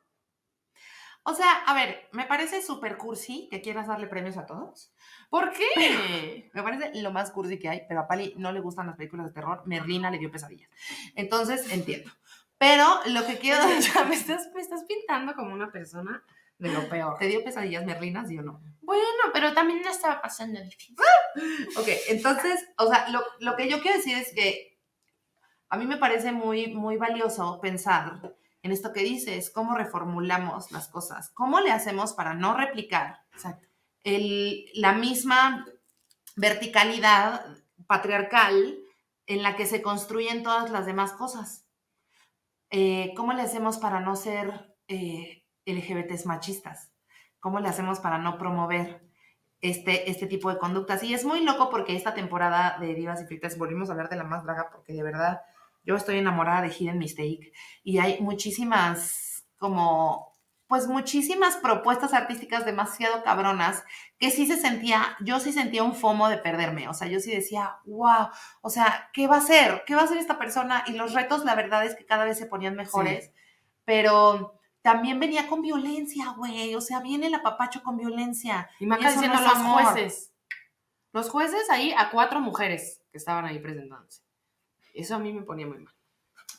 [1.24, 4.94] O sea, a ver, me parece súper cursi que quieras darle premios a todos.
[5.30, 6.50] ¿Por qué?
[6.54, 9.28] Me parece lo más cursi que hay, pero a Pali no le gustan las películas
[9.28, 9.62] de terror.
[9.66, 10.70] Merlina le dio pesadillas.
[11.16, 12.12] Entonces, entiendo.
[12.58, 13.62] Pero lo que quiero
[13.94, 16.24] Ya me estás, me estás pintando como una persona
[16.60, 17.18] de lo peor.
[17.18, 18.62] ¿Te dio pesadillas Merlina, sí o no?
[18.82, 19.04] Bueno,
[19.34, 20.96] pero también no estaba pasando difícil.
[21.78, 24.80] Ok, entonces, o sea, lo, lo que yo quiero decir es que
[25.70, 30.90] a mí me parece muy, muy valioso pensar en esto que dices, cómo reformulamos las
[30.90, 33.66] cosas, cómo le hacemos para no replicar Exacto.
[34.04, 35.66] el- la misma
[36.36, 37.46] verticalidad
[37.88, 38.80] patriarcal
[39.28, 41.66] en la que se construyen todas las demás cosas.
[42.72, 45.39] Eh, ¿Cómo le hacemos para no ser eh,
[45.74, 46.92] LGBTs machistas?
[47.40, 49.02] ¿Cómo le hacemos para no promover
[49.62, 51.04] este, este tipo de conductas?
[51.04, 54.18] Y es muy loco porque esta temporada de Divas y Fritas, volvimos a hablar de
[54.18, 55.42] la más draga porque de verdad
[55.84, 57.52] yo estoy enamorada de Hidden Mistake
[57.84, 60.30] y hay muchísimas como
[60.70, 63.84] pues muchísimas propuestas artísticas demasiado cabronas
[64.20, 67.32] que sí se sentía, yo sí sentía un fomo de perderme, o sea, yo sí
[67.32, 68.28] decía, wow,
[68.62, 69.84] o sea, ¿qué va a hacer?
[69.88, 70.84] ¿Qué va a hacer esta persona?
[70.86, 73.32] Y los retos, la verdad es que cada vez se ponían mejores,
[73.84, 74.59] pero
[74.92, 78.68] también venía con violencia, güey, o sea, viene el apapacho con violencia.
[78.80, 79.84] Y Maca eso diciendo no los amor.
[79.84, 80.34] jueces.
[81.12, 83.00] Los jueces ahí a cuatro mujeres.
[83.12, 84.24] que estaban ahí presentándose.
[84.96, 85.94] Eso a mí me ponía muy mal.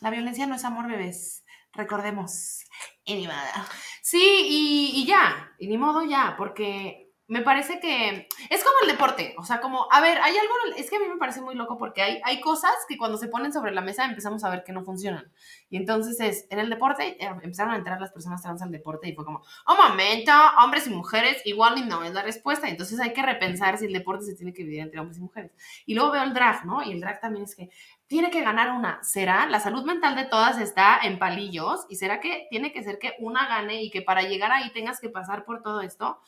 [0.00, 1.44] La violencia no es amor, bebés.
[1.72, 2.60] Recordemos.
[3.04, 3.66] Animada.
[4.00, 8.88] Sí, y, y ya, y ni modo ya, porque me parece que es como el
[8.88, 11.54] deporte, o sea, como, a ver, hay algo, es que a mí me parece muy
[11.54, 14.64] loco porque hay, hay cosas que cuando se ponen sobre la mesa empezamos a ver
[14.64, 15.30] que no funcionan.
[15.68, 19.08] Y entonces es, en el deporte, eh, empezaron a entrar las personas trans al deporte
[19.08, 22.68] y fue como, oh, momento, hombres y mujeres, igual y no es la respuesta.
[22.68, 25.52] Entonces hay que repensar si el deporte se tiene que dividir entre hombres y mujeres.
[25.86, 26.82] Y luego veo el drag, ¿no?
[26.82, 27.70] Y el drag también es que
[28.08, 29.00] tiene que ganar una.
[29.04, 29.46] ¿Será?
[29.46, 33.14] La salud mental de todas está en palillos y será que tiene que ser que
[33.20, 36.18] una gane y que para llegar ahí tengas que pasar por todo esto?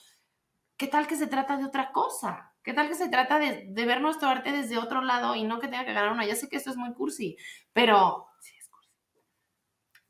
[0.82, 2.50] ¿Qué tal que se trata de otra cosa?
[2.64, 5.68] ¿Qué tal que se trata de, ver nuestro arte desde otro lado y no que
[5.68, 6.26] tenga que ganar una?
[6.26, 7.36] Ya sé que esto es muy cursi,
[7.72, 8.26] pero...
[8.40, 8.90] Sí es cursi.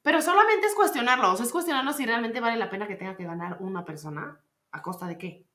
[0.01, 3.19] Pero solamente es cuestionarlo, o sea, es cuestionarlo si realmente vale la pena que tenga
[3.19, 4.41] que ganar una persona,
[4.71, 5.47] ¿a costa de qué?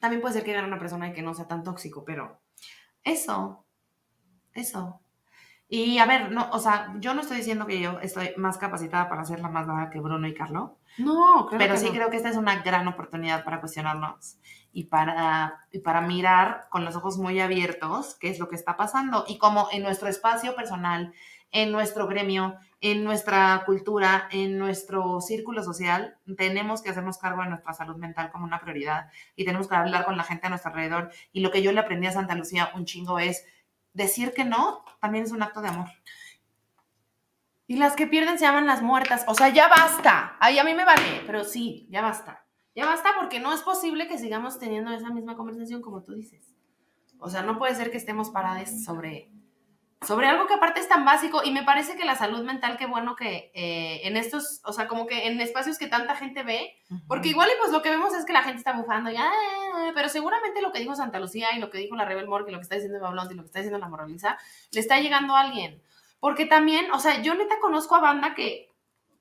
[0.00, 2.40] También puede ser que gane una persona y que no sea tan tóxico, pero
[3.04, 3.66] eso,
[4.54, 5.02] eso.
[5.70, 9.08] Y a ver, no, o sea, yo no estoy diciendo que yo estoy más capacitada
[9.08, 10.78] para hacer la más baja que Bruno y Carlo.
[10.96, 14.38] No, pero sí creo que esta es una gran oportunidad para cuestionarnos
[14.72, 18.78] y para, y para mirar con los ojos muy abiertos qué es lo que está
[18.78, 19.24] pasando.
[19.28, 21.12] Y como en nuestro espacio personal,
[21.52, 27.50] en nuestro gremio, en nuestra cultura, en nuestro círculo social, tenemos que hacernos cargo de
[27.50, 30.70] nuestra salud mental como una prioridad y tenemos que hablar con la gente a nuestro
[30.70, 31.10] alrededor.
[31.32, 33.44] Y lo que yo le aprendí a Santa Lucía un chingo es
[33.98, 35.88] decir que no también es un acto de amor.
[37.66, 39.24] Y las que pierden se llaman las muertas.
[39.26, 40.36] O sea, ya basta.
[40.40, 42.46] Ay, a mí me vale, pero sí, ya basta.
[42.74, 46.54] Ya basta porque no es posible que sigamos teniendo esa misma conversación como tú dices.
[47.18, 49.30] O sea, no puede ser que estemos paradas sobre
[50.06, 52.86] sobre algo que aparte es tan básico y me parece que la salud mental, qué
[52.86, 56.76] bueno que eh, en estos, o sea, como que en espacios que tanta gente ve,
[57.08, 59.30] porque igual y pues lo que vemos es que la gente está bufando, ya,
[59.94, 62.52] pero seguramente lo que dijo Santa Lucía y lo que dijo la Rebel Morgue y
[62.52, 64.38] lo que está diciendo Bablón y lo que está diciendo la Moraliza,
[64.70, 65.82] le está llegando a alguien.
[66.20, 68.72] Porque también, o sea, yo neta conozco a banda que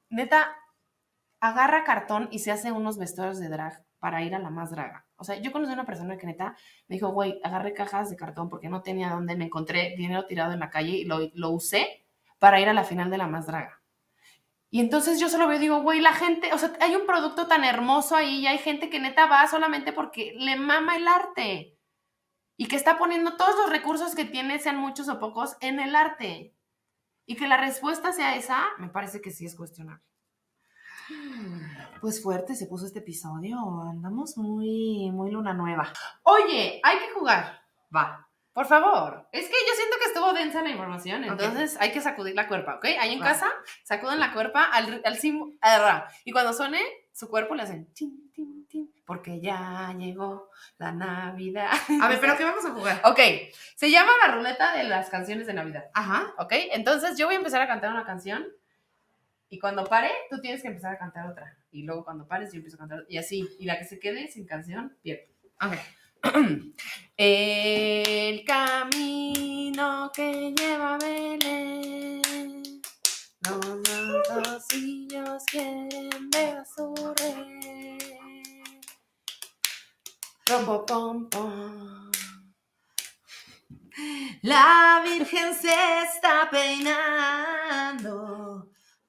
[0.10, 0.56] neta
[1.40, 5.07] agarra cartón y se hace unos vestuarios de drag para ir a la más draga.
[5.18, 6.56] O sea, yo conocí a una persona que neta
[6.88, 10.54] me dijo, güey, agarré cajas de cartón porque no tenía dónde, me encontré dinero tirado
[10.54, 12.06] en la calle y lo, lo usé
[12.40, 13.82] para ir a la final de la más draga.
[14.70, 17.48] Y entonces yo solo veo y digo, güey, la gente, o sea, hay un producto
[17.48, 21.78] tan hermoso ahí y hay gente que neta va solamente porque le mama el arte
[22.58, 25.96] y que está poniendo todos los recursos que tiene, sean muchos o pocos, en el
[25.96, 26.54] arte.
[27.26, 30.04] Y que la respuesta sea esa, me parece que sí es cuestionable.
[32.02, 33.58] Pues fuerte se puso este episodio.
[33.90, 35.92] Andamos muy, muy luna nueva.
[36.24, 37.62] Oye, hay que jugar.
[37.96, 38.28] Va.
[38.54, 39.28] Por favor.
[39.32, 42.78] Es que yo siento que estuvo densa la información, entonces hay que sacudir la cuerpa,
[42.78, 42.86] ¿ok?
[43.00, 43.48] Ahí en casa,
[43.84, 45.20] sacuden la cuerpa al, al
[46.26, 46.82] Y cuando suene,
[47.14, 47.88] su cuerpo le hacen
[49.08, 51.72] porque ya llegó la Navidad.
[52.02, 53.02] A ver, ¿pero qué vamos a jugar?
[53.06, 53.20] Ok,
[53.76, 55.86] se llama la ruleta de las canciones de Navidad.
[55.94, 56.34] Ajá.
[56.38, 58.46] Ok, entonces yo voy a empezar a cantar una canción
[59.50, 61.58] y cuando pare, tú tienes que empezar a cantar otra.
[61.72, 63.06] Y luego cuando pares, yo empiezo a cantar.
[63.08, 63.48] Y así.
[63.60, 65.32] Y la que se quede sin canción, pierde.
[65.62, 65.78] Ok.
[67.18, 72.62] El camino que lleva a Belén.
[73.42, 74.66] Los dos
[75.50, 77.98] quieren ver a su rey.
[80.46, 82.12] Rompo, pom, pom.
[84.42, 88.18] La Virgen se está peinando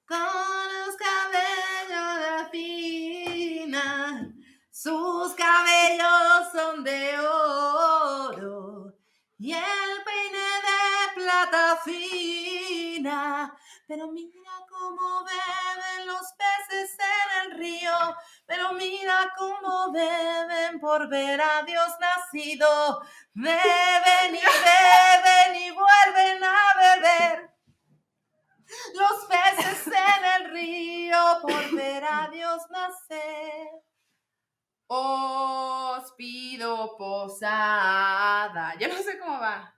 [0.09, 4.35] con los cabellos de fina,
[4.71, 8.95] sus cabellos son de oro
[9.39, 13.55] y el peine de plata fina.
[13.87, 18.17] Pero mira cómo beben los peces en el río,
[18.47, 23.03] pero mira cómo beben por ver a Dios nacido.
[23.35, 27.58] Beben y beben y vuelven a beber
[28.95, 33.69] los peces en el río por ver a Dios nacer.
[34.87, 38.75] Os pido posada.
[38.79, 39.75] Ya no sé cómo va.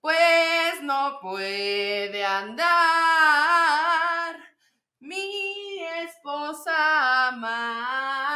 [0.00, 2.66] Pues no puede andar
[5.00, 8.26] mi esposa amada.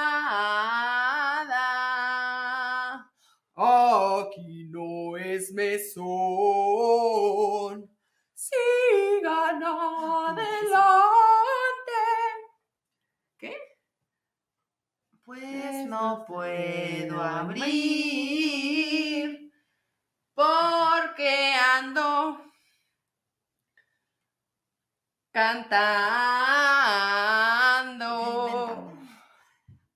[3.55, 6.70] Aquí no es mesón
[15.31, 17.71] Pues no puedo abrir
[20.35, 22.45] porque ando
[25.31, 25.87] cantando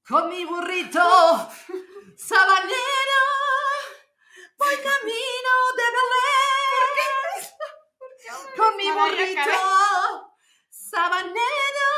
[0.06, 1.01] con mi burrito
[2.16, 3.23] sabanero.
[4.56, 6.94] Voy camino de Belén
[8.56, 10.31] con mi burrito
[10.70, 11.90] sabanero.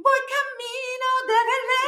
[0.00, 1.87] Voy camino de Belén.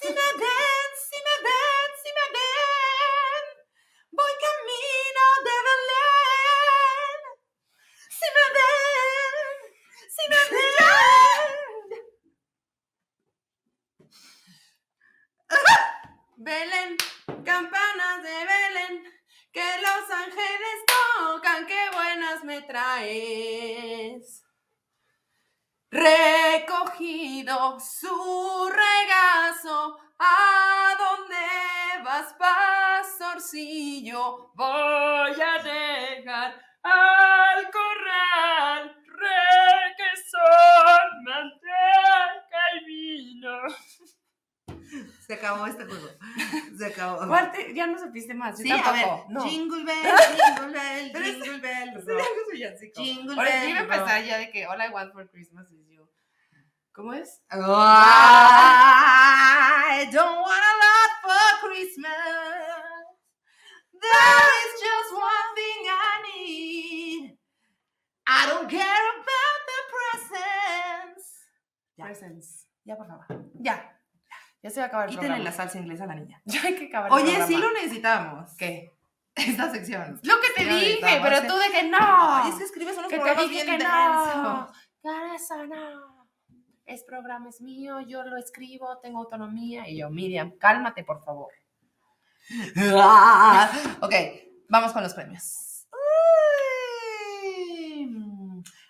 [0.00, 3.44] Si me ven, si me ven, si me ven.
[4.12, 7.20] Voy camino de Belén.
[8.18, 9.56] Si me ven,
[10.14, 11.48] si me ven.
[16.36, 16.96] Belén,
[17.44, 18.94] campanas de Belén,
[19.52, 24.44] que los ángeles tocan, qué buenas me traes.
[25.90, 31.34] Recogido su regazo, ¿a dónde
[32.04, 34.50] vas, pastorcillo?
[34.54, 40.42] Voy a dejar al corral requesón,
[41.24, 43.58] manteca y vino.
[45.26, 46.08] Se acabó este juego.
[46.78, 47.26] Se acabó.
[47.28, 48.56] ¿Cuál te- Ya no supiste más.
[48.58, 48.84] yo Sí, a ver.
[48.84, 49.26] tampoco.
[49.28, 49.42] No.
[49.42, 50.02] Jingle bell,
[50.56, 52.04] jingle bell, jingle bell.
[52.94, 55.88] Jingle Ahora, bell, iba a empezar ya de que All I Want for Christmas is
[55.88, 56.08] You.
[56.92, 57.42] ¿Cómo es?
[58.70, 62.16] I don't want a lot for Christmas.
[63.92, 67.38] There is just one thing I need.
[68.26, 71.24] I don't care about the presents.
[71.96, 72.04] Ya.
[72.06, 72.66] Presents.
[72.84, 73.26] Ya, por favor.
[73.60, 73.94] Ya.
[74.62, 75.56] Ya se va a acabar el Quítenle la programa.
[75.56, 76.42] salsa inglesa a la niña.
[76.46, 78.56] Ya hay que acabar el Oye, sí lo necesitábamos.
[78.56, 78.97] ¿Qué?
[79.38, 80.20] Esta sección.
[80.22, 81.98] Lo que te dije, pero tú de que no.
[82.00, 84.68] Ay, es que escribes unos que te programas dije bien que no.
[86.86, 89.88] Es programa es mío, yo lo escribo, tengo autonomía.
[89.88, 91.52] Y yo, Miriam, cálmate, por favor.
[92.94, 93.70] Ah,
[94.00, 94.14] ok,
[94.68, 95.86] vamos con los premios.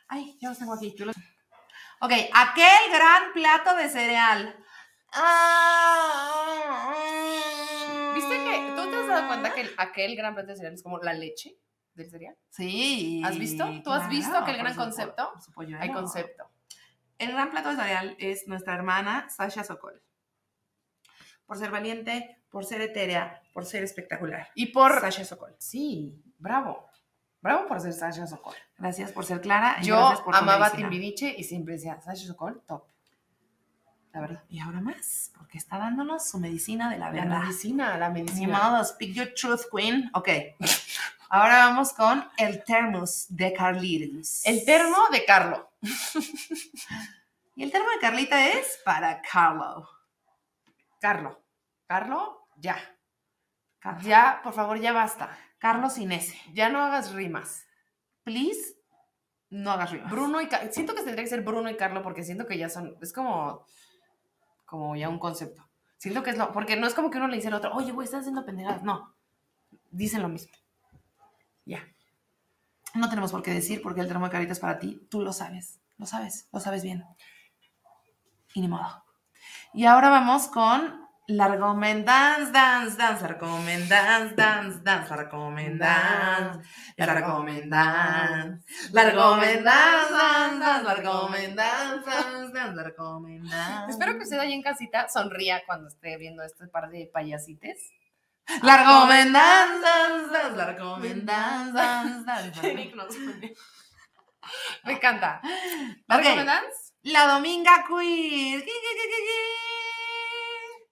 [0.08, 0.94] Ay, ya los tengo aquí.
[0.96, 1.16] Yo los-
[2.00, 4.56] Ok, aquel gran plato de cereal.
[5.10, 5.18] ¿Viste
[9.08, 11.56] dado cuenta que el- aquel gran plato de cereal es como la leche
[11.94, 12.36] del cereal?
[12.50, 13.22] Sí.
[13.24, 13.64] ¿Has visto?
[13.82, 15.32] ¿Tú has visto que el por gran supu- concepto?
[15.44, 15.76] supuesto.
[15.80, 16.50] Hay concepto.
[17.18, 20.00] El gran plato de cereal es nuestra hermana Sasha Sokol.
[21.46, 24.48] Por ser valiente, por ser etérea, por ser espectacular.
[24.54, 25.00] Y por...
[25.00, 25.54] Sasha Sokol.
[25.58, 26.86] Sí, bravo.
[27.40, 28.54] Bravo por ser Sasha Sokol.
[28.76, 29.80] Gracias por ser clara.
[29.82, 30.70] Yo gracias por amaba.
[30.70, 32.84] Timbiriche y siempre decía, Sasha Sokol, top.
[34.18, 34.42] La verdad.
[34.48, 37.40] Y ahora más, porque está dándonos su medicina de la La verdad.
[37.42, 38.58] medicina, la medicina.
[38.70, 40.10] modo, speak your truth, queen.
[40.12, 40.28] Ok.
[41.28, 44.44] Ahora vamos con el termus de Carlitos.
[44.44, 45.70] El termo de Carlo.
[47.54, 49.88] Y el termo de Carlita es para Carlo.
[51.00, 51.40] Carlo.
[51.86, 52.76] Carlo, ya.
[53.78, 54.00] Carlo.
[54.02, 55.30] Ya, por favor, ya basta.
[55.58, 56.36] Carlos sin S.
[56.54, 57.64] Ya no hagas rimas.
[58.24, 58.74] Please,
[59.50, 60.10] no hagas rimas.
[60.10, 60.72] Bruno y Carlo.
[60.72, 62.96] Siento que tendría que ser Bruno y Carlo porque siento que ya son.
[63.00, 63.64] Es como.
[64.68, 65.66] Como ya un concepto.
[65.96, 66.52] Siento que es lo.
[66.52, 68.82] Porque no es como que uno le dice al otro, oye, güey, estás haciendo pendejadas.
[68.82, 69.14] No.
[69.90, 70.52] Dicen lo mismo.
[71.64, 71.82] Ya.
[72.94, 75.06] No tenemos por qué decir porque el termo de Carlita es para ti.
[75.08, 75.80] Tú lo sabes.
[75.96, 76.50] Lo sabes.
[76.52, 77.02] Lo sabes bien.
[78.52, 79.04] Y ni modo.
[79.72, 87.68] Y ahora vamos con Largomen Dance, Dance, Dance, Largomen Dance, Dance, Dance, Largomen Dance, Largomen
[87.68, 93.90] Dance, Largomen Dance, Dance, Dance, Largomen Dance, Dance, Dance, Largomen Dance.
[93.90, 97.92] Espero que usted ahí en casita sonría cuando esté viendo este par de payasites.
[98.62, 102.70] Largomen Dance, Dance, Dance, Largomen Dance, Dance, Dance.
[102.70, 103.52] Eric nos pone.
[104.84, 105.42] Me encanta.
[105.42, 106.24] Ok.
[106.24, 106.94] ¿Largo Dance?
[107.02, 108.64] La Dominga Queer.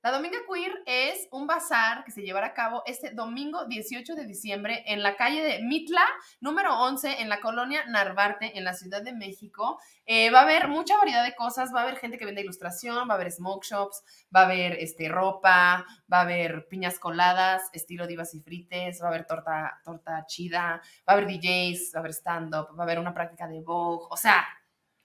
[0.07, 4.25] La Dominga Queer es un bazar que se llevará a cabo este domingo 18 de
[4.25, 6.07] diciembre en la calle de Mitla,
[6.41, 9.81] número 11, en la colonia Narvarte, en la Ciudad de México.
[10.05, 13.09] Eh, va a haber mucha variedad de cosas, va a haber gente que vende ilustración,
[13.09, 17.69] va a haber smoke shops, va a haber este, ropa, va a haber piñas coladas,
[17.73, 21.99] estilo divas y frites, va a haber torta, torta chida, va a haber DJs, va
[21.99, 24.47] a haber stand-up, va a haber una práctica de Vogue, o sea,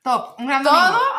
[0.02, 0.40] Top.
[0.40, 0.74] Un gran todo,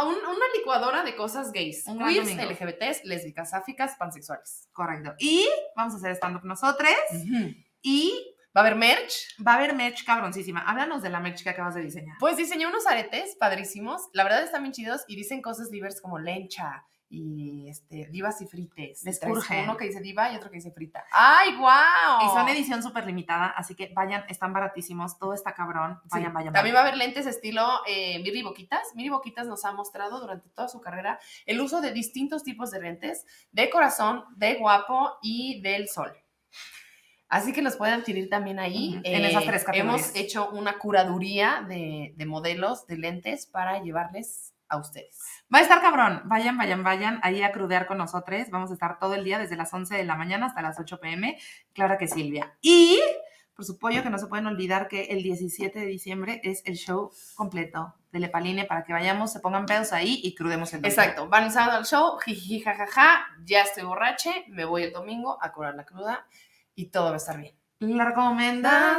[0.08, 2.28] un- una licuadora de cosas gays, Un queers.
[2.36, 4.68] LGBTs, lésbicas, sáficas, pansexuales.
[4.72, 5.14] Correcto.
[5.18, 6.90] Y vamos a hacer stand-up nosotros.
[7.80, 8.12] Y
[8.56, 9.14] Va a haber merch.
[9.46, 10.60] va a haber merch cabroncísima.
[10.60, 12.16] Háblanos de la merch que acabas de diseñar.
[12.20, 14.08] Pues diseñé unos aretes padrísimos.
[14.12, 18.46] La verdad están bien chidos y dicen cosas divers como lencha y este, divas y
[18.46, 19.04] frites.
[19.04, 19.64] Les urge.
[19.64, 21.04] Uno que dice diva y otro que dice frita.
[21.12, 22.24] ¡Ay, guau!
[22.24, 26.00] Y son edición súper limitada, así que vayan, están baratísimos, todo está cabrón.
[26.04, 26.08] Sí.
[26.12, 26.94] Vayan, vayan, También va a vayan.
[26.94, 28.94] haber lentes estilo eh, Miri Boquitas.
[28.94, 32.80] Miri Boquitas nos ha mostrado durante toda su carrera el uso de distintos tipos de
[32.80, 36.12] lentes, de corazón, de guapo y del sol.
[37.28, 38.98] Así que los pueden adquirir también ahí.
[39.04, 40.12] En esas tres categorías.
[40.12, 45.18] Hemos hecho una curaduría de, de modelos de lentes para llevarles a ustedes.
[45.52, 46.22] Va a estar cabrón.
[46.24, 48.48] Vayan, vayan, vayan ahí a crudear con nosotros.
[48.50, 50.98] Vamos a estar todo el día desde las 11 de la mañana hasta las 8
[50.98, 51.38] pm.
[51.74, 52.56] Clara que Silvia.
[52.62, 52.98] Y
[53.54, 56.76] por su pollo, que no se pueden olvidar que el 17 de diciembre es el
[56.76, 61.00] show completo de Lepaline para que vayamos, se pongan pedos ahí y crudemos el domingo.
[61.00, 65.38] Exacto, van el sábado al show, jiji, jajaja, ya estoy borrache, me voy el domingo
[65.40, 66.26] a curar la cruda
[66.74, 67.54] y todo va a estar bien.
[67.82, 68.12] La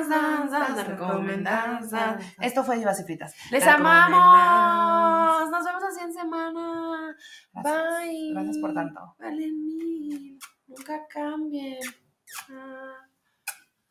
[0.04, 2.20] dan, la recomendas, dan.
[2.42, 3.34] Esto fue Divas y Fritas.
[3.50, 5.50] ¡Les amamos!
[5.50, 7.16] Nos vemos así en semana.
[7.54, 8.00] Gracias.
[8.02, 8.34] Bye.
[8.34, 9.16] Gracias por tanto.
[9.20, 10.38] Valen mil.
[10.68, 11.80] Nunca cambien.
[12.50, 13.08] Ah,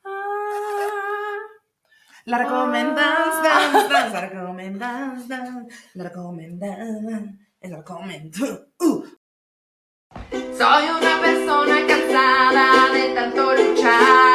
[0.05, 1.39] ah.
[2.27, 8.66] La recomendas, dan, dan, la recomendas, dan, la recomendas, dan, la recomiendo.
[8.78, 9.05] Uh.
[10.31, 14.31] Soy una persona cansada de tanto luchar.